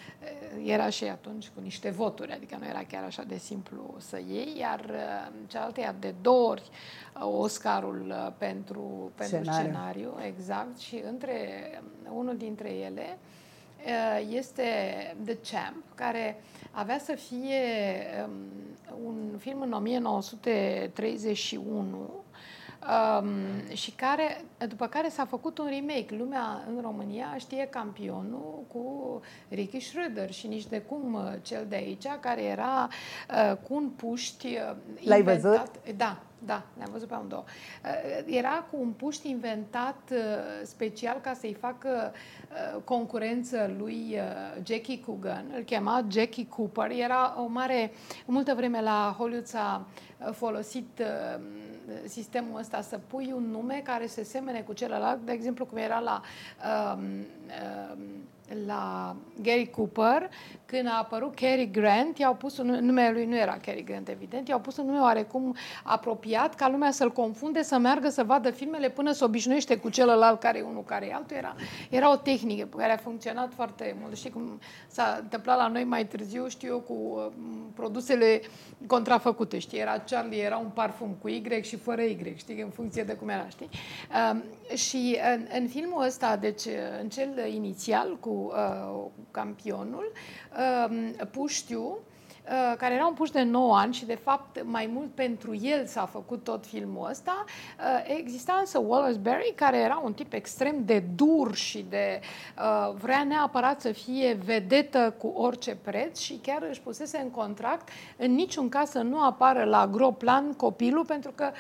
era 0.64 0.89
și 0.89 1.05
atunci 1.05 1.49
cu 1.49 1.61
niște 1.61 1.91
voturi, 1.91 2.33
adică 2.33 2.57
nu 2.61 2.67
era 2.67 2.85
chiar 2.85 3.05
așa 3.05 3.23
de 3.23 3.37
simplu 3.37 3.95
să 3.99 4.21
iei, 4.29 4.55
iar 4.59 4.81
eh, 4.81 5.29
cealaltă 5.47 5.81
ia 5.81 5.95
de 6.01 6.14
două 6.21 6.49
ori 6.49 6.71
eh, 7.17 7.23
Oscarul 7.23 8.35
pentru, 8.39 9.12
pentru 9.14 9.37
scenariu. 9.37 9.62
scenariu, 9.62 10.19
exact, 10.27 10.79
și 10.79 11.03
între 11.09 11.39
unul 12.11 12.37
dintre 12.37 12.73
ele 12.73 13.19
este 14.31 14.64
The 15.25 15.39
Champ, 15.51 15.85
care 15.95 16.43
avea 16.71 16.99
să 16.99 17.14
fie 17.14 17.62
un 19.05 19.39
film 19.39 19.61
în 19.61 19.73
1931 19.73 22.25
Um, 22.87 23.74
și 23.74 23.91
care, 23.91 24.45
după 24.68 24.87
care 24.87 25.09
s-a 25.09 25.24
făcut 25.24 25.59
un 25.59 25.66
remake. 25.68 26.16
Lumea 26.18 26.64
în 26.68 26.80
România 26.80 27.34
știe 27.39 27.66
campionul 27.70 28.64
cu 28.72 29.20
Ricky 29.49 29.78
Schröder 29.78 30.28
și 30.28 30.47
nici 30.47 30.66
de 30.66 30.80
cum 30.80 31.14
uh, 31.14 31.32
cel 31.43 31.66
de 31.68 31.76
aici, 31.76 32.07
care 32.20 32.43
era 32.43 32.89
uh, 33.30 33.57
cu 33.57 33.74
un 33.74 33.89
puști 33.89 34.47
uh, 34.47 34.76
L-ai 35.05 35.22
văzut? 35.22 35.70
Da, 35.97 36.18
da, 36.39 36.62
le-am 36.76 36.91
văzut 36.93 37.09
pe 37.09 37.14
amândouă. 37.14 37.45
Uh, 37.84 38.24
era 38.26 38.66
cu 38.70 38.76
un 38.80 38.91
puști 38.91 39.30
inventat 39.30 39.99
uh, 40.12 40.18
special 40.62 41.20
ca 41.22 41.32
să-i 41.34 41.57
facă 41.61 42.12
uh, 42.12 42.82
concurență 42.84 43.74
lui 43.78 44.18
Jackie 44.62 45.01
Coogan. 45.01 45.45
Îl 45.57 45.62
chema 45.62 46.07
Jackie 46.11 46.47
Cooper. 46.49 46.91
Era 46.91 47.34
o 47.39 47.47
mare... 47.47 47.93
Multă 48.26 48.55
vreme 48.55 48.82
la 48.82 49.14
Hollywood 49.18 49.47
s-a 49.47 49.87
folosit 50.32 51.03
sistemul 52.05 52.59
ăsta 52.59 52.80
să 52.80 53.01
pui 53.07 53.32
un 53.34 53.51
nume 53.51 53.80
care 53.84 54.07
se 54.07 54.22
semene 54.22 54.61
cu 54.61 54.72
celălalt, 54.72 55.24
de 55.24 55.32
exemplu 55.32 55.66
cum 55.66 55.78
era 55.78 55.99
la 55.99 56.22
um, 56.95 57.03
um, 57.03 57.99
la 58.67 59.17
Gary 59.43 59.71
Cooper, 59.71 60.31
când 60.67 60.87
a 60.87 60.99
apărut 60.99 61.35
Cary 61.35 61.71
Grant, 61.71 62.19
i-au 62.19 62.35
pus 62.35 62.59
un, 62.59 62.67
numele 62.67 63.13
lui 63.13 63.25
nu 63.25 63.37
era 63.37 63.57
Cary 63.57 63.85
Grant, 63.85 64.09
evident, 64.09 64.49
i-au 64.49 64.61
pus 64.61 64.77
un 64.77 64.87
nume 64.87 64.99
oarecum 64.99 65.57
apropiat, 65.83 66.55
ca 66.55 66.69
lumea 66.69 66.91
să-l 66.91 67.13
confunde, 67.13 67.63
să 67.63 67.79
meargă 67.79 68.09
să 68.09 68.25
vadă 68.25 68.51
filmele 68.51 68.89
până 68.89 69.13
se 69.13 69.25
obișnuiește 69.25 69.77
cu 69.77 69.89
celălalt 69.89 70.41
care 70.41 70.59
e 70.59 70.63
unul, 70.63 70.85
care 70.85 71.07
e 71.07 71.13
altul. 71.13 71.37
Era, 71.37 71.55
era 71.91 72.13
o 72.13 72.17
tehnică 72.17 72.69
care 72.77 72.93
a 72.93 72.97
funcționat 72.97 73.53
foarte 73.55 73.97
mult. 74.01 74.17
Știi 74.17 74.31
cum 74.31 74.61
s-a 74.87 75.19
întâmplat 75.23 75.57
la 75.57 75.69
noi 75.69 75.85
mai 75.85 76.07
târziu, 76.07 76.49
știu 76.49 76.69
eu, 76.69 76.81
cu 76.81 76.93
uh, 76.93 77.33
produsele 77.75 78.41
contrafăcute, 78.87 79.59
știi? 79.59 79.79
Era 79.79 79.99
Charlie, 79.99 80.43
era 80.43 80.57
un 80.57 80.71
parfum 80.75 81.17
cu 81.21 81.29
Y 81.29 81.61
și 81.63 81.77
fără 81.77 82.03
Y, 82.03 82.35
știi? 82.37 82.61
În 82.61 82.71
funcție 82.71 83.03
de 83.03 83.13
cum 83.13 83.29
era, 83.29 83.49
știi? 83.49 83.69
Uh, 84.33 84.77
și 84.77 85.19
în, 85.35 85.47
în 85.61 85.69
filmul 85.69 86.05
ăsta, 86.05 86.37
deci 86.37 86.63
în 87.01 87.09
cel 87.09 87.53
inițial 87.53 88.17
cu 88.21 88.36
uh, 88.37 89.11
campionul, 89.30 90.12
uh, 90.57 91.26
puștiu, 91.30 91.80
Uh, 91.80 91.99
care 92.79 92.95
era 92.95 93.07
un 93.07 93.15
puș 93.15 93.31
de 93.31 93.43
9 93.43 93.77
ani 93.77 93.95
și 93.95 94.05
de 94.05 94.15
fapt 94.15 94.63
mai 94.65 94.91
mult 94.93 95.15
pentru 95.15 95.55
el 95.55 95.87
s-a 95.87 96.07
făcut 96.07 96.45
tot 96.45 96.67
filmul 96.67 97.09
ăsta. 97.11 97.45
Uh, 97.79 98.17
exista 98.19 98.57
însă 98.61 98.79
Wallace 98.79 99.19
Berry, 99.19 99.53
care 99.57 99.79
era 99.79 100.01
un 100.05 100.13
tip 100.13 100.33
extrem 100.33 100.85
de 100.85 101.05
dur 101.15 101.55
și 101.55 101.87
de 101.89 102.21
uh, 102.59 102.95
vrea 102.95 103.25
neapărat 103.25 103.81
să 103.81 103.93
fie 103.93 104.39
vedetă 104.45 105.15
cu 105.19 105.27
orice 105.27 105.77
preț 105.83 106.19
și 106.19 106.41
chiar 106.43 106.67
își 106.71 106.81
pusese 106.81 107.19
în 107.19 107.31
contract 107.31 107.89
în 108.17 108.35
niciun 108.35 108.69
caz 108.69 108.91
să 108.91 108.99
nu 108.99 109.23
apară 109.23 109.65
la 109.65 109.87
gro 109.87 110.11
plan 110.11 110.53
copilul 110.53 111.05
pentru 111.05 111.33
că 111.35 111.51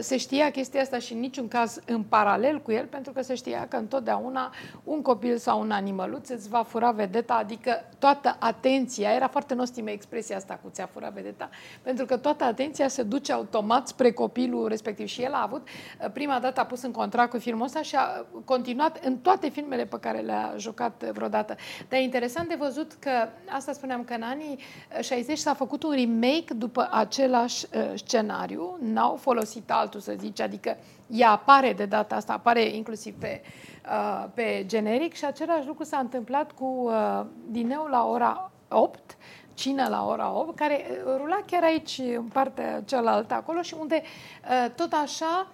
se 0.00 0.16
știa 0.16 0.50
chestia 0.50 0.80
asta 0.80 0.98
și 0.98 1.12
în 1.12 1.18
niciun 1.18 1.48
caz 1.48 1.80
în 1.86 2.02
paralel 2.02 2.60
cu 2.60 2.72
el 2.72 2.86
pentru 2.86 3.12
că 3.12 3.22
se 3.22 3.34
știa 3.34 3.66
că 3.68 3.76
întotdeauna 3.76 4.52
un 4.84 5.02
copil 5.02 5.36
sau 5.36 5.60
un 5.60 5.70
animăluț 5.70 6.28
îți 6.28 6.48
va 6.48 6.62
fura 6.62 6.90
vedeta, 6.90 7.34
adică 7.34 7.84
toată 7.98 8.36
atenția, 8.38 9.12
era 9.14 9.28
foarte 9.28 9.54
nostimă 9.54 9.90
expresia 9.90 10.33
chestia 10.34 10.54
asta 10.54 10.62
cu 10.62 10.70
ți-a 10.70 10.86
furat 10.86 11.12
vedeta, 11.12 11.50
pentru 11.82 12.06
că 12.06 12.16
toată 12.16 12.44
atenția 12.44 12.88
se 12.88 13.02
duce 13.02 13.32
automat 13.32 13.88
spre 13.88 14.12
copilul 14.12 14.68
respectiv 14.68 15.06
și 15.06 15.22
el 15.22 15.32
a 15.32 15.42
avut, 15.42 15.68
uh, 15.68 16.10
prima 16.12 16.38
dată 16.38 16.60
a 16.60 16.64
pus 16.64 16.82
în 16.82 16.90
contract 16.90 17.30
cu 17.30 17.38
filmul 17.38 17.64
ăsta 17.64 17.82
și 17.82 17.96
a 17.96 18.26
continuat 18.44 19.04
în 19.04 19.18
toate 19.18 19.48
filmele 19.48 19.84
pe 19.84 19.98
care 20.00 20.18
le-a 20.18 20.54
jucat 20.58 21.04
vreodată. 21.12 21.56
Dar 21.88 21.98
e 21.98 22.02
interesant 22.02 22.48
de 22.48 22.54
văzut 22.58 22.92
că, 22.92 23.10
asta 23.48 23.72
spuneam, 23.72 24.04
că 24.04 24.14
în 24.14 24.22
anii 24.22 24.58
60 25.00 25.30
uh, 25.30 25.36
s-a 25.36 25.54
făcut 25.54 25.82
un 25.82 25.92
remake 25.92 26.54
după 26.56 26.88
același 26.90 27.66
uh, 27.74 27.92
scenariu, 27.94 28.78
n-au 28.80 29.16
folosit 29.16 29.70
altul 29.70 30.00
să 30.00 30.14
zici, 30.18 30.40
adică 30.40 30.76
ea 31.06 31.30
apare 31.30 31.72
de 31.72 31.84
data 31.84 32.14
asta, 32.14 32.32
apare 32.32 32.62
inclusiv 32.62 33.14
pe, 33.18 33.42
uh, 33.84 34.26
pe 34.34 34.64
generic 34.66 35.14
și 35.14 35.24
același 35.24 35.66
lucru 35.66 35.84
s-a 35.84 35.98
întâmplat 35.98 36.52
cu 36.52 36.64
uh, 36.64 37.24
din 37.46 37.66
nou 37.66 37.86
la 37.86 38.06
ora 38.06 38.52
8 38.68 39.16
cină 39.54 39.88
la 39.88 40.06
ora 40.06 40.32
8, 40.32 40.56
care 40.56 40.86
uh, 40.90 41.14
rula 41.16 41.40
chiar 41.46 41.62
aici, 41.62 42.00
în 42.16 42.28
partea 42.32 42.82
cealaltă, 42.84 43.34
acolo, 43.34 43.62
și 43.62 43.74
unde 43.78 44.02
uh, 44.02 44.70
tot 44.74 44.92
așa, 44.92 45.46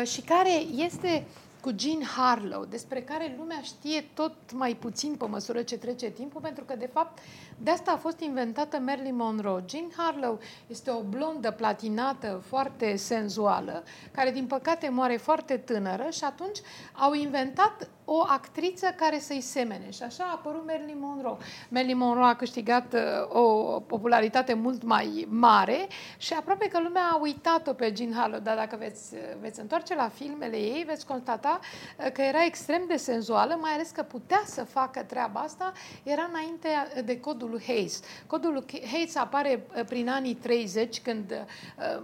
uh, 0.00 0.06
și 0.06 0.20
care 0.20 0.52
este 0.76 1.26
cu 1.60 1.70
Jean 1.78 2.02
Harlow, 2.16 2.64
despre 2.64 3.02
care 3.02 3.34
lumea 3.38 3.60
știe 3.62 4.04
tot 4.14 4.52
mai 4.52 4.74
puțin 4.74 5.14
pe 5.14 5.26
măsură 5.26 5.62
ce 5.62 5.78
trece 5.78 6.10
timpul, 6.10 6.40
pentru 6.40 6.64
că, 6.64 6.74
de 6.76 6.90
fapt, 6.92 7.18
de 7.58 7.70
asta 7.70 7.90
a 7.90 7.96
fost 7.96 8.20
inventată 8.20 8.78
Marilyn 8.78 9.16
Monroe. 9.16 9.64
Jean 9.68 9.90
Harlow 9.96 10.38
este 10.66 10.90
o 10.90 11.00
blondă 11.02 11.50
platinată, 11.50 12.42
foarte 12.46 12.96
senzuală, 12.96 13.82
care, 14.10 14.30
din 14.30 14.46
păcate, 14.46 14.88
moare 14.88 15.16
foarte 15.16 15.56
tânără 15.56 16.06
și 16.10 16.24
atunci 16.24 16.58
au 16.92 17.12
inventat 17.12 17.88
o 18.12 18.24
actriță 18.26 18.86
care 18.96 19.18
să-i 19.18 19.40
semene. 19.40 19.90
Și 19.90 20.02
așa 20.02 20.24
a 20.24 20.32
apărut 20.32 20.66
Marilyn 20.66 20.96
Monroe. 21.00 21.36
Marilyn 21.68 21.96
Monroe 21.96 22.28
a 22.28 22.34
câștigat 22.34 22.94
uh, 22.94 23.00
o 23.28 23.80
popularitate 23.80 24.54
mult 24.54 24.82
mai 24.82 25.26
mare 25.28 25.88
și 26.18 26.32
aproape 26.32 26.68
că 26.68 26.80
lumea 26.80 27.02
a 27.12 27.18
uitat-o 27.20 27.72
pe 27.72 27.92
Jean 27.96 28.12
Harlow, 28.12 28.40
dar 28.40 28.56
dacă 28.56 28.76
veți, 28.76 29.14
veți 29.40 29.60
întoarce 29.60 29.94
la 29.94 30.08
filmele 30.08 30.56
ei, 30.56 30.84
veți 30.86 31.06
constata 31.06 31.60
uh, 31.98 32.12
că 32.12 32.22
era 32.22 32.44
extrem 32.44 32.82
de 32.88 32.96
senzuală, 32.96 33.58
mai 33.60 33.72
ales 33.72 33.90
că 33.90 34.02
putea 34.02 34.42
să 34.44 34.64
facă 34.64 35.02
treaba 35.02 35.40
asta, 35.40 35.72
era 36.02 36.28
înainte 36.28 36.68
de 37.04 37.20
codul 37.20 37.60
Hayes. 37.66 38.00
Codul 38.26 38.64
Hayes 38.90 39.16
apare 39.16 39.66
uh, 39.76 39.84
prin 39.84 40.08
anii 40.08 40.34
30, 40.34 41.00
când 41.00 41.46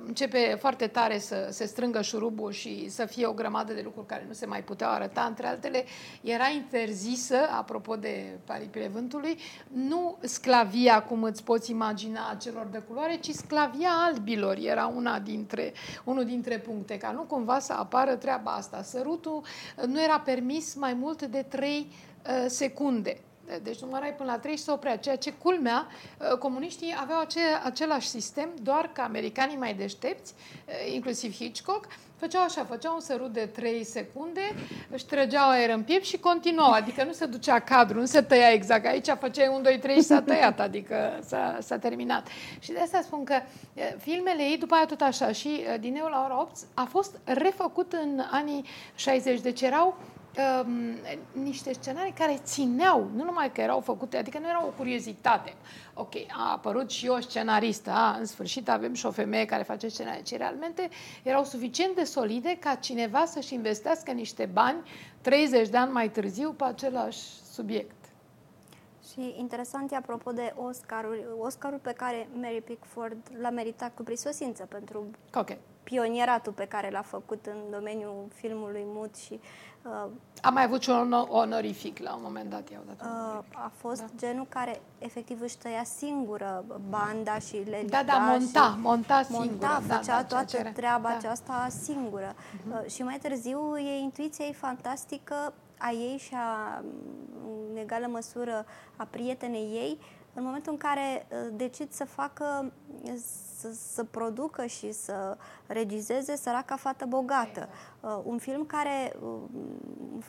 începe 0.07 0.57
foarte 0.61 0.86
tare 0.86 1.18
să 1.18 1.48
se 1.50 1.66
strângă 1.66 2.02
șurubul 2.02 2.52
și 2.52 2.88
să 2.88 3.04
fie 3.04 3.26
o 3.26 3.32
grămadă 3.32 3.72
de 3.72 3.80
lucruri 3.84 4.07
care 4.07 4.24
nu 4.26 4.32
se 4.32 4.46
mai 4.46 4.62
puteau 4.62 4.90
arăta, 4.90 5.22
între 5.22 5.46
altele, 5.46 5.84
era 6.22 6.49
interzisă, 6.49 7.36
apropo 7.51 7.97
de 7.97 8.38
paripile 8.44 8.88
vântului, 8.88 9.38
nu 9.72 10.18
sclavia, 10.20 11.03
cum 11.03 11.22
îți 11.22 11.44
poți 11.44 11.70
imagina, 11.70 12.28
a 12.30 12.34
celor 12.34 12.66
de 12.66 12.78
culoare, 12.78 13.16
ci 13.16 13.30
sclavia 13.30 13.90
albilor. 13.90 14.57
Era 14.57 14.86
una 14.86 15.18
dintre, 15.18 15.72
unul 16.05 16.24
dintre 16.24 16.59
puncte, 16.59 16.99
ca 16.99 17.11
nu 17.11 17.22
cumva 17.22 17.59
să 17.59 17.72
apară 17.72 18.14
treaba 18.16 18.51
asta. 18.51 18.82
Sărutul 18.82 19.42
nu 19.86 20.03
era 20.03 20.20
permis 20.20 20.74
mai 20.74 20.94
mult 20.94 21.22
de 21.22 21.42
3 21.42 21.86
uh, 21.88 22.44
secunde. 22.47 23.20
Deci 23.62 23.80
numărai 23.80 24.14
până 24.14 24.30
la 24.30 24.38
3 24.38 24.57
și 24.57 24.62
se 24.62 24.70
oprea. 24.70 24.97
Ceea 24.97 25.16
ce 25.16 25.32
culmea, 25.32 25.86
uh, 26.18 26.38
comuniștii 26.38 26.94
aveau 27.01 27.20
ace, 27.20 27.40
același 27.64 28.09
sistem, 28.09 28.49
doar 28.62 28.90
că 28.92 29.01
americanii 29.01 29.57
mai 29.57 29.74
deștepți, 29.74 30.34
uh, 30.66 30.94
inclusiv 30.94 31.32
Hitchcock, 31.34 31.86
făceau 32.16 32.42
așa, 32.42 32.64
făceau 32.64 32.94
un 32.94 33.00
sărut 33.00 33.32
de 33.32 33.46
3 33.46 33.84
secunde, 33.84 34.40
își 34.90 35.06
trăgeau 35.06 35.48
aer 35.48 35.70
în 35.70 35.82
piept 35.82 36.04
și 36.04 36.18
continuau. 36.18 36.70
Adică 36.70 37.04
nu 37.04 37.12
se 37.12 37.26
ducea 37.26 37.58
cadru, 37.58 37.98
nu 37.98 38.04
se 38.04 38.20
tăia 38.20 38.52
exact. 38.52 38.86
Aici 38.86 39.08
făceai 39.20 39.48
1, 39.52 39.60
2, 39.60 39.78
3 39.78 39.94
și 39.94 40.02
s-a 40.02 40.22
tăiat, 40.22 40.60
adică 40.60 41.18
s-a, 41.26 41.58
s-a 41.60 41.78
terminat. 41.78 42.28
Și 42.58 42.72
de 42.72 42.80
asta 42.80 43.00
spun 43.02 43.24
că 43.24 43.34
uh, 43.74 43.82
filmele 43.98 44.42
ei, 44.42 44.56
după 44.58 44.74
aia 44.74 44.86
tot 44.86 45.00
așa, 45.00 45.32
și 45.32 45.64
Dineu 45.80 46.06
la 46.06 46.22
ora 46.24 46.40
8 46.40 46.56
a 46.74 46.84
fost 46.84 47.18
refăcut 47.24 47.92
în 47.92 48.22
anii 48.30 48.64
60, 48.94 49.40
deci 49.40 49.60
erau 49.60 49.96
um, 50.64 50.97
niște 51.43 51.72
scenarii 51.72 52.12
care 52.12 52.41
țineau, 52.43 53.11
nu 53.14 53.24
numai 53.24 53.53
că 53.53 53.61
erau 53.61 53.80
făcute, 53.80 54.16
adică 54.16 54.39
nu 54.39 54.49
era 54.49 54.64
o 54.64 54.72
curiozitate. 54.76 55.55
Ok, 55.95 56.12
a 56.28 56.53
apărut 56.53 56.91
și 56.91 57.09
o 57.09 57.20
scenaristă, 57.20 57.91
a, 57.91 58.16
în 58.18 58.24
sfârșit 58.24 58.68
avem 58.68 58.95
și 58.95 59.07
o 59.07 59.11
femeie 59.11 59.45
care 59.45 59.62
face 59.62 59.89
scenarii, 59.89 60.22
ci 60.22 60.37
realmente 60.37 60.89
erau 61.22 61.45
suficient 61.45 61.95
de 61.95 62.05
solide 62.05 62.57
ca 62.61 62.74
cineva 62.74 63.24
să-și 63.24 63.55
investească 63.55 64.11
niște 64.11 64.49
bani 64.53 64.78
30 65.20 65.68
de 65.68 65.76
ani 65.76 65.93
mai 65.93 66.11
târziu 66.11 66.53
pe 66.53 66.64
același 66.64 67.20
subiect. 67.53 67.95
Și 69.12 69.34
interesant 69.39 69.93
e 69.93 69.97
apropo 69.97 70.32
de 70.32 70.55
Oscarul, 70.57 71.37
Oscarul 71.39 71.78
pe 71.78 71.93
care 71.93 72.28
Mary 72.41 72.61
Pickford 72.61 73.16
l-a 73.41 73.51
meritat 73.51 73.95
cu 73.95 74.03
prisosință 74.03 74.66
pentru 74.68 75.07
okay. 75.34 75.59
Pionieratul 75.91 76.53
pe 76.53 76.64
care 76.64 76.91
l-a 76.91 77.03
făcut 77.03 77.47
în 77.47 77.59
domeniul 77.70 78.24
filmului 78.34 78.82
mut 78.87 79.16
și 79.16 79.41
Uh, 79.87 80.11
a 80.43 80.51
mai 80.51 80.62
avut 80.62 80.82
și 80.82 80.91
un 80.91 81.12
onorific 81.28 81.99
la 81.99 82.14
un 82.14 82.20
moment 82.22 82.51
dat, 82.51 82.70
i-au 82.70 82.82
dat 82.87 83.07
uh, 83.07 83.45
A 83.53 83.72
fost 83.76 84.01
da. 84.01 84.07
genul 84.16 84.47
care 84.49 84.80
efectiv 84.99 85.41
își 85.41 85.59
tăia 85.59 85.84
singură 85.84 86.64
banda 86.89 87.39
și 87.39 87.57
le 87.68 87.84
Da, 87.89 88.03
da, 88.07 88.16
monta, 88.16 88.78
monta 88.80 89.22
singură. 89.22 89.49
Monta, 89.49 89.82
da, 89.87 89.95
făcea 89.95 90.16
da, 90.16 90.24
toată 90.24 90.45
cere. 90.57 90.72
treaba 90.76 91.09
da. 91.09 91.14
aceasta 91.14 91.66
singură. 91.84 92.34
Uh-huh. 92.34 92.84
Uh, 92.84 92.91
și 92.91 93.03
mai 93.03 93.18
târziu 93.22 93.76
e 93.76 93.99
intuiția 93.99 94.45
e 94.45 94.53
fantastică 94.53 95.53
a 95.78 95.91
ei 95.91 96.18
și 96.18 96.34
a, 96.34 96.82
în 97.70 97.76
egală 97.76 98.07
măsură 98.07 98.64
a 98.97 99.07
prietenei 99.11 99.70
ei, 99.72 99.99
în 100.37 100.45
momentul 100.45 100.72
în 100.72 100.78
care 100.78 101.26
uh, 101.28 101.39
decid 101.53 101.93
să 101.93 102.05
facă 102.05 102.72
să, 103.59 103.72
să 103.93 104.05
producă 104.05 104.66
și 104.66 104.93
să 104.93 105.37
regizeze 105.66 106.37
Săraca 106.37 106.76
fată 106.76 107.05
bogată. 107.05 107.68
Uh, 108.01 108.20
un 108.24 108.39
film 108.39 108.64
care 108.64 109.16
uh, 109.20 109.39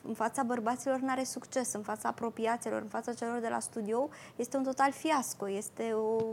în 0.03 0.13
fața 0.13 0.43
bărbaților 0.43 0.99
nu 0.99 1.09
are 1.09 1.23
succes, 1.23 1.73
în 1.73 1.81
fața 1.81 2.09
apropiaților, 2.09 2.81
în 2.81 2.87
fața 2.87 3.13
celor 3.13 3.39
de 3.39 3.47
la 3.47 3.59
studio, 3.59 4.09
este 4.35 4.57
un 4.57 4.63
total 4.63 4.91
fiasco, 4.91 5.49
este 5.49 5.91
o, 5.91 6.23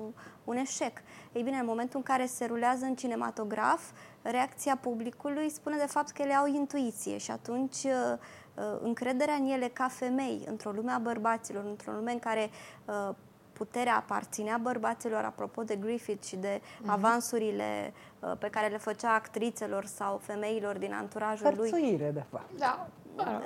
un 0.45 0.57
eșec. 0.57 0.99
Ei 1.33 1.43
bine, 1.43 1.59
în 1.59 1.67
momentul 1.67 1.97
în 1.97 2.03
care 2.03 2.27
se 2.27 2.45
rulează 2.45 2.85
în 2.85 2.95
cinematograf, 2.95 3.91
reacția 4.23 4.77
publicului 4.77 5.51
spune 5.51 5.77
de 5.77 5.87
fapt 5.87 6.11
că 6.11 6.23
ele 6.23 6.35
au 6.35 6.47
intuiție 6.47 7.19
și 7.19 7.31
atunci 7.31 7.85
uh, 7.85 8.19
uh 8.55 8.79
încrederea 8.83 9.35
în 9.35 9.47
ele 9.47 9.69
ca 9.69 9.89
femei, 9.89 10.45
într-o 10.49 10.71
lume 10.71 10.93
a 10.93 10.99
bărbaților, 10.99 11.65
într-o 11.65 11.93
lume 11.93 12.13
în 12.13 12.19
care 12.19 12.51
uh, 12.85 13.15
puterea 13.55 13.97
aparținea 13.97 14.59
bărbaților, 14.63 15.25
apropo 15.25 15.63
de 15.63 15.77
Griffith 15.77 16.27
și 16.27 16.37
de 16.37 16.61
mm-hmm. 16.61 16.87
avansurile 16.87 17.93
uh, 18.21 18.33
pe 18.39 18.49
care 18.49 18.69
le 18.69 18.79
făcea 18.79 19.15
actrițelor 19.15 19.85
sau 19.85 20.21
femeilor 20.23 20.79
din 20.79 20.93
anturajul 20.93 21.53
lui. 21.57 21.71
Hărțuire, 21.71 22.11
de 22.11 22.25
fapt. 22.31 22.59
Da. 22.59 22.89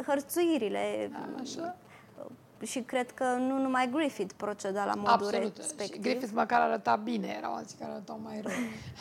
Hărțuirile. 0.07 1.11
Da, 1.13 1.41
așa. 1.41 1.77
Și 2.65 2.81
cred 2.81 3.11
că 3.11 3.25
nu 3.25 3.59
numai 3.59 3.91
Griffith 3.93 4.35
proceda 4.37 4.85
la 4.85 4.95
modul 4.95 5.13
Absolut. 5.13 5.57
respectiv. 5.57 5.95
Și 5.95 6.01
Griffith 6.01 6.33
măcar 6.35 6.61
arăta 6.61 6.97
bine, 6.97 7.35
erau 7.39 7.55
alții 7.55 7.79
care 7.79 7.91
arătau 7.91 8.21
mai 8.23 8.41
rău. 8.41 8.53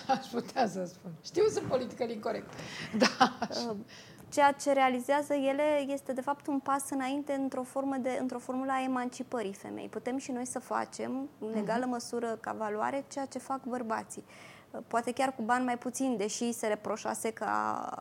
Aș 0.17 0.25
putea 0.25 0.67
să 0.67 0.85
spun. 0.85 1.11
Știu, 1.23 1.47
sunt 1.47 1.65
politică 1.65 2.03
incorrect. 2.03 2.53
Da. 2.97 3.37
Uh, 3.69 3.75
ceea 4.29 4.51
ce 4.51 4.73
realizează 4.73 5.33
ele 5.33 5.83
este 5.87 6.13
de 6.13 6.21
fapt 6.21 6.47
un 6.47 6.59
pas 6.59 6.89
înainte 6.89 7.33
într-o, 7.33 7.63
formă 7.63 7.95
de, 7.95 8.17
într-o 8.21 8.39
formulă 8.39 8.71
a 8.71 8.83
emancipării 8.83 9.53
femei. 9.53 9.87
Putem 9.87 10.17
și 10.17 10.31
noi 10.31 10.45
să 10.45 10.59
facem, 10.59 11.11
în 11.39 11.47
mhm. 11.47 11.57
egală 11.57 11.85
măsură 11.85 12.37
ca 12.41 12.55
valoare, 12.57 13.05
ceea 13.07 13.25
ce 13.25 13.39
fac 13.39 13.63
bărbații. 13.63 14.23
Poate 14.87 15.11
chiar 15.11 15.35
cu 15.35 15.41
bani 15.41 15.65
mai 15.65 15.77
puțini, 15.77 16.17
deși 16.17 16.51
se 16.51 16.67
reproșase 16.67 17.31
că 17.31 17.43
a, 17.43 17.91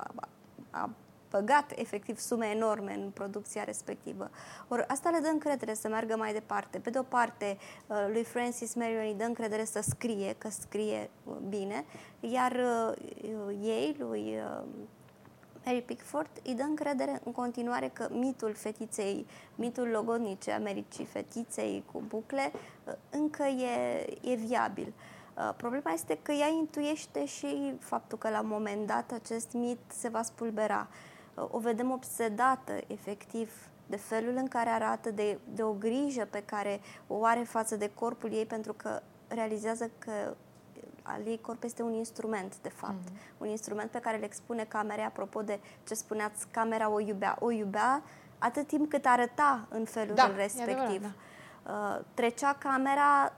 a 0.70 0.91
băgat 1.31 1.72
efectiv 1.74 2.18
sume 2.18 2.47
enorme 2.47 2.95
în 2.95 3.11
producția 3.11 3.64
respectivă. 3.64 4.31
Or, 4.68 4.85
asta 4.89 5.11
le 5.11 5.18
dă 5.18 5.29
încredere 5.29 5.74
să 5.74 5.89
meargă 5.89 6.16
mai 6.16 6.33
departe. 6.33 6.79
Pe 6.79 6.91
de 6.91 6.99
o 6.99 7.03
parte, 7.03 7.59
uh, 7.87 8.07
lui 8.12 8.24
Francis 8.24 8.74
Marion 8.74 9.05
îi 9.05 9.14
dă 9.18 9.24
încredere 9.24 9.64
să 9.64 9.81
scrie, 9.89 10.35
că 10.39 10.49
scrie 10.51 11.11
uh, 11.24 11.35
bine, 11.49 11.85
iar 12.20 12.53
uh, 12.53 12.97
ei, 13.62 13.97
lui 13.99 14.39
Harry 15.66 15.82
Pickford 15.82 16.30
îi 16.44 16.54
dă 16.54 16.62
încredere 16.62 17.20
în 17.24 17.32
continuare 17.32 17.90
că 17.92 18.08
mitul 18.10 18.54
fetiței, 18.54 19.26
mitul 19.54 19.88
logodnice 19.88 20.52
Americii, 20.52 21.04
fetiței 21.04 21.84
cu 21.92 22.02
bucle, 22.08 22.52
uh, 22.52 22.92
încă 23.10 23.42
e, 23.42 24.06
e 24.30 24.34
viabil. 24.34 24.92
Uh, 25.36 25.54
problema 25.56 25.90
este 25.92 26.18
că 26.22 26.32
ea 26.32 26.46
intuiește 26.46 27.24
și 27.24 27.74
faptul 27.78 28.18
că 28.18 28.28
la 28.28 28.40
un 28.40 28.48
moment 28.48 28.86
dat 28.86 29.12
acest 29.12 29.52
mit 29.52 29.78
se 29.86 30.08
va 30.08 30.22
spulbera. 30.22 30.88
Uh, 31.34 31.44
o 31.50 31.58
vedem 31.58 31.90
obsedată, 31.90 32.72
efectiv, 32.86 33.68
de 33.86 33.96
felul 33.96 34.36
în 34.36 34.48
care 34.48 34.70
arată, 34.70 35.10
de, 35.10 35.38
de 35.54 35.62
o 35.62 35.72
grijă 35.72 36.28
pe 36.30 36.42
care 36.44 36.80
o 37.06 37.24
are 37.24 37.42
față 37.42 37.76
de 37.76 37.90
corpul 37.94 38.32
ei, 38.32 38.46
pentru 38.46 38.72
că 38.72 39.02
realizează 39.28 39.90
că 39.98 40.36
al 41.07 41.26
ei 41.26 41.40
corp 41.40 41.62
este 41.62 41.82
un 41.82 41.92
instrument, 41.92 42.57
de 42.62 42.68
fapt. 42.68 42.94
Mm-hmm. 42.94 43.38
Un 43.38 43.48
instrument 43.48 43.90
pe 43.90 43.98
care 43.98 44.16
le 44.16 44.24
expune 44.24 44.64
camera, 44.64 45.04
apropo 45.04 45.42
de 45.42 45.61
ce 45.86 45.94
spuneați, 45.94 46.46
camera 46.50 46.90
o 46.90 47.00
iubea. 47.00 47.36
O 47.40 47.50
iubea 47.50 48.02
atât 48.38 48.66
timp 48.66 48.90
cât 48.90 49.07
arăta 49.07 49.66
în 49.68 49.84
felul 49.84 50.14
da, 50.14 50.32
respectiv. 50.36 51.02
Da. 51.02 51.12
Uh, 51.72 52.04
trecea 52.14 52.57
camera 52.59 53.32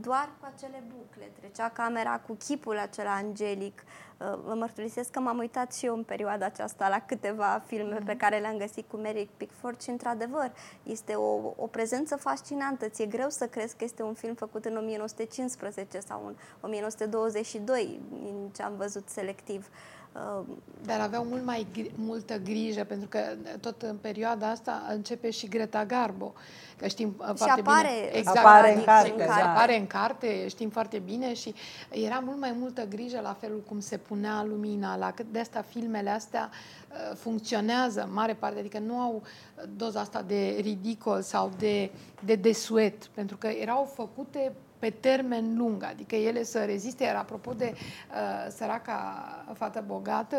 doar 0.00 0.28
cu 0.40 0.52
acele 0.54 0.82
bucle, 0.96 1.32
trecea 1.38 1.68
camera 1.68 2.18
cu 2.18 2.34
chipul 2.34 2.78
acela 2.78 3.14
angelic, 3.14 3.84
Uh, 4.22 4.38
vă 4.44 4.54
mărturisesc 4.54 5.10
că 5.10 5.20
m-am 5.20 5.38
uitat 5.38 5.74
și 5.74 5.86
eu 5.86 5.94
în 5.94 6.02
perioada 6.02 6.46
aceasta 6.46 6.88
la 6.88 6.98
câteva 7.06 7.62
filme 7.66 7.98
mm-hmm. 7.98 8.04
pe 8.04 8.16
care 8.16 8.38
le-am 8.38 8.56
găsit 8.56 8.84
cu 8.90 8.96
Mary 8.96 9.28
Pickford 9.36 9.80
și, 9.80 9.90
într-adevăr, 9.90 10.52
este 10.82 11.14
o, 11.14 11.52
o 11.56 11.66
prezență 11.66 12.16
fascinantă. 12.16 12.88
Ți-e 12.88 13.06
greu 13.06 13.28
să 13.28 13.46
crezi 13.46 13.76
că 13.76 13.84
este 13.84 14.02
un 14.02 14.14
film 14.14 14.34
făcut 14.34 14.64
în 14.64 14.76
1915 14.76 15.98
sau 16.00 16.26
în 16.26 16.36
1922, 16.60 18.00
în 18.10 18.48
ce 18.54 18.62
am 18.62 18.76
văzut 18.76 19.08
selectiv. 19.08 19.68
Uh, 19.70 20.01
dar 20.84 21.00
aveau 21.00 21.24
mult 21.24 21.44
mai 21.44 21.66
multă 21.94 22.38
grijă, 22.38 22.84
pentru 22.84 23.08
că 23.08 23.18
tot 23.60 23.82
în 23.82 23.96
perioada 23.96 24.50
asta 24.50 24.82
începe 24.90 25.30
și 25.30 25.48
Greta 25.48 25.84
Garbo, 25.84 26.32
că 26.76 26.88
știm 26.88 27.08
și 27.10 27.36
foarte 27.36 27.60
apare, 27.60 27.88
bine. 28.06 28.18
Exact, 28.18 28.38
apare 28.38 28.74
în 28.74 28.84
carte. 28.84 29.10
În 29.10 29.16
carte. 29.16 29.42
Da. 29.42 29.50
Apare 29.50 29.78
în 29.78 29.86
carte, 29.86 30.48
știm 30.48 30.70
foarte 30.70 30.98
bine 30.98 31.34
și 31.34 31.54
era 31.90 32.22
mult 32.24 32.38
mai 32.38 32.54
multă 32.58 32.86
grijă 32.86 33.20
la 33.20 33.36
felul 33.40 33.62
cum 33.68 33.80
se 33.80 33.96
punea 33.96 34.44
lumina, 34.48 34.96
la 34.96 35.10
cât 35.10 35.26
de 35.32 35.38
asta 35.38 35.62
filmele 35.62 36.10
astea 36.10 36.50
uh, 36.50 37.16
funcționează 37.16 38.02
în 38.02 38.12
mare 38.12 38.34
parte, 38.34 38.58
adică 38.58 38.78
nu 38.78 38.98
au 38.98 39.22
doza 39.76 40.00
asta 40.00 40.22
de 40.22 40.58
ridicol 40.60 41.22
sau 41.22 41.50
de, 41.58 41.90
de 42.24 42.34
desuet, 42.34 43.04
pentru 43.04 43.36
că 43.36 43.46
erau 43.46 43.90
făcute 43.94 44.52
pe 44.82 44.90
termen 44.90 45.56
lung, 45.56 45.82
adică 45.82 46.14
ele 46.14 46.42
să 46.42 46.64
reziste. 46.64 47.04
Iar 47.04 47.14
apropo 47.16 47.52
de 47.52 47.74
uh, 47.74 48.50
săraca 48.50 49.44
fată 49.52 49.84
bogată, 49.86 50.36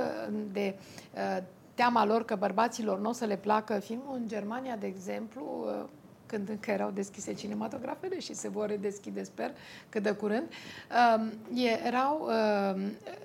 de 0.52 0.76
uh, 1.14 1.44
teama 1.74 2.06
lor 2.06 2.26
că 2.26 2.36
bărbaților 2.36 3.00
nu 3.00 3.10
o 3.10 3.12
să 3.12 3.26
le 3.26 3.38
placă 3.38 3.80
filmul, 3.80 4.16
în 4.16 4.28
Germania, 4.28 4.76
de 4.76 4.88
exemplu, 4.88 5.66
uh, 5.66 5.90
când 6.34 6.50
încă 6.50 6.72
erau 6.72 6.92
deschise 6.92 7.34
cinematografele 7.34 8.20
și 8.20 8.34
se 8.34 8.50
vor 8.50 8.68
redeschide, 8.68 9.24
sper, 9.24 9.52
cât 9.90 10.04
de 10.04 10.12
curând, 10.12 10.44
um, 11.16 11.32
erau 11.86 12.22
um, 12.22 12.82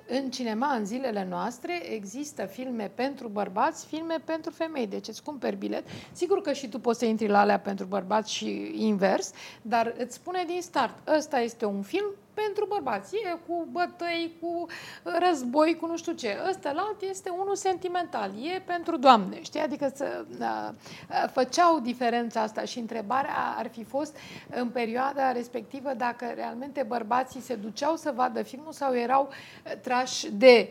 în 0.09 0.31
cinema, 0.31 0.75
în 0.75 0.87
zilele 0.87 1.27
noastre, 1.29 1.93
există 1.93 2.45
filme 2.45 2.91
pentru 2.95 3.29
bărbați, 3.29 3.87
filme 3.87 4.17
pentru 4.25 4.51
femei. 4.51 4.87
Deci 4.87 5.09
îți 5.09 5.23
cumperi 5.23 5.57
bilet. 5.57 5.85
Sigur 6.13 6.41
că 6.41 6.53
și 6.53 6.69
tu 6.69 6.81
poți 6.81 6.99
să 6.99 7.05
intri 7.05 7.29
la 7.29 7.41
alea 7.41 7.59
pentru 7.59 7.87
bărbați 7.87 8.33
și 8.33 8.73
invers, 8.75 9.33
dar 9.63 9.95
îți 9.99 10.15
spune 10.15 10.45
din 10.47 10.63
start, 10.63 11.09
ăsta 11.17 11.41
este 11.41 11.65
un 11.65 11.83
film 11.83 12.07
pentru 12.45 12.67
bărbați. 12.69 13.17
E 13.17 13.39
cu 13.47 13.69
bătăi, 13.71 14.37
cu 14.41 14.67
război, 15.03 15.77
cu 15.81 15.87
nu 15.87 15.97
știu 15.97 16.13
ce. 16.13 16.37
Ăsta 16.49 16.73
la 16.73 16.81
alt 16.81 17.01
este 17.03 17.29
unul 17.31 17.57
sentimental. 17.57 18.31
E 18.55 18.61
pentru 18.61 18.97
doamne, 18.97 19.43
știi? 19.43 19.61
Adică 19.61 19.93
să, 19.95 20.25
uh, 20.41 20.71
făceau 21.33 21.79
diferența 21.79 22.41
asta 22.41 22.65
și 22.65 22.79
întrebarea 22.79 23.55
ar 23.57 23.69
fi 23.69 23.85
fost 23.85 24.17
în 24.51 24.69
perioada 24.69 25.33
respectivă 25.33 25.93
dacă 25.97 26.33
realmente 26.35 26.83
bărbații 26.83 27.41
se 27.41 27.55
duceau 27.55 27.97
să 27.97 28.13
vadă 28.15 28.43
filmul 28.43 28.73
sau 28.73 28.97
erau 28.97 29.29
trași 29.81 30.31
de 30.33 30.71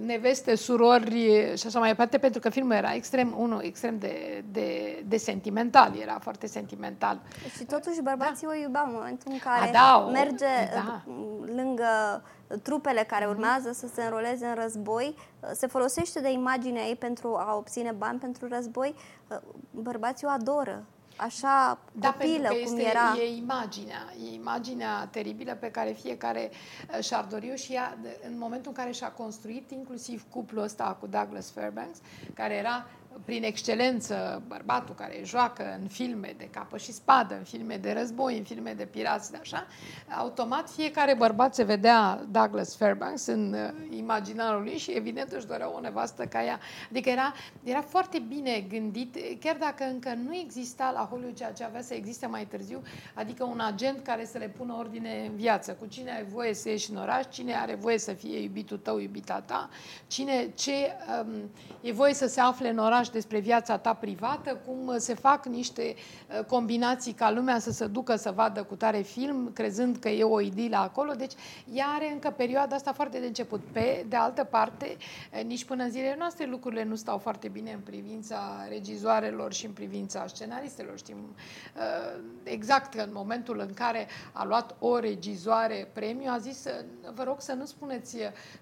neveste, 0.00 0.54
surori 0.54 1.52
și 1.56 1.66
așa 1.66 1.78
mai 1.78 1.88
departe, 1.88 2.18
pentru 2.18 2.40
că 2.40 2.48
filmul 2.48 2.72
era 2.72 2.94
extrem, 2.94 3.34
unul 3.38 3.60
extrem 3.62 3.98
de, 3.98 4.44
de, 4.50 5.02
de 5.06 5.16
sentimental, 5.16 5.92
era 6.02 6.18
foarte 6.20 6.46
sentimental. 6.46 7.20
Și 7.56 7.64
totuși 7.64 8.00
bărbații 8.02 8.46
da. 8.46 8.52
o 8.52 8.56
iubeau 8.56 8.86
în 8.86 8.92
momentul 8.92 9.32
în 9.32 9.38
care 9.38 9.68
A, 9.68 9.72
da, 9.72 10.04
o, 10.06 10.10
merge 10.10 10.46
da. 10.74 11.01
Lângă 11.54 12.22
trupele 12.62 13.02
care 13.02 13.24
mhm. 13.24 13.34
urmează 13.34 13.70
mm-hmm. 13.70 13.78
să 13.78 13.86
se 13.94 14.02
înroleze 14.02 14.46
în 14.46 14.54
război, 14.54 15.14
se 15.52 15.66
folosește 15.66 16.20
de 16.20 16.30
imaginea 16.30 16.82
ei 16.82 16.96
pentru 16.96 17.36
a 17.36 17.54
obține 17.56 17.92
bani 17.92 18.18
pentru 18.18 18.48
război, 18.48 18.94
bărbații 19.70 20.26
o 20.26 20.30
adoră 20.30 20.84
așa 21.16 21.78
da, 21.92 22.10
copilă 22.10 22.48
cum 22.48 22.58
este, 22.62 22.88
era. 22.88 23.14
E 23.18 23.36
imaginea, 23.36 24.12
e 24.30 24.34
imaginea 24.34 25.08
teribilă 25.10 25.54
pe 25.54 25.70
care 25.70 25.90
fiecare 25.90 26.50
uh, 26.50 27.04
și-ar 27.04 27.24
dori-o 27.24 27.54
și 27.54 27.72
ea, 27.72 27.98
în 28.26 28.38
momentul 28.38 28.70
în 28.70 28.76
care 28.76 28.92
și-a 28.92 29.10
construit 29.10 29.70
inclusiv 29.70 30.24
cuplul 30.30 30.62
ăsta 30.62 30.96
cu 31.00 31.06
Douglas 31.06 31.50
Fairbanks, 31.50 31.98
care 32.34 32.54
era 32.54 32.86
prin 33.24 33.44
excelență 33.44 34.42
bărbatul 34.46 34.94
care 34.94 35.20
joacă 35.24 35.78
în 35.80 35.88
filme 35.88 36.34
de 36.38 36.48
capă 36.50 36.76
și 36.76 36.92
spadă, 36.92 37.34
în 37.34 37.44
filme 37.44 37.76
de 37.76 37.92
război, 37.92 38.38
în 38.38 38.44
filme 38.44 38.72
de 38.72 38.84
pirați, 38.84 39.30
de 39.30 39.38
așa, 39.40 39.66
automat 40.18 40.70
fiecare 40.70 41.14
bărbat 41.14 41.54
se 41.54 41.62
vedea 41.62 42.24
Douglas 42.30 42.76
Fairbanks 42.76 43.26
în 43.26 43.52
uh, 43.52 43.96
imaginarul 43.96 44.62
lui 44.62 44.78
și 44.78 44.90
evident 44.90 45.32
își 45.32 45.46
dorea 45.46 45.74
o 45.74 45.80
nevastă 45.80 46.24
ca 46.24 46.44
ea. 46.44 46.60
Adică 46.90 47.08
era, 47.08 47.32
era 47.62 47.80
foarte 47.80 48.18
bine 48.18 48.60
gândit, 48.68 49.16
chiar 49.40 49.56
dacă 49.56 49.84
încă 49.84 50.14
nu 50.24 50.34
exista 50.34 50.90
la 50.94 51.08
Hollywood 51.10 51.36
ceea 51.36 51.52
ce 51.52 51.64
avea 51.64 51.82
să 51.82 51.94
existe 51.94 52.26
mai 52.26 52.46
târziu, 52.46 52.82
adică 53.14 53.44
un 53.44 53.60
agent 53.60 54.02
care 54.02 54.24
să 54.24 54.38
le 54.38 54.48
pună 54.48 54.74
ordine 54.78 55.26
în 55.28 55.36
viață, 55.36 55.72
cu 55.72 55.86
cine 55.86 56.10
ai 56.10 56.24
voie 56.24 56.54
să 56.54 56.68
ieși 56.68 56.90
în 56.90 56.96
oraș, 56.96 57.24
cine 57.28 57.54
are 57.54 57.74
voie 57.74 57.98
să 57.98 58.12
fie 58.12 58.38
iubitul 58.38 58.78
tău, 58.78 58.98
iubita 58.98 59.40
ta, 59.40 59.68
cine, 60.06 60.50
ce 60.54 60.72
um, 61.20 61.50
e 61.80 61.92
voie 61.92 62.14
să 62.14 62.26
se 62.26 62.40
afle 62.40 62.68
în 62.68 62.78
oraș 62.78 63.01
despre 63.10 63.38
viața 63.38 63.78
ta 63.78 63.94
privată, 63.94 64.60
cum 64.66 64.94
se 64.98 65.14
fac 65.14 65.46
niște 65.46 65.94
uh, 66.38 66.44
combinații 66.44 67.12
ca 67.12 67.30
lumea 67.30 67.58
să 67.58 67.70
se 67.70 67.86
ducă 67.86 68.16
să 68.16 68.30
vadă 68.30 68.62
cu 68.62 68.74
tare 68.74 69.00
film, 69.00 69.50
crezând 69.52 69.96
că 69.96 70.08
e 70.08 70.24
o 70.24 70.40
idilă 70.40 70.76
acolo. 70.76 71.12
Deci 71.12 71.32
ea 71.72 71.86
are 71.86 72.12
încă 72.12 72.30
perioada 72.30 72.74
asta 72.74 72.92
foarte 72.92 73.18
de 73.18 73.26
început. 73.26 73.60
Pe 73.72 74.04
de 74.08 74.16
altă 74.16 74.44
parte, 74.44 74.96
uh, 75.32 75.44
nici 75.44 75.64
până 75.64 75.82
în 75.82 75.90
zilele 75.90 76.16
noastre 76.18 76.46
lucrurile 76.46 76.84
nu 76.84 76.94
stau 76.94 77.18
foarte 77.18 77.48
bine 77.48 77.72
în 77.72 77.80
privința 77.80 78.66
regizoarelor 78.68 79.52
și 79.52 79.66
în 79.66 79.72
privința 79.72 80.26
scenaristelor. 80.26 80.98
Știm 80.98 81.16
uh, 81.16 82.20
exact 82.42 82.94
că 82.94 83.00
în 83.02 83.10
momentul 83.12 83.58
în 83.58 83.74
care 83.74 84.06
a 84.32 84.44
luat 84.44 84.74
o 84.78 84.98
regizoare 84.98 85.88
premiu, 85.92 86.30
a 86.30 86.38
zis, 86.38 86.66
vă 87.14 87.22
rog 87.22 87.40
să 87.40 87.52
nu 87.52 87.64
spuneți 87.64 88.16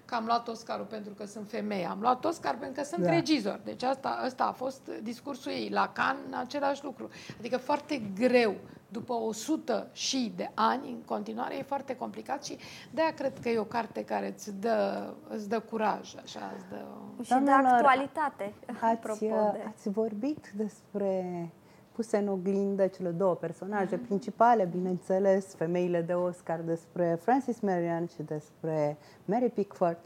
că 0.05 0.15
am 0.15 0.25
luat 0.25 0.47
Oscarul 0.47 0.85
pentru 0.85 1.13
că 1.13 1.25
sunt 1.25 1.49
femeie, 1.49 1.85
am 1.85 1.99
luat 2.01 2.25
Oscar 2.25 2.57
pentru 2.57 2.81
că 2.81 2.87
sunt 2.87 3.03
da. 3.03 3.09
regizor. 3.09 3.59
Deci 3.63 3.83
asta, 3.83 4.19
asta 4.31 4.45
a 4.45 4.51
fost 4.51 4.91
discursul 5.03 5.51
ei. 5.51 5.69
La 5.69 5.91
Cannes, 5.93 6.39
același 6.39 6.83
lucru. 6.83 7.09
Adică 7.39 7.57
foarte 7.57 8.11
greu 8.15 8.55
după 8.87 9.13
100 9.13 9.87
și 9.91 10.33
de 10.35 10.51
ani, 10.53 10.89
în 10.89 11.01
continuare, 11.05 11.57
e 11.57 11.63
foarte 11.63 11.95
complicat 11.95 12.43
și 12.43 12.57
de-aia 12.91 13.13
cred 13.13 13.39
că 13.39 13.49
e 13.49 13.59
o 13.59 13.63
carte 13.63 14.03
care 14.03 14.27
îți 14.27 14.59
dă, 14.59 15.09
îți 15.29 15.49
dă 15.49 15.59
curaj, 15.59 16.15
așa, 16.23 16.53
îți 16.55 16.65
dă... 16.69 16.77
Și 17.23 17.29
Doamnelor, 17.29 17.61
de 17.61 17.67
actualitate, 17.67 18.53
ați, 18.81 19.19
de... 19.19 19.33
ați 19.67 19.89
vorbit 19.89 20.51
despre 20.55 21.49
puse 21.91 22.17
în 22.17 22.27
oglindă 22.27 22.87
cele 22.87 23.09
două 23.09 23.35
personaje 23.35 23.97
mm-hmm. 23.97 24.05
principale, 24.05 24.65
bineînțeles, 24.65 25.55
femeile 25.55 26.01
de 26.01 26.13
Oscar, 26.13 26.59
despre 26.59 27.19
Francis 27.21 27.59
Marion 27.59 28.07
și 28.07 28.21
despre 28.21 28.97
Mary 29.25 29.49
Pickford, 29.49 29.97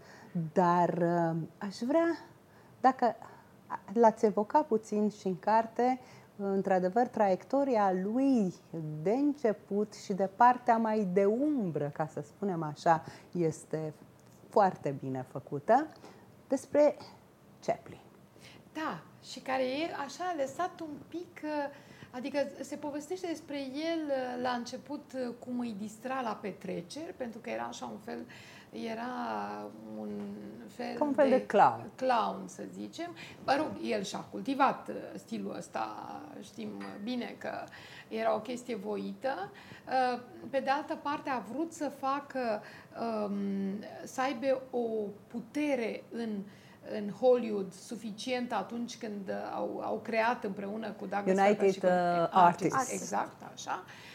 dar 0.54 0.90
uh, 0.90 1.36
aș 1.58 1.78
vrea, 1.88 2.18
dacă 2.82 3.16
l-ați 3.94 4.26
evocat 4.26 4.68
puțin 4.68 5.10
și 5.10 5.28
în 5.28 5.40
carte, 5.40 6.00
într-adevăr, 6.38 7.08
traiectoria 7.08 7.94
lui 8.04 8.54
de 9.02 9.12
început 9.12 9.94
și 9.94 10.14
de 10.14 10.30
partea 10.36 10.78
mai 10.78 11.08
de 11.14 11.26
umbră, 11.26 11.92
ca 11.94 12.08
să 12.08 12.22
spunem 12.22 12.64
așa, 12.64 13.04
este 13.32 13.94
foarte 14.50 14.96
bine 15.00 15.26
făcută, 15.32 15.88
despre 16.48 16.96
Chaplin. 17.66 18.00
Da, 18.74 19.02
și 19.24 19.40
care 19.40 19.64
e 19.64 19.94
așa 20.06 20.36
lăsat 20.38 20.80
un 20.80 20.96
pic, 21.08 21.42
adică 22.12 22.38
se 22.62 22.76
povestește 22.76 23.28
despre 23.28 23.60
el 23.60 24.12
la 24.42 24.50
început 24.50 25.12
cum 25.40 25.60
îi 25.60 25.76
distra 25.80 26.22
la 26.22 26.40
petreceri, 26.42 27.14
pentru 27.18 27.40
că 27.40 27.50
era 27.50 27.64
așa 27.64 27.86
un 27.86 27.98
fel 27.98 28.20
uh, 28.20 28.55
era 28.84 29.12
un 29.98 30.10
fel, 30.76 30.98
un 31.00 31.14
fel 31.14 31.30
de, 31.30 31.36
de 31.36 31.46
clown. 31.46 31.90
clown, 31.96 32.44
să 32.48 32.64
zicem. 32.74 33.16
Mă 33.46 33.56
rog, 33.58 33.68
el 33.84 34.04
și-a 34.04 34.20
cultivat 34.20 34.88
uh, 34.90 34.96
stilul 35.16 35.56
ăsta, 35.58 35.96
știm 36.42 36.70
bine 37.04 37.36
că 37.38 37.64
era 38.08 38.36
o 38.36 38.40
chestie 38.40 38.76
voită. 38.76 39.52
Uh, 39.88 40.20
pe 40.50 40.60
de 40.60 40.70
altă 40.70 40.96
parte, 41.02 41.30
a 41.30 41.40
vrut 41.52 41.74
să 41.74 41.92
facă, 42.00 42.62
um, 43.02 43.84
să 44.04 44.22
aibă 44.22 44.62
o 44.72 44.84
putere 45.28 46.04
în 46.12 46.30
în 46.98 47.10
Hollywood 47.10 47.74
suficient 47.74 48.54
atunci 48.54 48.98
când 48.98 49.32
au, 49.56 49.82
au 49.84 50.00
creat 50.04 50.44
împreună 50.44 50.92
cu 50.92 51.06
Douglas 51.06 51.48
United 51.48 51.72
și 51.72 51.80
cu, 51.80 51.86
uh, 51.86 52.28
Artists. 52.32 52.92
Exact, 52.92 53.42
așa. 53.54 53.84
Uh, 53.86 53.92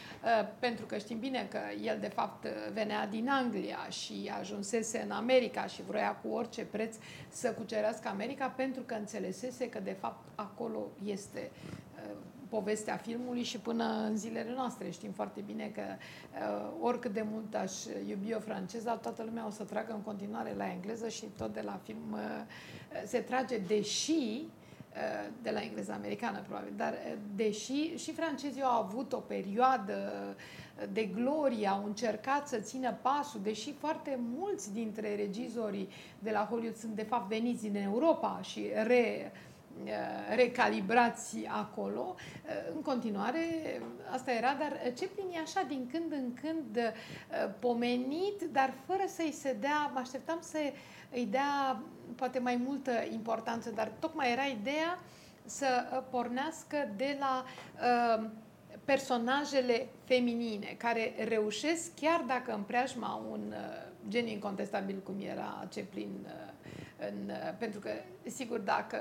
pentru 0.59 0.85
că 0.85 0.97
știm 0.97 1.19
bine 1.19 1.47
că 1.49 1.59
el 1.83 1.97
de 1.99 2.07
fapt 2.07 2.47
venea 2.73 3.07
din 3.07 3.29
Anglia 3.29 3.87
și 3.89 4.31
ajunsese 4.39 5.01
în 5.01 5.11
America 5.11 5.65
și 5.65 5.81
vrea 5.81 6.15
cu 6.15 6.27
orice 6.27 6.65
preț 6.65 6.95
să 7.29 7.53
cucerească 7.53 8.07
America 8.07 8.47
pentru 8.47 8.81
că 8.81 8.93
înțelesese 8.93 9.69
că 9.69 9.79
de 9.79 9.95
fapt 9.99 10.27
acolo 10.35 10.87
este 11.03 11.51
uh, 11.95 12.15
povestea 12.49 12.97
filmului 12.97 13.43
și 13.43 13.59
până 13.59 13.83
în 13.83 14.17
zilele 14.17 14.53
noastre. 14.55 14.89
Știm 14.89 15.11
foarte 15.11 15.41
bine 15.45 15.71
că 15.73 15.81
uh, 15.81 16.71
oricât 16.81 17.13
de 17.13 17.25
mult 17.31 17.55
aș 17.55 17.71
iubi 18.07 18.33
o 18.33 18.39
franceză, 18.39 18.99
toată 19.01 19.23
lumea 19.23 19.47
o 19.47 19.49
să 19.49 19.63
tragă 19.63 19.93
în 19.93 20.01
continuare 20.01 20.53
la 20.57 20.71
engleză 20.71 21.07
și 21.09 21.25
tot 21.37 21.53
de 21.53 21.61
la 21.61 21.79
film 21.83 22.11
uh, 22.11 22.19
se 23.05 23.19
trage, 23.19 23.57
deși 23.57 24.45
de 25.41 25.49
la 25.49 25.61
engleză 25.61 25.91
americană, 25.91 26.41
probabil. 26.47 26.73
Dar 26.75 26.93
deși 27.35 27.95
și 27.97 28.11
francezii 28.13 28.61
au 28.61 28.81
avut 28.81 29.13
o 29.13 29.17
perioadă 29.17 30.11
de 30.93 31.03
glorie, 31.03 31.67
au 31.67 31.85
încercat 31.85 32.47
să 32.47 32.57
țină 32.57 32.97
pasul, 33.01 33.39
deși 33.43 33.73
foarte 33.73 34.19
mulți 34.37 34.73
dintre 34.73 35.15
regizorii 35.15 35.89
de 36.19 36.31
la 36.31 36.47
Hollywood 36.49 36.75
sunt 36.75 36.95
de 36.95 37.03
fapt 37.03 37.27
veniți 37.27 37.61
din 37.61 37.75
Europa 37.75 38.39
și 38.41 38.65
re, 38.85 39.31
recalibrați 40.35 41.37
acolo. 41.47 42.15
În 42.75 42.81
continuare, 42.81 43.39
asta 44.11 44.31
era, 44.31 44.55
dar 44.59 44.71
Chaplin 44.83 45.29
e 45.33 45.39
așa 45.39 45.65
din 45.67 45.89
când 45.91 46.11
în 46.11 46.33
când 46.41 46.93
pomenit, 47.59 48.41
dar 48.51 48.73
fără 48.85 49.03
să-i 49.07 49.31
se 49.31 49.57
dea, 49.59 49.91
mă 49.93 49.99
așteptam 49.99 50.37
să 50.41 50.57
îi 51.11 51.25
dea 51.25 51.81
poate 52.15 52.39
mai 52.39 52.55
multă 52.55 52.91
importanță, 53.11 53.69
dar 53.69 53.91
tocmai 53.99 54.31
era 54.31 54.43
ideea 54.43 54.99
să 55.45 55.65
uh, 55.65 56.03
pornească 56.09 56.77
de 56.95 57.17
la 57.19 57.45
uh, 57.45 58.29
personajele 58.85 59.87
feminine 60.03 60.75
care 60.77 61.13
reușesc, 61.27 61.91
chiar 61.95 62.23
dacă 62.27 62.53
în 62.53 62.61
preajma 62.61 63.25
un 63.31 63.41
uh, 63.49 63.57
gen 64.07 64.27
incontestabil 64.27 65.01
cum 65.03 65.15
era 65.19 65.67
Chaplin 65.75 66.09
uh, 66.23 66.50
în, 67.09 67.31
pentru 67.57 67.79
că, 67.79 67.89
sigur, 68.23 68.59
dacă 68.59 68.97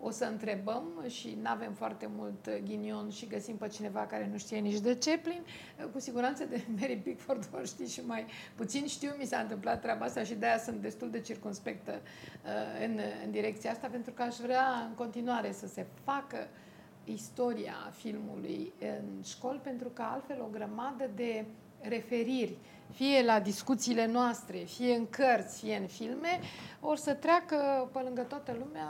o 0.00 0.10
să 0.10 0.24
întrebăm 0.24 1.04
și 1.08 1.38
nu 1.42 1.50
avem 1.50 1.72
foarte 1.72 2.08
mult 2.16 2.60
ghinion 2.64 3.10
și 3.10 3.26
găsim 3.26 3.56
pe 3.56 3.68
cineva 3.68 4.06
care 4.06 4.28
nu 4.32 4.38
știe 4.38 4.58
nici 4.58 4.80
de 4.80 4.98
Chaplin, 4.98 5.42
cu 5.92 5.98
siguranță 5.98 6.44
de 6.44 6.64
Mary 6.80 6.96
Pickford 6.96 7.48
o 7.60 7.64
știi 7.64 7.88
și 7.88 8.00
mai 8.06 8.26
puțin. 8.54 8.86
Știu, 8.86 9.14
mi 9.18 9.24
s-a 9.24 9.38
întâmplat 9.38 9.80
treaba 9.80 10.04
asta 10.04 10.22
și 10.22 10.34
de-aia 10.34 10.58
sunt 10.58 10.80
destul 10.80 11.10
de 11.10 11.20
circunspectă 11.20 11.92
uh, 11.92 12.86
în, 12.86 13.00
în 13.24 13.30
direcția 13.30 13.70
asta, 13.70 13.86
pentru 13.86 14.12
că 14.12 14.22
aș 14.22 14.36
vrea 14.36 14.68
în 14.88 14.94
continuare 14.94 15.52
să 15.52 15.66
se 15.66 15.86
facă 16.04 16.48
istoria 17.04 17.92
filmului 17.96 18.72
în 18.80 19.22
școli, 19.22 19.58
pentru 19.58 19.88
că 19.88 20.02
altfel 20.02 20.40
o 20.40 20.48
grămadă 20.52 21.10
de 21.14 21.44
referiri 21.80 22.56
fie 22.92 23.24
la 23.24 23.40
discuțiile 23.40 24.06
noastre, 24.06 24.56
fie 24.58 24.94
în 24.94 25.06
cărți, 25.10 25.58
fie 25.58 25.76
în 25.76 25.86
filme, 25.86 26.40
or 26.80 26.96
să 26.96 27.14
treacă 27.14 27.88
pe 27.92 28.00
lângă 28.04 28.22
toată 28.22 28.56
lumea 28.58 28.88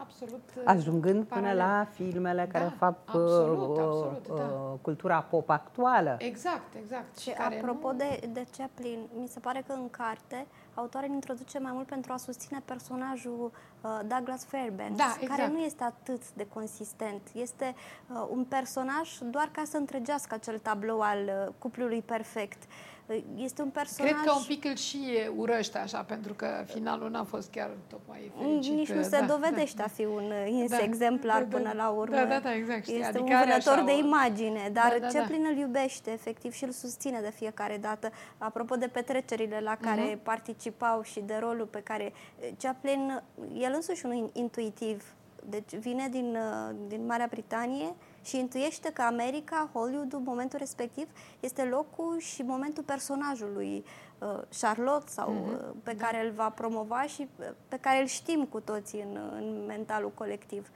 absolut 0.00 0.40
Ajungând 0.64 1.24
până 1.24 1.52
la 1.52 1.86
filmele 1.92 2.48
care 2.52 2.64
da, 2.64 2.70
fac 2.70 2.98
absolut, 3.04 3.78
absolut, 3.78 4.26
uh, 4.28 4.36
da. 4.36 4.78
cultura 4.80 5.20
pop 5.20 5.50
actuală. 5.50 6.16
Exact, 6.18 6.74
exact. 6.82 7.18
Și 7.18 7.30
care 7.30 7.58
apropo 7.58 7.92
nu... 7.92 7.96
de, 7.96 8.28
de 8.32 8.46
Chaplin, 8.56 8.98
mi 9.20 9.28
se 9.28 9.40
pare 9.40 9.64
că 9.66 9.72
în 9.72 9.90
carte 9.90 10.46
autoarea 10.76 11.08
introduce 11.12 11.58
mai 11.58 11.72
mult 11.72 11.86
pentru 11.86 12.12
a 12.12 12.16
susține 12.16 12.62
personajul 12.64 13.50
uh, 13.80 14.00
Douglas 14.06 14.44
Fairbanks, 14.44 14.96
Da, 14.96 15.16
exact. 15.20 15.36
care 15.36 15.52
nu 15.52 15.58
este 15.58 15.84
atât 15.84 16.32
de 16.32 16.46
consistent. 16.46 17.22
Este 17.34 17.74
uh, 18.08 18.26
un 18.30 18.44
personaj 18.44 19.18
doar 19.18 19.48
ca 19.52 19.62
să 19.64 19.76
întregească 19.76 20.34
acel 20.34 20.58
tablou 20.58 21.00
al 21.00 21.18
uh, 21.18 21.52
cuplului 21.58 22.02
perfect. 22.02 22.62
Uh, 22.62 22.95
Este 23.36 23.62
un 23.62 23.68
personaj... 23.68 24.10
Cred 24.12 24.24
că 24.24 24.32
un 24.32 24.42
pic 24.46 24.64
îl 24.64 24.74
și 24.76 24.98
urăște 25.36 25.78
așa, 25.78 25.98
pentru 26.02 26.34
că 26.34 26.46
finalul 26.66 27.10
n-a 27.10 27.24
fost 27.24 27.50
chiar 27.50 27.70
tocmai 27.88 28.32
fericit. 28.38 28.72
Nici 28.74 28.90
nu 28.92 29.02
se 29.02 29.18
da, 29.20 29.26
dovedește 29.26 29.82
a 29.82 29.88
fi 29.88 30.04
un 30.04 30.24
uh, 30.44 30.50
ins 30.50 30.70
Da. 30.70 30.78
exemplar 30.82 31.42
Da, 31.42 31.48
da. 31.48 31.56
până 31.56 31.72
la 31.76 31.88
urmă. 31.88 32.14
Da, 32.14 32.24
da, 32.24 32.38
da, 32.38 32.54
exact, 32.54 32.82
știi, 32.82 32.94
Este 32.94 33.06
adică 33.06 33.22
un 33.24 33.32
are 33.32 33.46
vânător 33.50 33.72
așa 33.72 33.82
de 33.84 33.92
o- 33.92 33.96
imagine, 33.98 34.70
dar 34.72 34.88
Da, 34.92 34.98
da, 35.06 35.12
da. 35.12 35.18
Chaplin 35.18 35.46
îl 35.50 35.56
iubește 35.56 36.10
efectiv 36.10 36.52
și 36.52 36.64
îl 36.64 36.70
susține 36.70 37.20
de 37.20 37.30
fiecare 37.30 37.76
dată. 37.76 38.10
Apropo 38.38 38.74
de 38.76 38.86
petrecerile 38.86 39.60
la 39.60 39.76
care 39.80 40.02
Mhm. 40.14 40.22
participau 40.22 41.02
și 41.02 41.20
de 41.20 41.36
rolul 41.40 41.66
pe 41.66 41.80
care 41.80 42.12
Chaplin, 42.58 43.22
el 43.58 43.72
însuși 43.74 44.06
un 44.06 44.28
intuitiv, 44.32 45.04
deci 45.48 45.74
vine 45.74 46.08
din, 46.10 46.36
uh, 46.36 46.74
din 46.88 47.06
Marea 47.06 47.26
Britanie 47.30 47.94
și 48.26 48.38
intuiește 48.38 48.92
că 48.92 49.02
America, 49.02 49.70
Hollywood, 49.72 50.12
în 50.12 50.22
momentul 50.24 50.58
respectiv, 50.58 51.08
este 51.40 51.62
locul 51.64 52.18
și 52.18 52.42
momentul 52.42 52.82
personajului 52.82 53.84
uh, 54.18 54.40
Charlotte 54.60 55.10
sau 55.10 55.32
Mhm. 55.32 55.52
uh, 55.52 55.60
pe 55.82 55.96
care 55.96 56.24
îl 56.24 56.30
va 56.30 56.50
promova 56.50 57.02
și 57.02 57.28
uh, 57.40 57.46
pe 57.68 57.76
care 57.76 58.00
îl 58.00 58.06
știm 58.06 58.44
cu 58.44 58.60
toții 58.60 59.00
în, 59.00 59.18
în 59.32 59.64
mentalul 59.66 60.10
colectiv. 60.14 60.68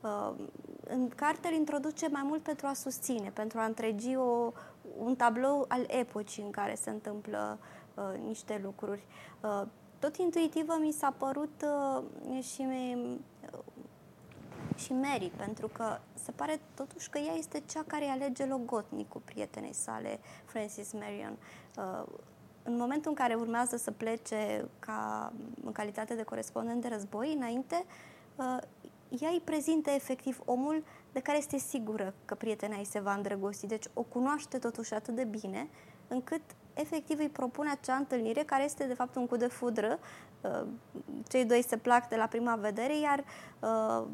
Uh, 0.00 0.32
în 0.88 1.08
carte 1.08 1.48
îl 1.48 1.54
introduce 1.54 2.08
mai 2.08 2.22
mult 2.24 2.42
pentru 2.42 2.66
a 2.66 2.72
susține, 2.72 3.30
pentru 3.34 3.58
a 3.58 3.64
întregi 3.64 4.16
o, 4.16 4.52
un 4.98 5.16
tablou 5.16 5.64
al 5.68 5.84
epocii 5.86 6.42
în 6.42 6.50
care 6.50 6.74
se 6.74 6.90
întâmplă 6.90 7.58
uh, 7.94 8.04
niște 8.26 8.60
lucruri. 8.64 9.02
Uh, 9.42 9.62
tot 9.98 10.16
intuitivă 10.16 10.76
mi 10.80 10.92
s-a 10.92 11.14
părut 11.18 11.64
uh, 11.64 12.42
și 12.42 12.62
mi, 12.62 13.20
și 14.78 14.92
Mary, 14.92 15.32
pentru 15.36 15.68
că 15.68 15.98
se 16.24 16.30
pare 16.30 16.60
totuși 16.74 17.10
că 17.10 17.18
ea 17.18 17.34
este 17.34 17.62
cea 17.66 17.84
care 17.86 18.04
îi 18.04 18.10
alege 18.10 18.44
logotnicul 18.44 19.20
prietenei 19.24 19.74
sale, 19.74 20.18
Francis 20.44 20.92
Marion. 20.92 21.36
Uh, 21.76 22.06
în 22.62 22.76
momentul 22.76 23.10
în 23.10 23.16
care 23.16 23.34
urmează 23.34 23.76
să 23.76 23.90
plece 23.90 24.68
ca 24.78 25.32
în 25.64 25.72
calitate 25.72 26.14
de 26.14 26.22
corespondent 26.22 26.80
de 26.80 26.88
război, 26.88 27.34
înainte, 27.34 27.84
uh, 28.36 28.56
ea 29.20 29.30
îi 29.30 29.42
prezintă 29.44 29.90
efectiv 29.90 30.40
omul 30.44 30.84
de 31.12 31.20
care 31.20 31.38
este 31.38 31.58
sigură 31.58 32.14
că 32.24 32.34
prietena 32.34 32.76
ei 32.76 32.84
se 32.84 33.00
va 33.00 33.14
îndrăgosti. 33.14 33.66
Deci 33.66 33.84
o 33.94 34.02
cunoaște 34.02 34.58
totuși 34.58 34.94
atât 34.94 35.14
de 35.14 35.24
bine 35.24 35.68
încât 36.08 36.40
efectiv 36.80 37.18
îi 37.18 37.28
propune 37.28 37.70
acea 37.70 37.94
întâlnire 37.94 38.42
care 38.42 38.64
este 38.64 38.84
de 38.84 38.94
fapt 38.94 39.16
un 39.16 39.26
cu 39.26 39.36
de 39.36 39.46
fudră. 39.46 39.98
Uh, 40.40 40.66
Cei 41.28 41.44
doi 41.44 41.64
se 41.68 41.76
plac 41.76 42.08
de 42.08 42.16
la 42.16 42.26
prima 42.26 42.54
vedere, 42.56 42.98
iar 42.98 43.24
uh, 43.60 44.06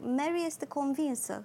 Mary 0.00 0.44
este 0.46 0.66
convinsă 0.66 1.44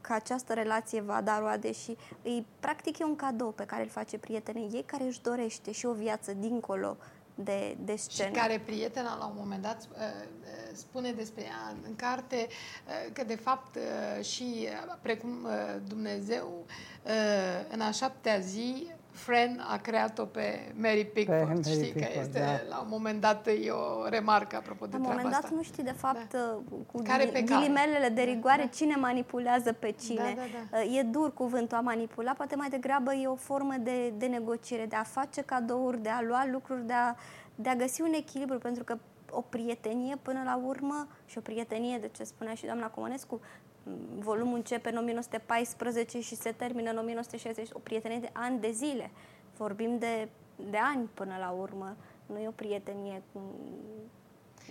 că 0.00 0.12
această 0.12 0.52
relație 0.54 1.00
va 1.00 1.20
da 1.20 1.38
roade 1.38 1.72
și 1.72 1.96
îi, 2.22 2.46
practic 2.60 2.98
e 2.98 3.04
un 3.04 3.16
cadou 3.16 3.50
pe 3.50 3.64
care 3.64 3.82
îl 3.82 3.88
face 3.88 4.18
prietenei 4.18 4.68
ei 4.72 4.82
care 4.86 5.04
își 5.04 5.22
dorește 5.22 5.72
și 5.72 5.86
o 5.86 5.92
viață 5.92 6.32
dincolo 6.32 6.96
de, 7.34 7.76
de 7.84 7.96
Și 7.96 8.02
scenă. 8.02 8.30
care 8.30 8.62
prietena 8.64 9.16
la 9.16 9.26
un 9.26 9.34
moment 9.36 9.62
dat 9.62 9.88
uh, 9.92 9.98
uh, 9.98 10.70
spune 10.72 11.12
despre 11.12 11.42
ea 11.42 11.74
în 11.86 11.96
carte 11.96 12.46
uh, 12.48 13.12
că 13.12 13.24
de 13.24 13.36
fapt 13.36 13.76
uh, 13.76 14.24
și 14.24 14.68
uh, 14.88 14.94
precum 15.02 15.44
uh, 15.44 15.50
Dumnezeu 15.88 16.64
uh, 17.04 17.12
în 17.70 17.80
a 17.80 17.90
șaptea 17.90 18.38
zi 18.38 18.90
Fran 19.18 19.64
a 19.72 19.76
creat-o 19.76 20.24
pe 20.24 20.72
Mary 20.76 21.04
Pickford, 21.04 21.46
Mary 21.48 21.62
știi 21.62 21.92
că 21.92 21.98
Pickford, 21.98 22.26
este 22.26 22.38
da. 22.38 22.68
la 22.68 22.80
un 22.80 22.86
moment 22.90 23.20
dat 23.20 23.46
e 23.46 23.70
o 23.70 24.08
remarcă 24.08 24.56
apropo 24.56 24.86
de 24.86 24.90
La 24.92 24.98
un 24.98 25.02
treaba 25.02 25.20
moment 25.22 25.34
dat 25.34 25.44
asta. 25.44 25.56
nu 25.56 25.62
știi 25.62 25.82
de 25.82 25.92
fapt 25.92 26.32
uh, 26.32 26.58
cu 26.92 27.02
Care 27.02 27.22
ghili- 27.24 27.32
pe 27.32 27.44
care. 27.44 27.60
ghilimelele 27.60 28.08
de 28.08 28.24
Da, 28.24 28.30
rigoare 28.30 28.62
da. 28.62 28.68
cine 28.68 28.94
manipulează 28.96 29.72
pe 29.72 29.90
cine. 30.00 30.34
Da, 30.36 30.42
da, 30.70 30.78
Uh, 30.78 30.96
E 30.98 31.02
dur 31.02 31.32
cuvântul 31.34 31.76
a 31.76 31.80
manipula, 31.80 32.32
poate 32.32 32.56
mai 32.56 32.68
degrabă 32.68 33.14
e 33.14 33.26
o 33.26 33.34
formă 33.34 33.74
de, 33.80 34.08
de 34.16 34.26
negociere, 34.26 34.86
de 34.86 34.96
a 34.96 35.02
face 35.02 35.40
cadouri, 35.42 36.02
de 36.02 36.08
a 36.08 36.22
lua 36.22 36.46
lucruri, 36.52 36.86
de 36.86 36.92
a, 36.92 37.14
de 37.54 37.68
a 37.68 37.74
găsi 37.74 38.00
un 38.02 38.12
echilibru, 38.12 38.58
pentru 38.58 38.84
că 38.84 38.98
o 39.30 39.40
prietenie 39.40 40.16
până 40.22 40.42
la 40.44 40.60
urmă 40.64 41.06
și 41.26 41.38
o 41.38 41.40
prietenie, 41.40 41.98
de 41.98 42.08
ce 42.16 42.24
spunea 42.24 42.54
și 42.54 42.64
doamna 42.64 42.86
Comănescu, 42.86 43.34
m, 43.34 43.40
volumul 44.18 44.56
începe 44.56 44.90
în 44.90 44.96
1914 44.96 46.20
și 46.20 46.36
se 46.36 46.52
termină 46.52 46.90
în 46.90 46.98
1960, 46.98 47.68
o 47.72 47.78
prietenie 47.78 48.18
de 48.18 48.30
ani 48.32 48.60
de 48.60 48.70
zile. 48.70 49.10
Vorbim 49.56 49.98
de, 49.98 50.28
de 50.70 50.78
ani 50.94 51.08
până 51.14 51.36
la 51.40 51.50
urmă, 51.50 51.96
nu 52.26 52.38
e 52.38 52.48
o 52.48 52.50
prietenie 52.50 53.22
cu 53.32 53.40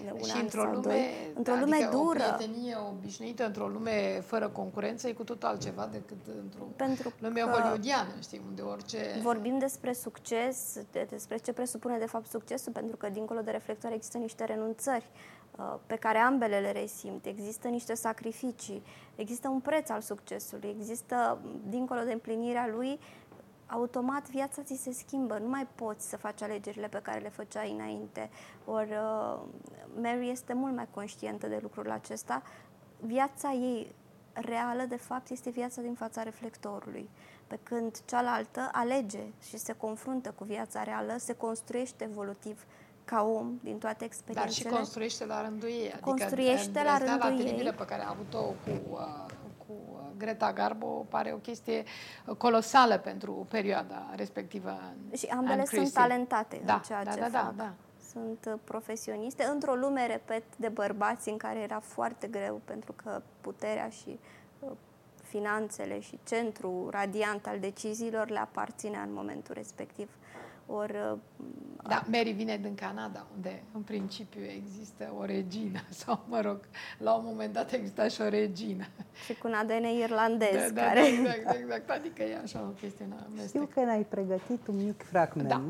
de 0.04 0.12
un 0.14 0.24
și 0.24 0.32
an 0.36 0.42
într-o 0.42 0.62
sau 0.62 0.72
lume, 0.72 0.82
doi. 0.84 1.32
într-o 1.36 1.54
adică 1.54 1.66
lume 1.66 1.88
o 1.88 1.90
dură. 1.90 2.36
prietenie 2.36 2.78
obișnuită, 2.90 3.46
într-o 3.46 3.68
lume 3.68 4.22
fără 4.26 4.48
concurență, 4.48 5.08
e 5.08 5.12
cu 5.12 5.24
totul 5.24 5.48
altceva 5.48 5.90
decât 5.92 6.18
într-o 6.44 6.64
Pentru 6.76 7.14
lume 7.20 7.40
că 7.40 7.50
hollywoodiană, 7.50 8.14
știi, 8.22 8.42
unde 8.48 8.62
orice... 8.62 8.98
Vorbim 9.22 9.58
despre 9.58 9.94
succes, 9.94 10.80
de, 10.92 11.08
despre 11.10 11.38
ce 11.38 11.54
presupune 11.54 11.98
de 11.98 12.06
fapt 12.06 12.30
succesul, 12.30 12.72
pentru 12.72 12.98
că 12.98 13.10
dincolo 13.10 13.42
de 13.42 13.52
reflectoare 13.52 13.96
există 13.96 14.18
niște 14.18 14.46
renunțări 14.46 15.06
uh, 15.14 15.37
pe 15.86 15.96
care 15.96 16.18
ambele 16.18 16.60
le 16.60 16.72
resimt, 16.72 17.26
există 17.26 17.68
niște 17.68 17.94
sacrificii, 17.94 18.84
există 19.16 19.48
un 19.48 19.60
preț 19.60 19.90
al 19.90 20.02
succesului, 20.02 20.70
există, 20.70 21.42
dincolo 21.70 22.02
de 22.02 22.12
împlinirea 22.12 22.68
lui, 22.68 23.00
automat 23.68 24.30
viața 24.30 24.62
ți 24.62 24.76
se 24.76 24.92
schimbă, 24.92 25.38
nu 25.38 25.48
mai 25.48 25.68
poți 25.76 26.10
să 26.10 26.18
faci 26.18 26.42
alegerile 26.42 26.88
pe 26.88 27.00
care 27.04 27.20
le 27.20 27.30
făceai 27.30 27.72
înainte. 27.72 28.30
Ori 28.66 28.92
uh, 28.92 29.40
Mary 30.02 30.30
este 30.30 30.54
mult 30.54 30.76
mai 30.76 30.88
conștientă 30.92 31.48
de 31.48 31.60
lucrul 31.62 31.92
acesta. 31.92 32.42
Viața 33.00 33.52
ei 33.52 33.96
reală, 34.34 34.84
de 34.84 34.98
fapt, 34.98 35.30
este 35.30 35.50
viața 35.50 35.82
din 35.82 35.94
fața 35.94 36.24
reflectorului. 36.24 37.10
Pe 37.48 37.60
când 37.64 38.02
cealaltă 38.06 38.70
alege 38.72 39.24
și 39.42 39.58
se 39.58 39.74
confruntă 39.74 40.32
cu 40.32 40.44
viața 40.44 40.84
reală, 40.84 41.16
se 41.18 41.34
construiește 41.34 42.04
evolutiv 42.04 42.66
ca 43.10 43.22
om 43.24 43.60
din 43.64 43.78
toate 43.78 43.96
Dar 43.98 43.98
și 44.00 44.06
experiențele. 44.06 44.70
construiește 44.76 45.26
la 45.26 45.42
rândul 45.42 45.70
ei. 45.70 45.92
Adică 45.92 46.10
Construiește 46.10 46.84
la 46.84 46.92
îndrăzneala 46.92 47.28
rândul 47.28 47.46
teribilă 47.46 47.70
ei. 47.70 47.76
pe 47.76 47.86
care 47.86 48.02
a 48.04 48.10
avut-o 48.10 48.42
cu, 48.42 48.72
uh, 48.92 49.26
cu 49.68 49.74
uh, 49.92 50.00
Greta 50.18 50.54
Garbo 50.54 50.88
pare 51.10 51.32
o 51.34 51.38
chestie 51.38 51.84
colosală 52.38 52.98
pentru 52.98 53.46
perioada 53.50 54.14
respectivă. 54.16 54.80
Și 55.16 55.26
ambele 55.26 55.52
Anne 55.52 55.66
sunt 55.66 55.80
Christie. 55.80 56.02
talentate 56.02 56.62
Da, 56.66 56.74
în 56.74 56.80
ceea 56.82 57.04
da, 57.04 57.12
ce 57.12 57.20
da, 57.20 57.28
da, 57.30 57.40
fac. 57.40 57.56
da. 57.56 57.74
Sunt 58.12 58.46
uh, 58.48 58.60
profesioniste 58.64 59.44
într-o 59.44 59.74
lume, 59.74 60.06
repet, 60.08 60.44
de 60.56 60.70
bărbați 60.70 61.30
în 61.30 61.38
care 61.38 61.60
era 61.60 61.80
foarte 61.80 62.28
greu 62.28 62.62
pentru 62.66 62.94
că 63.04 63.22
puterea 63.42 63.90
și 63.90 64.20
uh, 64.60 64.70
finanțele 65.24 66.00
și 66.00 66.20
centrul 66.28 66.88
radiant 66.92 67.48
al 67.48 67.60
deciziilor 67.60 68.30
le 68.30 68.40
aparținea 68.40 69.02
în 69.02 69.14
momentul 69.14 69.54
respectiv. 69.54 70.10
Ori 70.68 70.94
uh, 71.12 71.18
Da, 71.88 72.04
Mary 72.12 72.32
vine 72.32 72.58
din 72.58 72.76
Canada, 72.76 73.26
unde 73.36 73.64
în 73.74 73.82
principiu 73.82 74.42
există 74.44 75.14
o 75.20 75.26
regină, 75.26 75.80
sau 76.04 76.26
mă 76.28 76.42
rog, 76.42 76.60
la 76.98 77.14
un 77.14 77.24
moment 77.26 77.54
dat 77.54 77.72
exista 77.72 78.08
și 78.08 78.22
o 78.22 78.28
regină. 78.30 78.86
și 79.26 79.34
cu 79.34 79.48
un 79.48 79.54
ADN 79.54 79.84
irlandez 79.84 80.54
Da, 80.54 80.70
da, 80.70 80.82
care... 80.82 81.00
da, 81.00 81.08
exact, 81.08 81.56
exact, 81.60 81.90
adică 81.90 82.24
e 82.24 82.38
așa 82.44 82.60
o 82.62 82.72
chestie 82.72 83.06
în 83.06 83.12
amestec. 83.28 83.48
Știu 83.48 83.70
că 83.74 83.80
ne-ai 83.80 84.04
pregătit 84.04 84.68
un 84.68 84.76
mic 84.86 85.04
fragment 85.04 85.50
Da. 85.50 85.62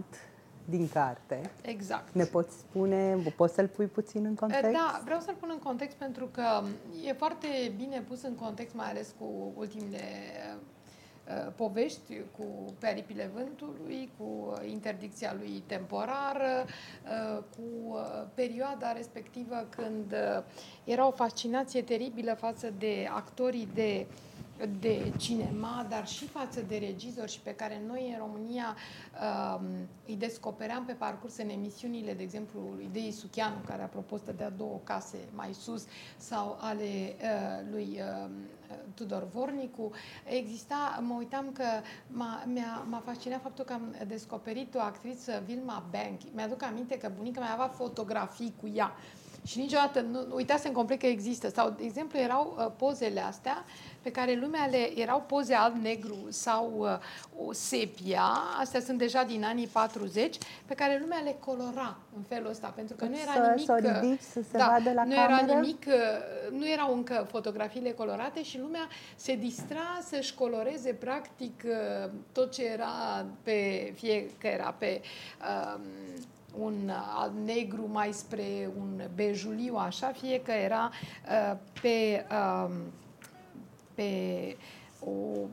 din 0.66 0.90
carte. 0.90 1.42
Exact. 1.62 2.14
Ne 2.14 2.24
poți 2.24 2.58
spune, 2.58 3.16
poți 3.36 3.54
să-l 3.54 3.68
pui 3.68 3.86
puțin 3.86 4.26
în 4.26 4.36
context? 4.36 4.72
Da, 4.72 5.02
vreau 5.04 5.20
să-l 5.20 5.36
pun 5.40 5.50
în 5.52 5.60
context 5.60 5.96
pentru 5.98 6.26
că 6.32 6.64
e 7.06 7.14
foarte 7.14 7.48
bine 7.78 8.00
pus 8.08 8.22
în 8.24 8.36
context, 8.36 8.76
mai 8.76 8.90
ales 8.90 9.14
cu 9.20 9.54
ultimele 9.56 10.02
uh, 10.56 10.62
povești, 11.56 12.22
cu 12.38 12.46
peripile 12.80 13.32
vântului, 13.34 14.10
cu 14.18 14.54
interdicția 14.70 15.36
lui 15.40 15.64
temporară, 15.66 16.66
uh, 16.66 17.44
cu 17.56 17.94
uh, 17.94 18.24
perioada 18.34 18.92
respectivă 18.92 19.68
când 19.70 20.12
uh, 20.12 20.44
era 20.84 21.08
o 21.08 21.12
fascinație 21.12 21.82
teribilă 21.82 22.34
față 22.34 22.74
de 22.78 23.08
actorii 23.14 23.68
de 23.74 24.06
de 24.80 25.12
cinema, 25.18 25.86
dar 25.90 26.08
și 26.08 26.26
față 26.26 26.62
de 26.62 26.78
regizori 26.78 27.32
și 27.32 27.40
pe 27.40 27.56
care 27.56 27.82
noi 27.88 28.10
în 28.12 28.18
România 28.18 28.76
um, 29.56 29.66
îi 30.08 30.16
descopeream 30.16 30.86
pe 30.86 30.94
parcurs 30.94 31.38
în 31.38 31.50
emisiunile, 31.50 32.14
de 32.14 32.24
exemplu, 32.24 32.60
lui 32.76 32.90
Dei 32.92 33.12
Suchianu, 33.12 33.56
care 33.66 33.82
apropo 33.82 34.18
stătea 34.18 34.50
două 34.50 34.80
case 34.84 35.18
mai 35.36 35.54
sus, 35.54 35.86
sau 36.18 36.58
ale 36.62 37.16
uh, 37.22 37.72
lui 37.72 38.00
uh, 38.24 38.30
Tudor 38.94 39.28
Vornicu. 39.34 39.92
Exista, 40.26 41.04
mă 41.08 41.16
uitam 41.18 41.52
că 41.54 41.66
m-a, 42.08 42.44
mi-a, 42.46 42.86
m-a 42.90 43.02
fascinat 43.06 43.42
faptul 43.42 43.66
că 43.66 43.74
am 43.74 43.96
descoperit 44.08 44.76
o 44.76 44.80
actriță, 44.80 45.44
Vilma 45.46 45.86
Bank. 45.92 46.20
Mi-aduc 46.34 46.64
aminte 46.64 46.98
că 46.98 47.12
bunica 47.16 47.40
mea 47.40 47.54
avea 47.54 47.68
fotografii 47.68 48.54
cu 48.62 48.72
ea 48.76 48.96
Și 49.48 49.60
niciodată, 49.60 50.02
nu, 50.02 50.28
uitasem 50.32 50.72
complet 50.72 51.00
că 51.00 51.06
există. 51.06 51.50
Sau, 51.50 51.70
de 51.70 51.84
exemplu, 51.84 52.20
erau 52.20 52.56
uh, 52.58 52.72
pozele 52.78 53.20
astea 53.20 53.66
pe 54.02 54.12
care 54.12 54.36
lumea 54.36 54.66
le 54.66 55.00
erau 55.00 55.24
poze 55.28 55.54
alb-negru 55.54 56.18
sau 56.30 56.74
uh, 56.78 57.48
o 57.48 57.54
sepia, 57.54 58.32
astea 58.60 58.80
sunt 58.80 58.98
deja 58.98 59.24
din 59.24 59.44
anii 59.44 59.68
40, 59.68 60.38
pe 60.66 60.74
care 60.74 60.98
lumea 61.02 61.20
le 61.24 61.36
colora 61.40 61.98
în 62.16 62.22
felul 62.28 62.50
ăsta, 62.50 62.74
pentru 62.76 62.96
că 62.96 63.06
nu 63.06 63.16
era 63.16 63.32
să, 63.32 63.40
nimic... 63.40 63.66
Să 63.66 63.80
uh, 63.84 64.02
ridici, 64.02 64.22
să 64.22 64.42
se 64.52 64.58
da, 64.58 64.68
vadă 64.68 64.92
la 64.94 65.04
nu 65.04 65.14
cameră? 65.14 65.44
era 65.44 65.60
nimic, 65.60 65.86
uh, 65.88 66.58
nu 66.58 66.70
erau 66.70 66.94
încă 66.94 67.28
fotografiile 67.30 67.92
colorate 67.92 68.44
și 68.44 68.60
lumea 68.60 68.88
se 69.16 69.36
distra 69.36 70.00
să-și 70.10 70.34
coloreze 70.34 70.94
practic 70.94 71.64
uh, 71.66 72.10
tot 72.32 72.52
ce 72.52 72.66
era 72.66 73.26
pe, 73.44 73.92
fie 73.96 74.30
că 74.38 74.48
era 74.48 74.76
pe 74.78 75.02
um, 75.76 75.82
un 76.60 76.92
alb 77.16 77.34
negru 77.46 77.90
mai 77.92 78.12
spre 78.12 78.70
un 78.78 79.02
bejuliu, 79.16 79.76
așa, 79.76 80.08
fie 80.08 80.42
că 80.42 80.52
era 80.52 80.92
uh, 80.92 81.58
pe 81.82 82.26
um, 82.32 82.72
pe 83.94 84.56
o 85.00 85.48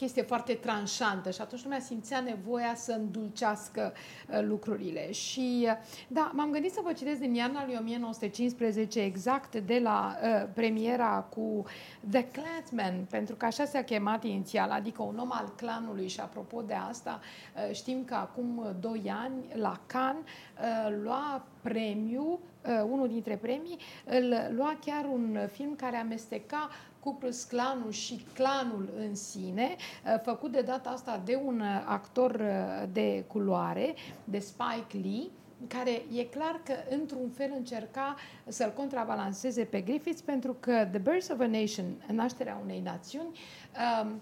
chestie 0.00 0.22
foarte 0.22 0.54
tranșantă 0.54 1.30
și 1.30 1.40
atunci 1.40 1.62
lumea 1.62 1.80
simțea 1.80 2.20
nevoia 2.20 2.74
să 2.74 2.92
îndulcească 2.92 3.92
uh, 3.92 4.40
lucrurile. 4.42 5.12
Și 5.12 5.66
uh, 5.68 5.72
da, 6.08 6.30
m-am 6.34 6.50
gândit 6.50 6.72
să 6.72 6.80
vă 6.84 6.92
citesc 6.92 7.20
din 7.20 7.34
iarna 7.34 7.64
lui 7.64 7.76
1915 7.80 9.00
exact 9.00 9.56
de 9.56 9.78
la 9.82 10.16
uh, 10.22 10.48
premiera 10.54 11.26
cu 11.34 11.64
The 12.10 12.24
Clansman, 12.24 13.06
pentru 13.10 13.34
că 13.34 13.46
așa 13.46 13.64
s-a 13.64 13.82
chemat 13.82 14.24
inițial, 14.24 14.70
adică 14.70 15.02
un 15.02 15.18
om 15.18 15.30
al 15.32 15.52
clanului 15.56 16.08
și 16.08 16.20
apropo 16.20 16.62
de 16.62 16.74
asta, 16.74 17.20
uh, 17.20 17.74
știm 17.74 18.04
că 18.04 18.14
acum 18.14 18.76
2 18.80 19.12
ani 19.22 19.60
la 19.60 19.80
Cannes 19.86 20.22
uh, 20.24 20.96
lua 21.02 21.44
premiu, 21.62 22.40
uh, 22.66 22.82
unul 22.90 23.08
dintre 23.08 23.36
premii, 23.36 23.78
îl 24.04 24.54
lua 24.56 24.78
chiar 24.84 25.04
un 25.12 25.38
film 25.52 25.74
care 25.74 25.96
amesteca 25.96 26.70
Ku 27.00 27.12
Klux 27.12 27.44
Klanul 27.44 27.90
și 27.90 28.24
clanul 28.34 28.88
în 28.98 29.14
sine, 29.14 29.76
uh, 30.04 30.20
făcut 30.22 30.52
de 30.52 30.60
data 30.60 30.90
asta 30.90 31.22
de 31.24 31.40
un 31.44 31.60
uh, 31.60 31.84
actor 31.86 32.30
uh, 32.30 32.88
de 32.92 33.24
culoare, 33.26 33.94
de 34.24 34.38
Spike 34.38 34.98
Lee, 35.02 35.30
care 35.68 36.02
e 36.12 36.24
clar 36.24 36.60
că 36.64 36.72
într-un 36.90 37.30
fel 37.30 37.52
încerca 37.56 38.16
să-l 38.46 38.72
contrabalanceze 38.76 39.64
pe 39.64 39.80
Griffiths 39.80 40.20
pentru 40.20 40.56
că 40.60 40.88
The 40.90 40.98
Birth 40.98 41.28
of 41.32 41.40
a 41.40 41.46
Nation, 41.46 41.84
nașterea 42.12 42.60
unei 42.62 42.80
națiuni, 42.80 43.38
um, 44.02 44.20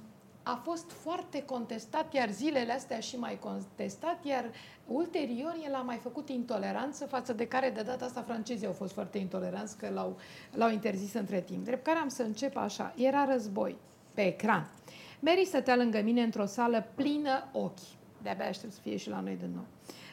a 0.50 0.60
fost 0.64 0.90
foarte 0.90 1.42
contestat, 1.42 2.14
iar 2.14 2.30
zilele 2.30 2.72
astea 2.72 3.00
și 3.00 3.16
mai 3.16 3.38
contestat, 3.38 4.24
iar 4.24 4.50
ulterior 4.86 5.56
el 5.66 5.74
a 5.74 5.80
mai 5.80 5.96
făcut 5.96 6.28
intoleranță 6.28 7.06
față 7.06 7.32
de 7.32 7.46
care 7.46 7.70
de 7.70 7.82
data 7.82 8.04
asta 8.04 8.22
francezii 8.22 8.66
au 8.66 8.72
fost 8.72 8.92
foarte 8.92 9.18
intoleranți 9.18 9.76
că 9.76 9.88
l-au, 9.94 10.16
l-au 10.54 10.70
interzis 10.70 11.12
între 11.14 11.40
timp. 11.40 11.64
Drept 11.64 11.84
care 11.84 11.98
am 11.98 12.08
să 12.08 12.22
încep 12.22 12.56
așa. 12.56 12.94
Era 12.96 13.24
război 13.24 13.76
pe 14.14 14.26
ecran. 14.26 14.70
Mary 15.20 15.44
stătea 15.44 15.76
lângă 15.76 16.00
mine 16.02 16.22
într-o 16.22 16.46
sală 16.46 16.86
plină 16.94 17.48
ochi. 17.52 17.78
De-abia 18.22 18.46
aștept 18.46 18.72
să 18.72 18.80
fie 18.80 18.96
și 18.96 19.08
la 19.08 19.20
noi 19.20 19.36
din 19.36 19.50
nou. 19.54 19.64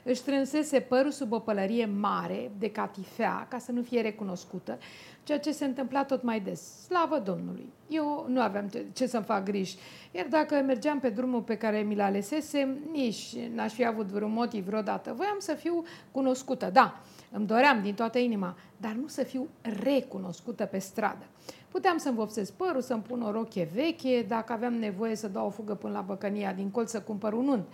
Își 0.07 0.19
strânsese 0.19 0.79
părul 0.79 1.11
sub 1.11 1.31
o 1.31 1.39
pălărie 1.39 1.85
mare 1.85 2.51
de 2.57 2.71
catifea 2.71 3.47
ca 3.49 3.57
să 3.57 3.71
nu 3.71 3.81
fie 3.81 4.01
recunoscută 4.01 4.77
ceea 5.23 5.39
ce 5.39 5.51
se 5.51 5.65
întâmpla 5.65 6.03
tot 6.03 6.23
mai 6.23 6.39
des. 6.39 6.83
Slavă 6.83 7.19
Domnului! 7.19 7.73
Eu 7.87 8.25
nu 8.29 8.41
aveam 8.41 8.69
ce 8.93 9.07
să-mi 9.07 9.23
fac 9.23 9.43
griji. 9.43 9.77
Iar 10.11 10.25
dacă 10.29 10.55
mergeam 10.55 10.99
pe 10.99 11.09
drumul 11.09 11.41
pe 11.41 11.57
care 11.57 11.81
mi-l 11.81 12.01
alesesem, 12.01 12.77
nici 12.91 13.35
n-aș 13.53 13.73
fi 13.73 13.85
avut 13.85 14.05
vreun 14.05 14.31
motiv 14.31 14.65
vreodată. 14.65 15.13
Voiam 15.15 15.37
să 15.39 15.53
fiu 15.53 15.83
cunoscută, 16.11 16.69
da, 16.73 17.01
îmi 17.31 17.45
doream 17.45 17.81
din 17.81 17.93
toată 17.93 18.17
inima, 18.17 18.57
dar 18.77 18.91
nu 18.91 19.07
să 19.07 19.23
fiu 19.23 19.47
recunoscută 19.83 20.65
pe 20.65 20.77
stradă. 20.77 21.25
Puteam 21.71 21.97
să-mi 21.97 22.15
vopsesc 22.15 22.53
părul, 22.53 22.81
să-mi 22.81 23.01
pun 23.01 23.21
o 23.21 23.31
roche 23.31 23.69
veche, 23.73 24.25
dacă 24.27 24.53
aveam 24.53 24.73
nevoie 24.73 25.15
să 25.15 25.27
dau 25.27 25.45
o 25.45 25.49
fugă 25.49 25.73
până 25.73 25.93
la 25.93 26.01
băcănia 26.01 26.53
din 26.53 26.69
colț 26.69 26.89
să 26.89 27.01
cumpăr 27.01 27.33
un 27.33 27.47
unt. 27.47 27.67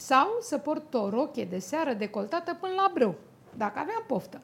Sau 0.00 0.38
să 0.40 0.58
port 0.58 0.94
o 0.94 1.08
roche 1.08 1.44
de 1.44 1.58
seară 1.58 1.92
decoltată 1.92 2.56
până 2.60 2.72
la 2.76 2.90
brâu, 2.94 3.14
dacă 3.56 3.78
aveam 3.78 4.04
poftă. 4.06 4.40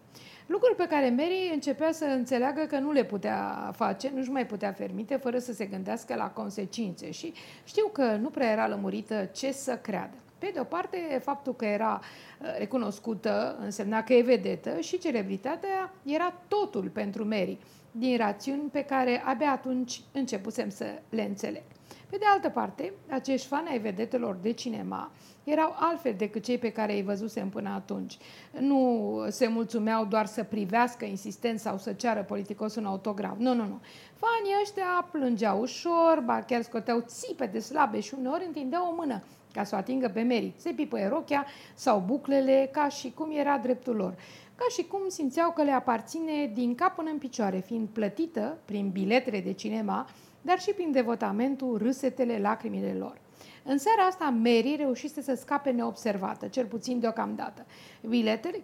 Lucruri 0.47 0.77
pe 0.77 0.87
care 0.87 1.11
Mary 1.11 1.51
începea 1.53 1.93
să 1.93 2.05
înțeleagă 2.05 2.65
că 2.65 2.79
nu 2.79 2.93
le 2.93 3.05
putea 3.05 3.71
face, 3.77 4.11
nu-și 4.15 4.31
mai 4.31 4.47
putea 4.47 4.73
permite, 4.73 5.17
fără 5.17 5.39
să 5.39 5.53
se 5.53 5.65
gândească 5.65 6.15
la 6.15 6.31
consecințe. 6.31 7.11
Și 7.11 7.33
știu 7.65 7.87
că 7.93 8.17
nu 8.17 8.29
prea 8.29 8.51
era 8.51 8.69
lămurită 8.69 9.31
ce 9.33 9.53
să 9.53 9.77
creadă. 9.77 10.17
Pe 10.39 10.51
de 10.53 10.61
o 10.61 10.65
parte, 10.65 11.21
faptul 11.23 11.55
că 11.55 11.65
era 11.65 12.01
uh, 12.01 12.47
recunoscută 12.59 13.57
însemna 13.61 14.03
că 14.03 14.13
e 14.13 14.23
vedetă 14.23 14.81
și 14.81 14.99
celebritatea 14.99 15.95
era 16.03 16.35
totul 16.49 16.89
pentru 16.89 17.25
Mary, 17.25 17.59
din 17.91 18.17
rațiuni 18.17 18.69
pe 18.73 18.83
care 18.83 19.23
abia 19.25 19.51
atunci 19.51 20.01
începusem 20.13 20.71
să 20.71 20.85
le 21.09 21.23
înțeleg. 21.23 21.63
Pe 22.11 22.17
de 22.17 22.25
altă 22.35 22.49
parte, 22.49 22.93
acești 23.11 23.47
fani 23.47 23.69
ai 23.69 23.79
vedetelor 23.79 24.37
de 24.43 24.53
cinema 24.53 25.11
erau 25.45 25.75
altfel 25.79 26.15
decât 26.17 26.45
cei 26.45 26.59
pe 26.59 26.73
care 26.73 26.95
îi 26.95 27.03
văzusem 27.03 27.49
până 27.49 27.69
atunci. 27.69 28.19
Nu 28.59 29.25
se 29.29 29.47
mulțumeau 29.47 30.05
doar 30.05 30.27
să 30.27 30.43
privească 30.43 31.05
insistent 31.05 31.59
sau 31.59 31.79
să 31.79 31.93
ceară 31.93 32.23
politicos 32.23 32.75
un 32.75 32.85
autograf. 32.85 33.37
Nu, 33.39 33.55
nu, 33.55 33.63
nu. 33.63 33.81
Fanii 34.15 34.61
ăștia 34.63 35.09
plângeau 35.11 35.61
ușor, 35.61 36.23
ba 36.25 36.43
chiar 36.43 36.63
scoteau 36.63 37.05
țipete 37.07 37.59
slabe 37.59 38.01
și 38.01 38.15
uneori 38.19 38.45
întindeau 38.47 38.89
o 38.91 38.95
mână 38.95 39.23
ca 39.53 39.65
să 39.65 39.75
o 39.75 39.79
atingă 39.79 40.09
pe 40.09 40.23
Mary. 40.23 40.53
Se 40.57 40.71
pipăie 40.71 41.09
rochea 41.09 41.47
sau 41.75 42.03
buclele, 42.07 42.69
ca 42.73 42.89
și 42.89 43.13
cum 43.15 43.31
era 43.31 43.59
dreptul 43.59 43.97
lor. 43.97 44.15
Ca 44.55 44.65
și 44.71 44.83
cum 44.85 45.01
simțeau 45.09 45.51
că 45.51 45.63
le 45.63 45.71
aparține 45.71 46.51
din 46.55 46.75
cap 46.75 46.95
până 46.95 47.11
în 47.11 47.19
picioare, 47.19 47.59
fiind 47.59 47.89
plătită 47.89 48.59
prin 48.65 48.89
biletele 48.89 49.41
de 49.41 49.53
cinema, 49.53 50.09
dar 50.47 50.61
și 50.61 50.71
prin 50.71 50.93
devotamentul, 50.93 51.79
râsetele, 51.79 52.39
lacrimile 52.39 52.93
lor. 52.99 53.19
În 53.63 53.79
seara 53.79 54.03
asta, 54.03 54.25
Mary 54.25 54.75
reușise 54.79 55.23
să 55.23 55.35
scape 55.35 55.71
neobservată, 55.71 56.47
cel 56.47 56.67
puțin 56.67 57.01
deocamdată. 57.01 57.67
Biletele 58.09 58.61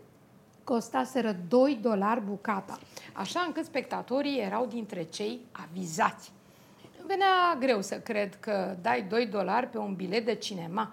costaseră 0.65 1.37
2 1.49 1.79
dolari 1.83 2.21
bucata, 2.21 2.79
așa 3.13 3.45
încât 3.47 3.65
spectatorii 3.65 4.41
erau 4.41 4.67
dintre 4.67 5.03
cei 5.03 5.41
avizați. 5.53 6.33
Venea 7.07 7.57
greu 7.59 7.81
să 7.81 7.95
cred 8.01 8.35
că 8.35 8.77
dai 8.83 9.03
2 9.03 9.27
dolari 9.27 9.67
pe 9.67 9.79
un 9.79 9.95
bilet 9.95 10.25
de 10.25 10.35
cinema. 10.35 10.93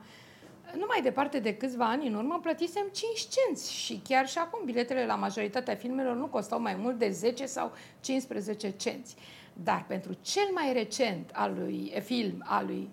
Nu 0.74 0.86
mai 0.88 1.02
departe 1.02 1.40
de 1.40 1.56
câțiva 1.56 1.86
ani 1.86 2.08
în 2.08 2.14
urmă 2.14 2.40
plătisem 2.42 2.86
5 2.92 3.28
cenți 3.30 3.74
și 3.74 4.02
chiar 4.08 4.28
și 4.28 4.38
acum 4.38 4.66
biletele 4.66 5.06
la 5.06 5.16
majoritatea 5.16 5.76
filmelor 5.76 6.16
nu 6.16 6.26
costau 6.26 6.62
mai 6.62 6.76
mult 6.76 6.98
de 6.98 7.10
10 7.10 7.46
sau 7.46 7.72
15 8.00 8.70
cenți. 8.70 9.16
Dar 9.64 9.86
pentru 9.88 10.18
cel 10.22 10.50
mai 10.54 10.74
recent 10.74 11.32
al 11.34 11.56
lui, 11.60 11.94
film 12.04 12.44
al 12.46 12.66
lui 12.66 12.90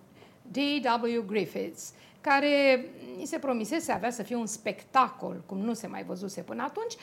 D.W. 0.50 1.22
Griffiths, 1.26 1.92
care 2.20 2.84
ni 3.16 3.24
se 3.24 3.38
promisese 3.38 3.92
avea 3.92 4.10
să 4.10 4.22
fie 4.22 4.36
un 4.36 4.46
spectacol, 4.46 5.42
cum 5.46 5.58
nu 5.58 5.72
se 5.72 5.86
mai 5.86 6.04
văzuse 6.04 6.40
până 6.40 6.62
atunci, 6.62 6.94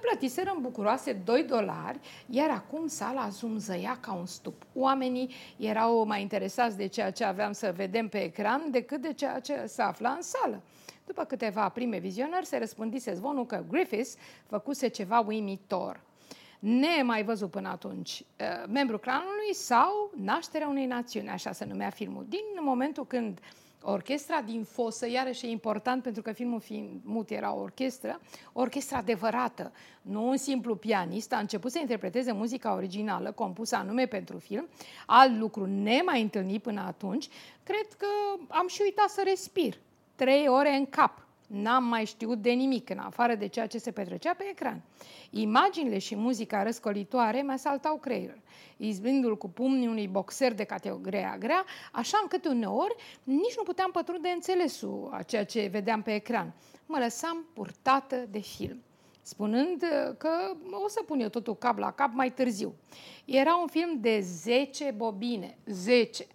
plătiseră 0.00 0.52
în 0.54 0.62
bucuroase 0.62 1.12
2 1.12 1.42
dolari, 1.42 1.98
iar 2.26 2.50
acum 2.50 2.86
sala 2.86 3.28
zumzăia 3.28 3.98
ca 4.00 4.12
un 4.12 4.26
stup. 4.26 4.62
Oamenii 4.74 5.30
erau 5.56 6.06
mai 6.06 6.20
interesați 6.20 6.76
de 6.76 6.86
ceea 6.86 7.10
ce 7.10 7.24
aveam 7.24 7.52
să 7.52 7.72
vedem 7.76 8.08
pe 8.08 8.22
ecran 8.22 8.70
decât 8.70 9.00
de 9.00 9.12
ceea 9.12 9.40
ce 9.40 9.66
se 9.66 9.82
afla 9.82 10.10
în 10.10 10.22
sală. 10.22 10.62
După 11.06 11.24
câteva 11.24 11.68
prime 11.68 11.98
vizionări, 11.98 12.46
se 12.46 12.58
răspândise 12.58 13.14
zvonul 13.14 13.46
că 13.46 13.64
Griffiths 13.68 14.16
făcuse 14.46 14.88
ceva 14.88 15.24
uimitor 15.26 16.00
nemai 16.58 17.24
văzut 17.24 17.50
până 17.50 17.68
atunci, 17.68 18.24
uh, 18.40 18.68
membru 18.68 18.98
clanului 18.98 19.54
sau 19.54 20.10
nașterea 20.16 20.68
unei 20.68 20.86
națiuni, 20.86 21.28
așa 21.28 21.52
se 21.52 21.64
numea 21.64 21.90
filmul. 21.90 22.26
Din 22.28 22.44
momentul 22.60 23.06
când 23.06 23.40
orchestra 23.82 24.40
din 24.40 24.64
fosă, 24.64 25.08
iarăși 25.08 25.46
e 25.46 25.50
important 25.50 26.02
pentru 26.02 26.22
că 26.22 26.32
filmul 26.32 26.60
fiind 26.60 27.00
mut 27.02 27.30
era 27.30 27.54
o 27.54 27.60
orchestră, 27.60 28.20
o 28.52 28.60
orchestră 28.60 28.96
adevărată, 28.96 29.72
nu 30.02 30.28
un 30.28 30.36
simplu 30.36 30.76
pianist, 30.76 31.32
a 31.32 31.38
început 31.38 31.70
să 31.70 31.78
interpreteze 31.78 32.32
muzica 32.32 32.74
originală 32.74 33.32
compusă 33.32 33.76
anume 33.76 34.06
pentru 34.06 34.38
film, 34.38 34.68
alt 35.06 35.38
lucru 35.38 35.66
nemai 35.66 36.22
întâlnit 36.22 36.62
până 36.62 36.80
atunci, 36.80 37.28
cred 37.62 37.86
că 37.98 38.06
am 38.48 38.68
și 38.68 38.80
uitat 38.82 39.08
să 39.08 39.22
respir. 39.24 39.74
Trei 40.14 40.48
ore 40.48 40.70
în 40.70 40.86
cap 40.86 41.25
N-am 41.46 41.84
mai 41.84 42.04
știut 42.04 42.42
de 42.42 42.50
nimic 42.50 42.90
în 42.90 42.98
afară 42.98 43.34
de 43.34 43.46
ceea 43.46 43.66
ce 43.66 43.78
se 43.78 43.90
petrecea 43.90 44.34
pe 44.34 44.44
ecran. 44.50 44.82
Imaginile 45.30 45.98
și 45.98 46.16
muzica 46.16 46.62
răscolitoare 46.62 47.42
mi 47.42 47.52
asaltau 47.52 47.96
creierul, 47.96 48.40
izbindu-l 48.76 49.36
cu 49.36 49.48
pumnii 49.48 49.86
unui 49.86 50.08
boxer 50.08 50.54
de 50.54 50.64
categoria 50.64 51.36
grea, 51.38 51.64
așa 51.92 52.18
încât 52.22 52.46
uneori 52.46 52.94
nici 53.22 53.56
nu 53.56 53.62
puteam 53.62 53.90
pătrunde 53.90 54.28
înțelesul 54.28 55.10
a 55.12 55.22
ceea 55.22 55.44
ce 55.44 55.68
vedeam 55.70 56.02
pe 56.02 56.14
ecran. 56.14 56.54
Mă 56.86 56.98
lăsam 56.98 57.46
purtată 57.52 58.26
de 58.30 58.40
film 58.40 58.80
spunând 59.26 59.84
că 60.18 60.30
o 60.84 60.88
să 60.88 61.02
pun 61.06 61.20
eu 61.20 61.28
totul 61.28 61.56
cap 61.56 61.78
la 61.78 61.90
cap 61.90 62.12
mai 62.12 62.32
târziu. 62.32 62.74
Era 63.24 63.56
un 63.56 63.66
film 63.66 64.00
de 64.00 64.20
10 64.20 64.94
bobine, 64.96 65.58
10. 65.66 66.26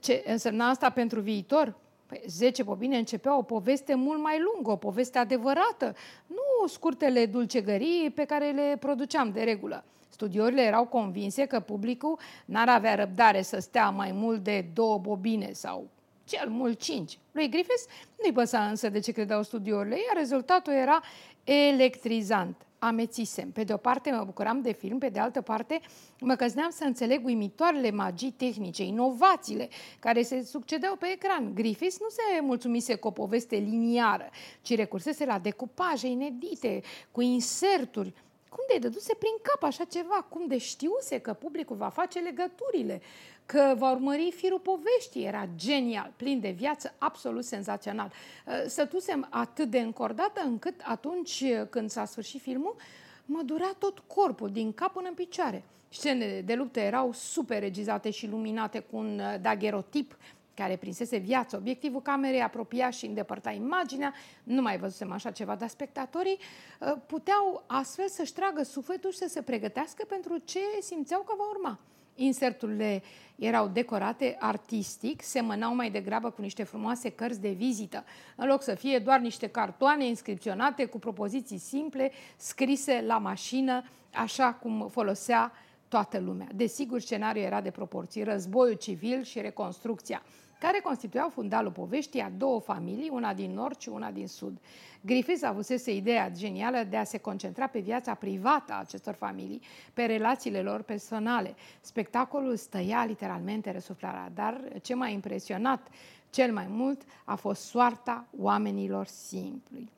Ce 0.00 0.24
însemna 0.26 0.68
asta 0.68 0.90
pentru 0.90 1.20
viitor? 1.20 1.76
Păi 2.06 2.22
10 2.26 2.62
bobine 2.62 2.96
începea 2.96 3.38
o 3.38 3.42
poveste 3.42 3.94
mult 3.94 4.22
mai 4.22 4.40
lungă, 4.40 4.70
o 4.70 4.76
poveste 4.76 5.18
adevărată, 5.18 5.94
nu 6.26 6.36
nu 6.60 6.66
scurtele 6.66 7.26
dulcegării 7.26 8.12
pe 8.14 8.24
care 8.24 8.50
le 8.50 8.76
produceam 8.80 9.30
de 9.30 9.42
regulă. 9.42 9.84
Studiourile 10.08 10.62
erau 10.62 10.86
convinse 10.86 11.46
că 11.46 11.60
publicul 11.60 12.18
n-ar 12.44 12.68
avea 12.68 12.94
răbdare 12.94 13.42
să 13.42 13.58
stea 13.58 13.90
mai 13.90 14.12
mult 14.12 14.44
de 14.44 14.66
două 14.74 14.98
bobine 14.98 15.52
sau 15.52 15.88
cel 16.24 16.48
mult 16.48 16.80
cinci. 16.80 17.18
Lui 17.32 17.48
Griffiths 17.48 17.86
nu-i 18.22 18.32
păsa 18.32 18.66
însă 18.66 18.88
de 18.88 18.98
ce 18.98 19.12
credeau 19.12 19.42
studiourile, 19.42 19.94
iar 19.94 20.16
rezultatul 20.16 20.72
era 20.72 21.00
electrizant. 21.44 22.65
Amețisem. 22.78 23.50
Pe 23.50 23.64
de 23.64 23.72
o 23.72 23.76
parte 23.76 24.10
mă 24.10 24.24
bucuram 24.24 24.60
de 24.60 24.72
film, 24.72 24.98
pe 24.98 25.08
de 25.08 25.18
altă 25.18 25.40
parte 25.40 25.80
mă 26.20 26.34
căzneam 26.34 26.70
să 26.70 26.84
înțeleg 26.84 27.24
uimitoarele 27.24 27.90
magii 27.90 28.30
tehnice, 28.30 28.82
inovațiile 28.82 29.68
care 29.98 30.22
se 30.22 30.42
succedeau 30.44 30.96
pe 30.96 31.06
ecran. 31.12 31.54
Griffiths 31.54 32.00
nu 32.00 32.08
se 32.08 32.40
mulțumise 32.40 32.94
cu 32.94 33.06
o 33.06 33.10
poveste 33.10 33.56
liniară, 33.56 34.30
ci 34.62 34.74
recursese 34.74 35.24
la 35.24 35.38
decupaje 35.38 36.06
inedite, 36.06 36.82
cu 37.12 37.20
inserturi, 37.20 38.12
cum 38.56 38.64
de 38.68 38.78
dăduse 38.78 39.14
prin 39.14 39.32
cap 39.42 39.62
așa 39.62 39.84
ceva? 39.84 40.26
Cum 40.28 40.46
de 40.46 40.58
știuse 40.58 41.18
că 41.18 41.32
publicul 41.32 41.76
va 41.76 41.88
face 41.88 42.18
legăturile? 42.18 43.00
Că 43.46 43.74
va 43.78 43.90
urmări 43.90 44.32
firul 44.36 44.58
poveștii? 44.58 45.24
Era 45.24 45.48
genial, 45.56 46.12
plin 46.16 46.40
de 46.40 46.50
viață, 46.50 46.94
absolut 46.98 47.44
senzațional. 47.44 48.12
Uh, 48.46 48.52
stătusem 48.66 49.26
atât 49.30 49.70
de 49.70 49.78
încordată 49.78 50.40
încât 50.44 50.80
atunci 50.84 51.44
când 51.70 51.90
s-a 51.90 52.04
sfârșit 52.04 52.40
filmul, 52.40 52.76
mă 53.24 53.42
durea 53.42 53.74
tot 53.78 53.98
corpul, 53.98 54.50
din 54.50 54.72
cap 54.72 54.92
până 54.92 55.08
în 55.08 55.14
picioare. 55.14 55.64
Scenele 55.88 56.40
de 56.40 56.54
luptă 56.54 56.80
erau 56.80 57.12
super 57.12 57.58
regizate 57.58 58.10
și 58.10 58.26
luminate 58.26 58.78
cu 58.78 58.96
un 58.96 59.18
uh, 59.18 59.40
dagherotip 59.40 60.16
care 60.54 60.76
prinsese 60.76 61.16
viață. 61.16 61.56
Obiectivul 61.56 62.02
camerei 62.02 62.42
apropia 62.42 62.90
și 62.90 63.06
îndepărta 63.06 63.50
imaginea, 63.50 64.14
nu 64.42 64.62
mai 64.62 64.78
văzusem 64.78 65.12
așa 65.12 65.30
ceva, 65.30 65.54
dar 65.54 65.68
spectatorii 65.68 66.38
uh, 66.80 66.94
puteau 67.06 67.64
astfel 67.66 68.08
să-și 68.08 68.32
tragă 68.32 68.62
sufletul 68.62 69.10
și 69.10 69.18
să 69.18 69.28
se 69.28 69.42
pregătească 69.42 70.04
pentru 70.08 70.36
ce 70.44 70.60
simțeau 70.80 71.20
că 71.20 71.34
va 71.36 71.48
urma. 71.50 71.78
Inserturile 72.16 73.02
erau 73.36 73.68
decorate 73.68 74.36
artistic, 74.38 75.22
semănau 75.22 75.74
mai 75.74 75.90
degrabă 75.90 76.30
cu 76.30 76.40
niște 76.40 76.62
frumoase 76.62 77.10
cărți 77.10 77.40
de 77.40 77.50
vizită, 77.50 78.04
în 78.36 78.46
loc 78.46 78.62
să 78.62 78.74
fie 78.74 78.98
doar 78.98 79.20
niște 79.20 79.46
cartoane 79.46 80.06
inscripționate 80.06 80.84
cu 80.84 80.98
propoziții 80.98 81.58
simple, 81.58 82.12
scrise 82.36 83.04
la 83.06 83.18
mașină, 83.18 83.84
așa 84.14 84.52
cum 84.52 84.88
folosea 84.90 85.52
toată 85.88 86.18
lumea. 86.18 86.46
Desigur, 86.54 87.00
scenariul 87.00 87.44
era 87.44 87.60
de 87.60 87.70
proporții, 87.70 88.22
războiul 88.22 88.76
civil 88.76 89.22
și 89.22 89.40
reconstrucția 89.40 90.22
care 90.58 90.80
constituiau 90.80 91.28
fundalul 91.28 91.70
poveștii 91.70 92.20
a 92.20 92.30
două 92.36 92.60
familii, 92.60 93.08
una 93.12 93.34
din 93.34 93.52
nord 93.52 93.80
și 93.80 93.88
una 93.88 94.10
din 94.10 94.28
sud. 94.28 94.58
Griffiths 95.00 95.42
avusese 95.42 95.94
ideea 95.94 96.30
genială 96.30 96.82
de 96.82 96.96
a 96.96 97.04
se 97.04 97.18
concentra 97.18 97.66
pe 97.66 97.78
viața 97.78 98.14
privată 98.14 98.72
a 98.72 98.78
acestor 98.78 99.14
familii, 99.14 99.62
pe 99.92 100.04
relațiile 100.04 100.62
lor 100.62 100.82
personale. 100.82 101.54
Spectacolul 101.80 102.56
stăia 102.56 103.04
literalmente 103.04 103.70
răsuflarea, 103.70 104.30
dar 104.34 104.60
ce 104.82 104.94
m-a 104.94 105.08
impresionat 105.08 105.88
cel 106.30 106.52
mai 106.52 106.66
mult 106.68 107.02
a 107.24 107.34
fost 107.34 107.62
soarta 107.62 108.26
oamenilor 108.38 109.06
simpli. 109.06 109.90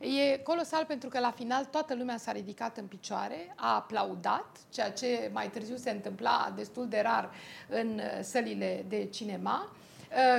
E 0.00 0.36
colosal 0.36 0.84
pentru 0.84 1.08
că 1.08 1.18
la 1.18 1.30
final 1.30 1.64
toată 1.64 1.94
lumea 1.94 2.16
s-a 2.16 2.32
ridicat 2.32 2.76
în 2.76 2.86
picioare, 2.86 3.52
a 3.56 3.74
aplaudat, 3.74 4.46
ceea 4.70 4.92
ce 4.92 5.30
mai 5.32 5.50
târziu 5.50 5.76
se 5.76 5.90
întâmpla 5.90 6.52
destul 6.56 6.88
de 6.88 7.00
rar 7.00 7.30
în 7.68 8.00
sălile 8.22 8.84
de 8.88 9.04
cinema 9.04 9.70
Uh, 9.72 9.81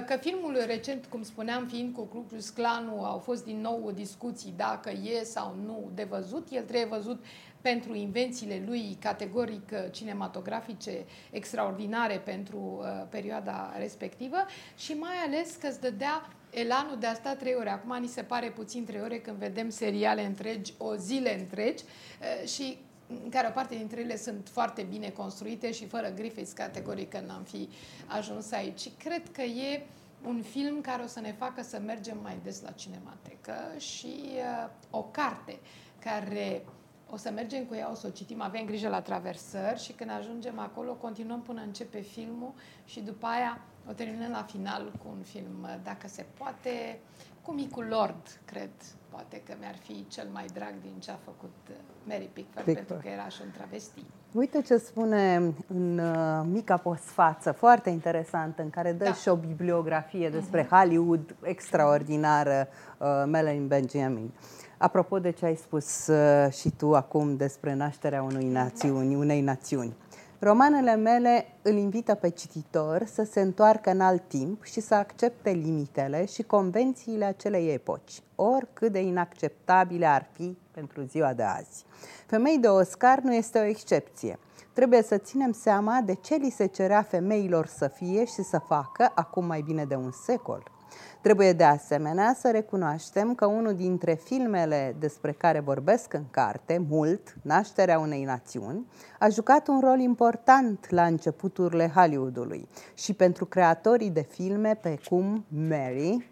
că 0.05 0.17
filmul 0.19 0.57
recent, 0.65 1.05
cum 1.05 1.23
spuneam, 1.23 1.67
fiind 1.67 1.93
cu 1.93 2.01
Ku 2.01 2.25
Klux 2.27 2.49
Klanul, 2.49 3.03
au 3.03 3.17
fost 3.17 3.45
din 3.45 3.61
nou 3.61 3.91
discuții 3.91 4.53
dacă 4.57 4.89
e 4.89 5.23
sau 5.23 5.55
nu 5.65 5.91
de 5.93 6.03
văzut. 6.03 6.47
El 6.51 6.63
trebuie 6.63 6.97
văzut 6.97 7.23
pentru 7.63 7.95
invențiile 7.95 8.63
lui 8.65 8.97
categoric 8.99 9.69
uh, 9.71 9.91
cinematografice 9.91 11.05
extraordinare 11.31 12.17
pentru 12.17 12.57
uh, 12.57 12.85
perioada 13.09 13.73
respectivă 13.77 14.37
și 14.77 14.93
mai 14.93 15.15
ales 15.25 15.55
că 15.55 15.67
îți 15.67 15.81
dădea 15.81 16.29
elanul 16.49 16.97
de 16.99 17.05
a 17.05 17.13
sta 17.13 17.35
trei 17.35 17.55
ore. 17.59 17.69
Acum 17.69 17.97
ni 18.01 18.07
se 18.07 18.21
pare 18.21 18.49
puțin 18.49 18.85
trei 18.85 19.01
ore 19.01 19.19
când 19.19 19.37
vedem 19.37 19.69
seriale 19.69 20.25
întregi, 20.25 20.73
o 20.77 20.95
zile 20.95 21.39
întregi 21.39 21.83
uh, 21.83 22.47
și 22.47 22.77
în 23.23 23.29
care 23.29 23.47
o 23.47 23.51
parte 23.51 23.75
dintre 23.75 24.01
ele 24.01 24.17
sunt 24.17 24.49
foarte 24.51 24.81
bine 24.81 25.09
construite 25.09 25.71
și 25.71 25.87
fără 25.87 26.09
Griffiths 26.09 26.51
categoric 26.51 27.09
că 27.09 27.19
n-am 27.19 27.43
fi 27.43 27.69
ajuns 28.07 28.51
aici. 28.51 28.89
Cred 28.97 29.31
că 29.31 29.41
e 29.41 29.85
un 30.25 30.41
film 30.41 30.81
care 30.81 31.03
o 31.03 31.07
să 31.07 31.19
ne 31.19 31.31
facă 31.31 31.61
să 31.61 31.79
mergem 31.85 32.17
mai 32.21 32.39
des 32.43 32.61
la 32.61 32.71
cinematecă 32.71 33.53
și 33.77 34.15
uh, 34.25 34.69
o 34.89 35.03
carte 35.03 35.59
care 35.99 36.65
o 37.09 37.17
să 37.17 37.31
mergem 37.31 37.63
cu 37.63 37.75
ea, 37.75 37.91
o 37.91 37.93
să 37.93 38.07
o 38.07 38.09
citim, 38.09 38.41
avem 38.41 38.65
grijă 38.65 38.89
la 38.89 39.01
traversări 39.01 39.83
și 39.83 39.91
când 39.91 40.09
ajungem 40.09 40.59
acolo 40.59 40.93
continuăm 40.93 41.41
până 41.41 41.61
începe 41.61 42.01
filmul 42.01 42.53
și 42.85 42.99
după 42.99 43.25
aia 43.25 43.61
o 43.89 43.93
terminăm 43.93 44.31
la 44.31 44.43
final 44.43 44.91
cu 45.03 45.07
un 45.17 45.23
film, 45.23 45.61
uh, 45.61 45.75
dacă 45.83 46.07
se 46.07 46.25
poate, 46.37 46.99
cu 47.45 47.51
Micul 47.51 47.85
Lord, 47.89 48.39
cred, 48.45 48.69
poate 49.09 49.41
că 49.45 49.53
mi-ar 49.59 49.75
fi 49.83 50.05
cel 50.07 50.27
mai 50.33 50.45
drag 50.53 50.73
din 50.81 50.93
ce 50.99 51.11
a 51.11 51.19
făcut 51.23 51.55
uh, 51.69 51.75
Mary 52.03 52.29
Pickford, 52.33 52.65
Pickford. 52.65 52.87
pentru 52.87 53.07
că 53.07 53.13
era 53.13 53.27
și 53.27 53.41
un 53.45 53.51
travesti. 53.57 54.03
Uite 54.31 54.61
ce 54.61 54.77
spune 54.77 55.53
în 55.67 55.97
uh, 55.97 56.45
mica 56.45 56.77
postfață, 56.77 57.51
foarte 57.51 57.89
interesant, 57.89 58.59
în 58.59 58.69
care 58.69 58.91
dă 58.91 59.03
da. 59.03 59.13
și 59.13 59.27
o 59.27 59.35
bibliografie 59.35 60.29
despre 60.29 60.65
uh-huh. 60.65 60.69
Hollywood 60.69 61.35
extraordinară, 61.41 62.67
uh, 62.97 63.07
Melanie 63.25 63.59
Benjamin. 63.59 64.31
Apropo 64.77 65.19
de 65.19 65.31
ce 65.31 65.45
ai 65.45 65.55
spus 65.55 66.07
uh, 66.07 66.51
și 66.51 66.69
tu 66.69 66.95
acum 66.95 67.35
despre 67.35 67.73
nașterea 67.73 68.23
unui 68.23 68.47
națiuni, 68.47 69.15
unei 69.15 69.41
națiuni. 69.41 69.95
Romanele 70.43 70.95
mele 70.95 71.45
îl 71.61 71.73
invită 71.73 72.15
pe 72.15 72.29
cititor 72.29 73.05
să 73.05 73.23
se 73.23 73.41
întoarcă 73.41 73.89
în 73.89 73.99
alt 73.99 74.27
timp 74.27 74.63
și 74.63 74.79
să 74.79 74.95
accepte 74.95 75.49
limitele 75.49 76.25
și 76.25 76.43
convențiile 76.43 77.25
acelei 77.25 77.73
epoci, 77.73 78.21
oricât 78.35 78.91
de 78.91 79.01
inacceptabile 79.01 80.05
ar 80.05 80.29
fi 80.31 80.57
pentru 80.71 81.01
ziua 81.01 81.33
de 81.33 81.43
azi. 81.43 81.85
Femei 82.25 82.57
de 82.57 82.67
Oscar 82.67 83.19
nu 83.19 83.33
este 83.33 83.59
o 83.59 83.63
excepție. 83.63 84.39
Trebuie 84.73 85.01
să 85.01 85.17
ținem 85.17 85.51
seama 85.51 86.01
de 86.05 86.13
ce 86.13 86.35
li 86.35 86.49
se 86.49 86.65
cerea 86.65 87.01
femeilor 87.01 87.67
să 87.67 87.87
fie 87.87 88.25
și 88.25 88.43
să 88.43 88.59
facă 88.67 89.11
acum 89.15 89.45
mai 89.45 89.61
bine 89.61 89.85
de 89.85 89.95
un 89.95 90.11
secol. 90.11 90.72
Trebuie 91.21 91.53
de 91.53 91.63
asemenea 91.63 92.35
să 92.39 92.51
recunoaștem 92.51 93.35
că 93.35 93.45
unul 93.45 93.75
dintre 93.75 94.13
filmele 94.13 94.95
despre 94.99 95.31
care 95.31 95.59
vorbesc 95.59 96.13
în 96.13 96.23
carte, 96.31 96.85
mult, 96.89 97.35
Nașterea 97.41 97.99
unei 97.99 98.23
națiuni, 98.23 98.85
a 99.19 99.29
jucat 99.29 99.67
un 99.67 99.79
rol 99.79 99.99
important 99.99 100.89
la 100.89 101.05
începuturile 101.05 101.91
Hollywoodului 101.95 102.67
și 102.93 103.13
pentru 103.13 103.45
creatorii 103.45 104.09
de 104.09 104.21
filme 104.21 104.75
pe 104.81 104.99
cum 105.09 105.45
Mary 105.67 106.29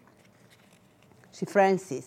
și 1.34 1.44
Francis. 1.44 2.06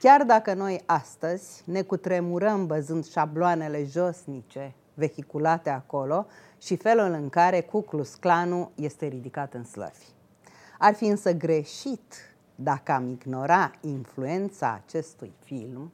Chiar 0.00 0.22
dacă 0.22 0.54
noi 0.54 0.82
astăzi 0.86 1.62
ne 1.64 1.82
cutremurăm 1.82 2.66
văzând 2.66 3.06
șabloanele 3.06 3.84
josnice 3.84 4.74
vehiculate 4.94 5.70
acolo 5.70 6.26
și 6.58 6.76
felul 6.76 7.12
în 7.12 7.28
care 7.28 7.60
Ku 7.60 7.80
Klux 7.80 8.14
Klanul 8.14 8.70
este 8.74 9.06
ridicat 9.06 9.54
în 9.54 9.64
slăvi. 9.64 10.16
Ar 10.80 10.94
fi 10.94 11.04
însă 11.04 11.32
greșit 11.32 12.14
dacă 12.54 12.92
am 12.92 13.06
ignora 13.08 13.70
influența 13.80 14.80
acestui 14.84 15.32
film 15.44 15.92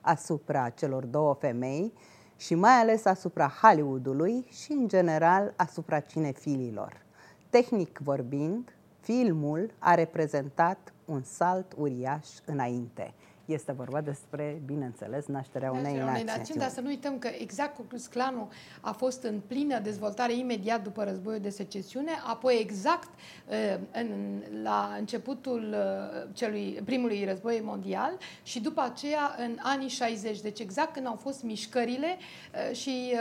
asupra 0.00 0.68
celor 0.68 1.04
două 1.04 1.34
femei 1.34 1.92
și 2.36 2.54
mai 2.54 2.72
ales 2.72 3.04
asupra 3.04 3.52
Hollywoodului 3.62 4.46
și, 4.50 4.72
în 4.72 4.88
general, 4.88 5.52
asupra 5.56 6.00
cinefililor. 6.00 7.02
Tehnic 7.48 7.98
vorbind, 7.98 8.74
filmul 9.00 9.70
a 9.78 9.94
reprezentat 9.94 10.92
un 11.04 11.22
salt 11.22 11.72
uriaș 11.76 12.26
înainte. 12.44 13.14
Este 13.50 13.72
vorba 13.72 14.00
despre, 14.00 14.62
bineînțeles, 14.64 15.26
nașterea 15.26 15.70
unei 15.70 15.96
nații. 15.96 16.24
națiuni. 16.24 16.60
Dar 16.60 16.68
să 16.68 16.80
nu 16.80 16.86
uităm 16.86 17.18
că 17.18 17.28
exact 17.38 17.74
Ku 17.74 17.82
Klux 17.82 18.06
Klanul 18.06 18.48
a 18.80 18.92
fost 18.92 19.22
în 19.22 19.40
plină 19.46 19.78
dezvoltare 19.78 20.34
imediat 20.34 20.82
după 20.82 21.04
războiul 21.04 21.40
de 21.40 21.48
secesiune, 21.48 22.10
apoi 22.26 22.58
exact 22.60 23.08
uh, 23.08 23.80
în, 23.92 24.42
la 24.62 24.94
începutul 24.98 25.74
uh, 25.74 26.28
celui, 26.32 26.80
primului 26.84 27.24
război 27.24 27.60
mondial 27.64 28.18
și 28.42 28.60
după 28.60 28.80
aceea 28.80 29.34
în 29.38 29.56
anii 29.62 29.88
60. 29.88 30.40
Deci 30.40 30.60
exact 30.60 30.92
când 30.92 31.06
au 31.06 31.16
fost 31.16 31.42
mișcările 31.42 32.16
uh, 32.16 32.76
și 32.76 33.14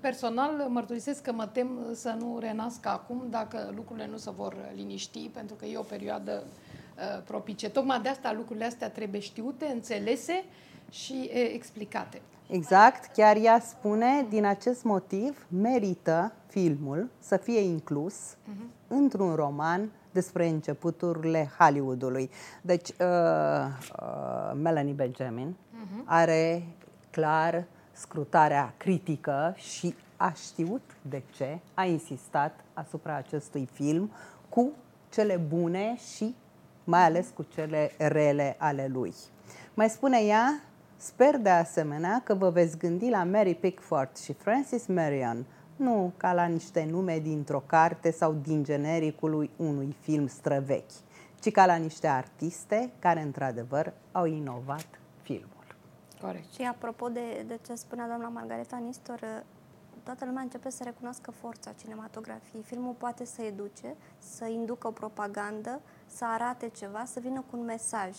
personal 0.00 0.66
mărturisesc 0.68 1.22
că 1.22 1.32
mă 1.32 1.46
tem 1.46 1.86
să 1.92 2.16
nu 2.18 2.38
renască 2.38 2.88
acum 2.88 3.26
dacă 3.30 3.72
lucrurile 3.74 4.06
nu 4.06 4.16
se 4.16 4.30
vor 4.30 4.56
liniști, 4.74 5.28
pentru 5.28 5.56
că 5.56 5.64
e 5.64 5.76
o 5.76 5.82
perioadă 5.82 6.44
Uh, 7.02 7.22
propice. 7.24 7.70
Tocmai 7.70 8.00
de 8.00 8.08
asta 8.08 8.32
lucrurile 8.32 8.64
astea 8.64 8.90
trebuie 8.90 9.20
știute, 9.20 9.66
înțelese 9.66 10.44
și 10.90 11.30
explicate. 11.54 12.20
Exact, 12.48 13.12
chiar 13.12 13.36
ea 13.36 13.60
spune, 13.60 14.26
din 14.28 14.44
acest 14.44 14.82
motiv 14.82 15.46
merită 15.48 16.32
filmul 16.46 17.08
să 17.18 17.36
fie 17.36 17.60
inclus 17.60 18.14
uh-huh. 18.34 18.88
într-un 18.88 19.34
roman 19.34 19.90
despre 20.12 20.48
începuturile 20.48 21.50
Hollywoodului. 21.58 22.30
Deci, 22.60 22.88
uh, 22.88 22.96
uh, 22.98 24.52
Melanie 24.62 24.92
Benjamin 24.92 25.56
uh-huh. 25.56 26.04
are 26.04 26.66
clar 27.10 27.64
scrutarea 27.92 28.74
critică 28.76 29.54
și 29.56 29.94
a 30.16 30.32
știut 30.32 30.82
de 31.02 31.22
ce 31.36 31.58
a 31.74 31.84
insistat 31.84 32.60
asupra 32.72 33.14
acestui 33.14 33.68
film 33.72 34.10
cu 34.48 34.70
cele 35.08 35.36
bune 35.36 35.96
și 36.14 36.34
mai 36.84 37.02
ales 37.02 37.28
cu 37.34 37.42
cele 37.42 37.90
rele 37.98 38.56
ale 38.58 38.88
lui. 38.92 39.14
Mai 39.74 39.90
spune 39.90 40.18
ea, 40.18 40.60
sper 40.96 41.36
de 41.36 41.48
asemenea 41.48 42.20
că 42.24 42.34
vă 42.34 42.50
veți 42.50 42.78
gândi 42.78 43.08
la 43.08 43.24
Mary 43.24 43.54
Pickford 43.54 44.16
și 44.16 44.32
Francis 44.32 44.86
Marion, 44.86 45.44
nu 45.76 46.12
ca 46.16 46.32
la 46.32 46.44
niște 46.44 46.86
nume 46.90 47.18
dintr-o 47.18 47.62
carte 47.66 48.10
sau 48.10 48.32
din 48.32 48.64
genericul 48.64 49.50
unui 49.56 49.96
film 50.00 50.26
străvechi, 50.26 50.92
ci 51.40 51.50
ca 51.50 51.66
la 51.66 51.74
niște 51.74 52.06
artiste 52.06 52.92
care 52.98 53.22
într-adevăr 53.22 53.92
au 54.12 54.24
inovat 54.24 54.86
filmul. 55.22 55.50
Corect. 56.20 56.52
Și 56.52 56.62
apropo 56.62 57.08
de, 57.08 57.44
de 57.46 57.58
ce 57.66 57.74
spunea 57.74 58.06
doamna 58.06 58.28
Margareta 58.28 58.76
Nistor, 58.76 59.44
toată 60.02 60.24
lumea 60.24 60.42
începe 60.42 60.70
să 60.70 60.82
recunoască 60.84 61.30
forța 61.30 61.72
cinematografiei. 61.72 62.62
Filmul 62.62 62.94
poate 62.98 63.24
să 63.24 63.42
educe, 63.42 63.94
să 64.18 64.46
inducă 64.46 64.86
o 64.86 64.90
propagandă, 64.90 65.80
să 66.16 66.24
arate 66.24 66.68
ceva, 66.68 67.04
să 67.04 67.20
vină 67.20 67.44
cu 67.50 67.56
un 67.56 67.64
mesaj. 67.64 68.10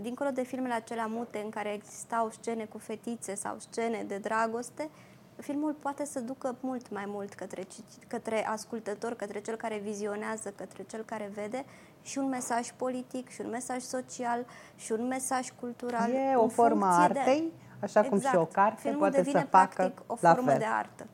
Dincolo 0.00 0.30
de 0.30 0.42
filmele 0.42 0.74
acelea 0.74 1.06
mute 1.06 1.40
în 1.44 1.50
care 1.50 1.72
existau 1.72 2.30
scene 2.30 2.64
cu 2.64 2.78
fetițe 2.78 3.34
sau 3.34 3.56
scene 3.58 4.04
de 4.06 4.18
dragoste, 4.18 4.90
filmul 5.36 5.72
poate 5.72 6.04
să 6.04 6.20
ducă 6.20 6.56
mult 6.60 6.90
mai 6.90 7.04
mult 7.06 7.32
către, 7.32 7.66
către 8.08 8.46
ascultător, 8.46 9.14
către 9.14 9.40
cel 9.40 9.56
care 9.56 9.78
vizionează, 9.78 10.52
către 10.56 10.82
cel 10.82 11.02
care 11.02 11.30
vede 11.34 11.64
și 12.02 12.18
un 12.18 12.28
mesaj 12.28 12.70
politic, 12.76 13.28
și 13.28 13.40
un 13.40 13.50
mesaj 13.50 13.82
social, 13.82 14.46
și 14.76 14.92
un 14.92 15.06
mesaj 15.06 15.48
cultural. 15.60 16.10
E 16.10 16.34
o 16.34 16.48
formă 16.48 16.86
a 16.86 17.02
artei, 17.02 17.40
de... 17.40 17.84
așa 17.84 18.00
exact. 18.00 18.08
cum 18.08 18.18
și 18.18 18.26
o 18.26 18.28
exact. 18.28 18.52
carte 18.52 18.80
Filmul 18.80 18.98
poate 18.98 19.16
devine, 19.16 19.40
să 19.40 19.46
facă 19.46 19.74
practic, 19.74 20.02
o 20.06 20.16
la 20.20 20.34
formă 20.34 20.50
fel. 20.50 20.58
de 20.58 20.64
artă. 20.64 21.06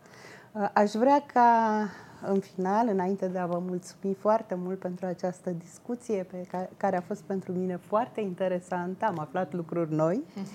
Aș 0.73 0.93
vrea 0.93 1.23
ca 1.33 1.89
în 2.27 2.41
final, 2.41 2.89
înainte 2.89 3.27
de 3.27 3.39
a 3.39 3.47
vă 3.47 3.59
mulțumi 3.59 4.15
foarte 4.15 4.55
mult 4.55 4.79
pentru 4.79 5.07
această 5.07 5.51
discuție 5.51 6.23
pe 6.23 6.47
care, 6.51 6.71
care 6.77 6.97
a 6.97 7.01
fost 7.01 7.23
pentru 7.23 7.53
mine 7.53 7.77
foarte 7.77 8.21
interesantă, 8.21 9.05
am 9.05 9.19
aflat 9.19 9.53
lucruri 9.53 9.95
noi. 9.95 10.23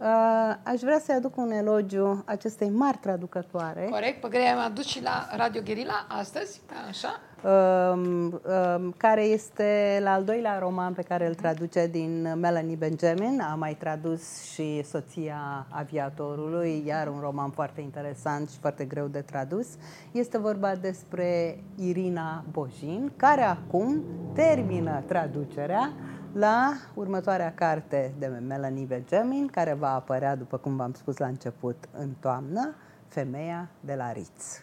Uh, 0.00 0.54
aș 0.62 0.80
vrea 0.80 0.98
să-i 0.98 1.14
aduc 1.14 1.36
un 1.36 1.50
elogiu 1.50 2.22
acestei 2.26 2.70
mari 2.70 2.96
traducătoare. 2.96 3.86
Corect, 3.90 4.20
pe 4.20 4.28
care 4.28 4.48
am 4.48 4.58
adus 4.58 4.84
și 4.84 5.02
la 5.02 5.28
Radio 5.36 5.60
Guerilla 5.64 6.06
astăzi, 6.08 6.60
așa? 6.88 7.20
Um, 7.44 8.24
um, 8.24 8.94
care 8.96 9.22
este 9.22 9.98
la 10.02 10.12
al 10.12 10.24
doilea 10.24 10.58
roman 10.58 10.92
pe 10.92 11.02
care 11.02 11.26
îl 11.26 11.34
traduce 11.34 11.86
din 11.86 12.34
Melanie 12.40 12.76
Benjamin. 12.76 13.40
A 13.40 13.54
mai 13.54 13.74
tradus 13.74 14.42
și 14.42 14.82
Soția 14.84 15.66
aviatorului, 15.70 16.82
iar 16.86 17.08
un 17.08 17.18
roman 17.20 17.50
foarte 17.50 17.80
interesant 17.80 18.50
și 18.50 18.58
foarte 18.58 18.84
greu 18.84 19.06
de 19.06 19.20
tradus. 19.20 19.66
Este 20.12 20.38
vorba 20.38 20.74
despre 20.74 21.58
Irina 21.76 22.44
Bojin, 22.50 23.12
care 23.16 23.42
acum 23.42 24.02
termină 24.34 25.02
traducerea 25.06 25.92
la 26.32 26.72
următoarea 26.94 27.54
carte 27.54 28.14
de 28.18 28.26
Melanie 28.26 28.86
Benjamin, 28.86 29.46
care 29.46 29.72
va 29.72 29.94
apărea, 29.94 30.36
după 30.36 30.56
cum 30.56 30.76
v-am 30.76 30.92
spus 30.92 31.16
la 31.16 31.26
început, 31.26 31.88
în 31.98 32.08
toamnă, 32.20 32.74
Femeia 33.08 33.68
de 33.80 33.94
la 33.94 34.12
Ritz. 34.12 34.62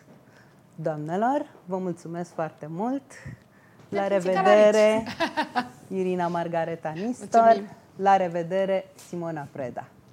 Doamnelor, 0.81 1.45
vă 1.65 1.77
mulțumesc 1.77 2.33
foarte 2.33 2.67
mult! 2.69 3.03
La 3.89 4.07
revedere, 4.07 5.03
Irina 5.87 6.27
Margareta 6.27 6.89
Nistor! 6.95 7.63
La 7.95 8.17
revedere, 8.17 8.85
Simona 9.07 9.47
Preda! 9.51 9.87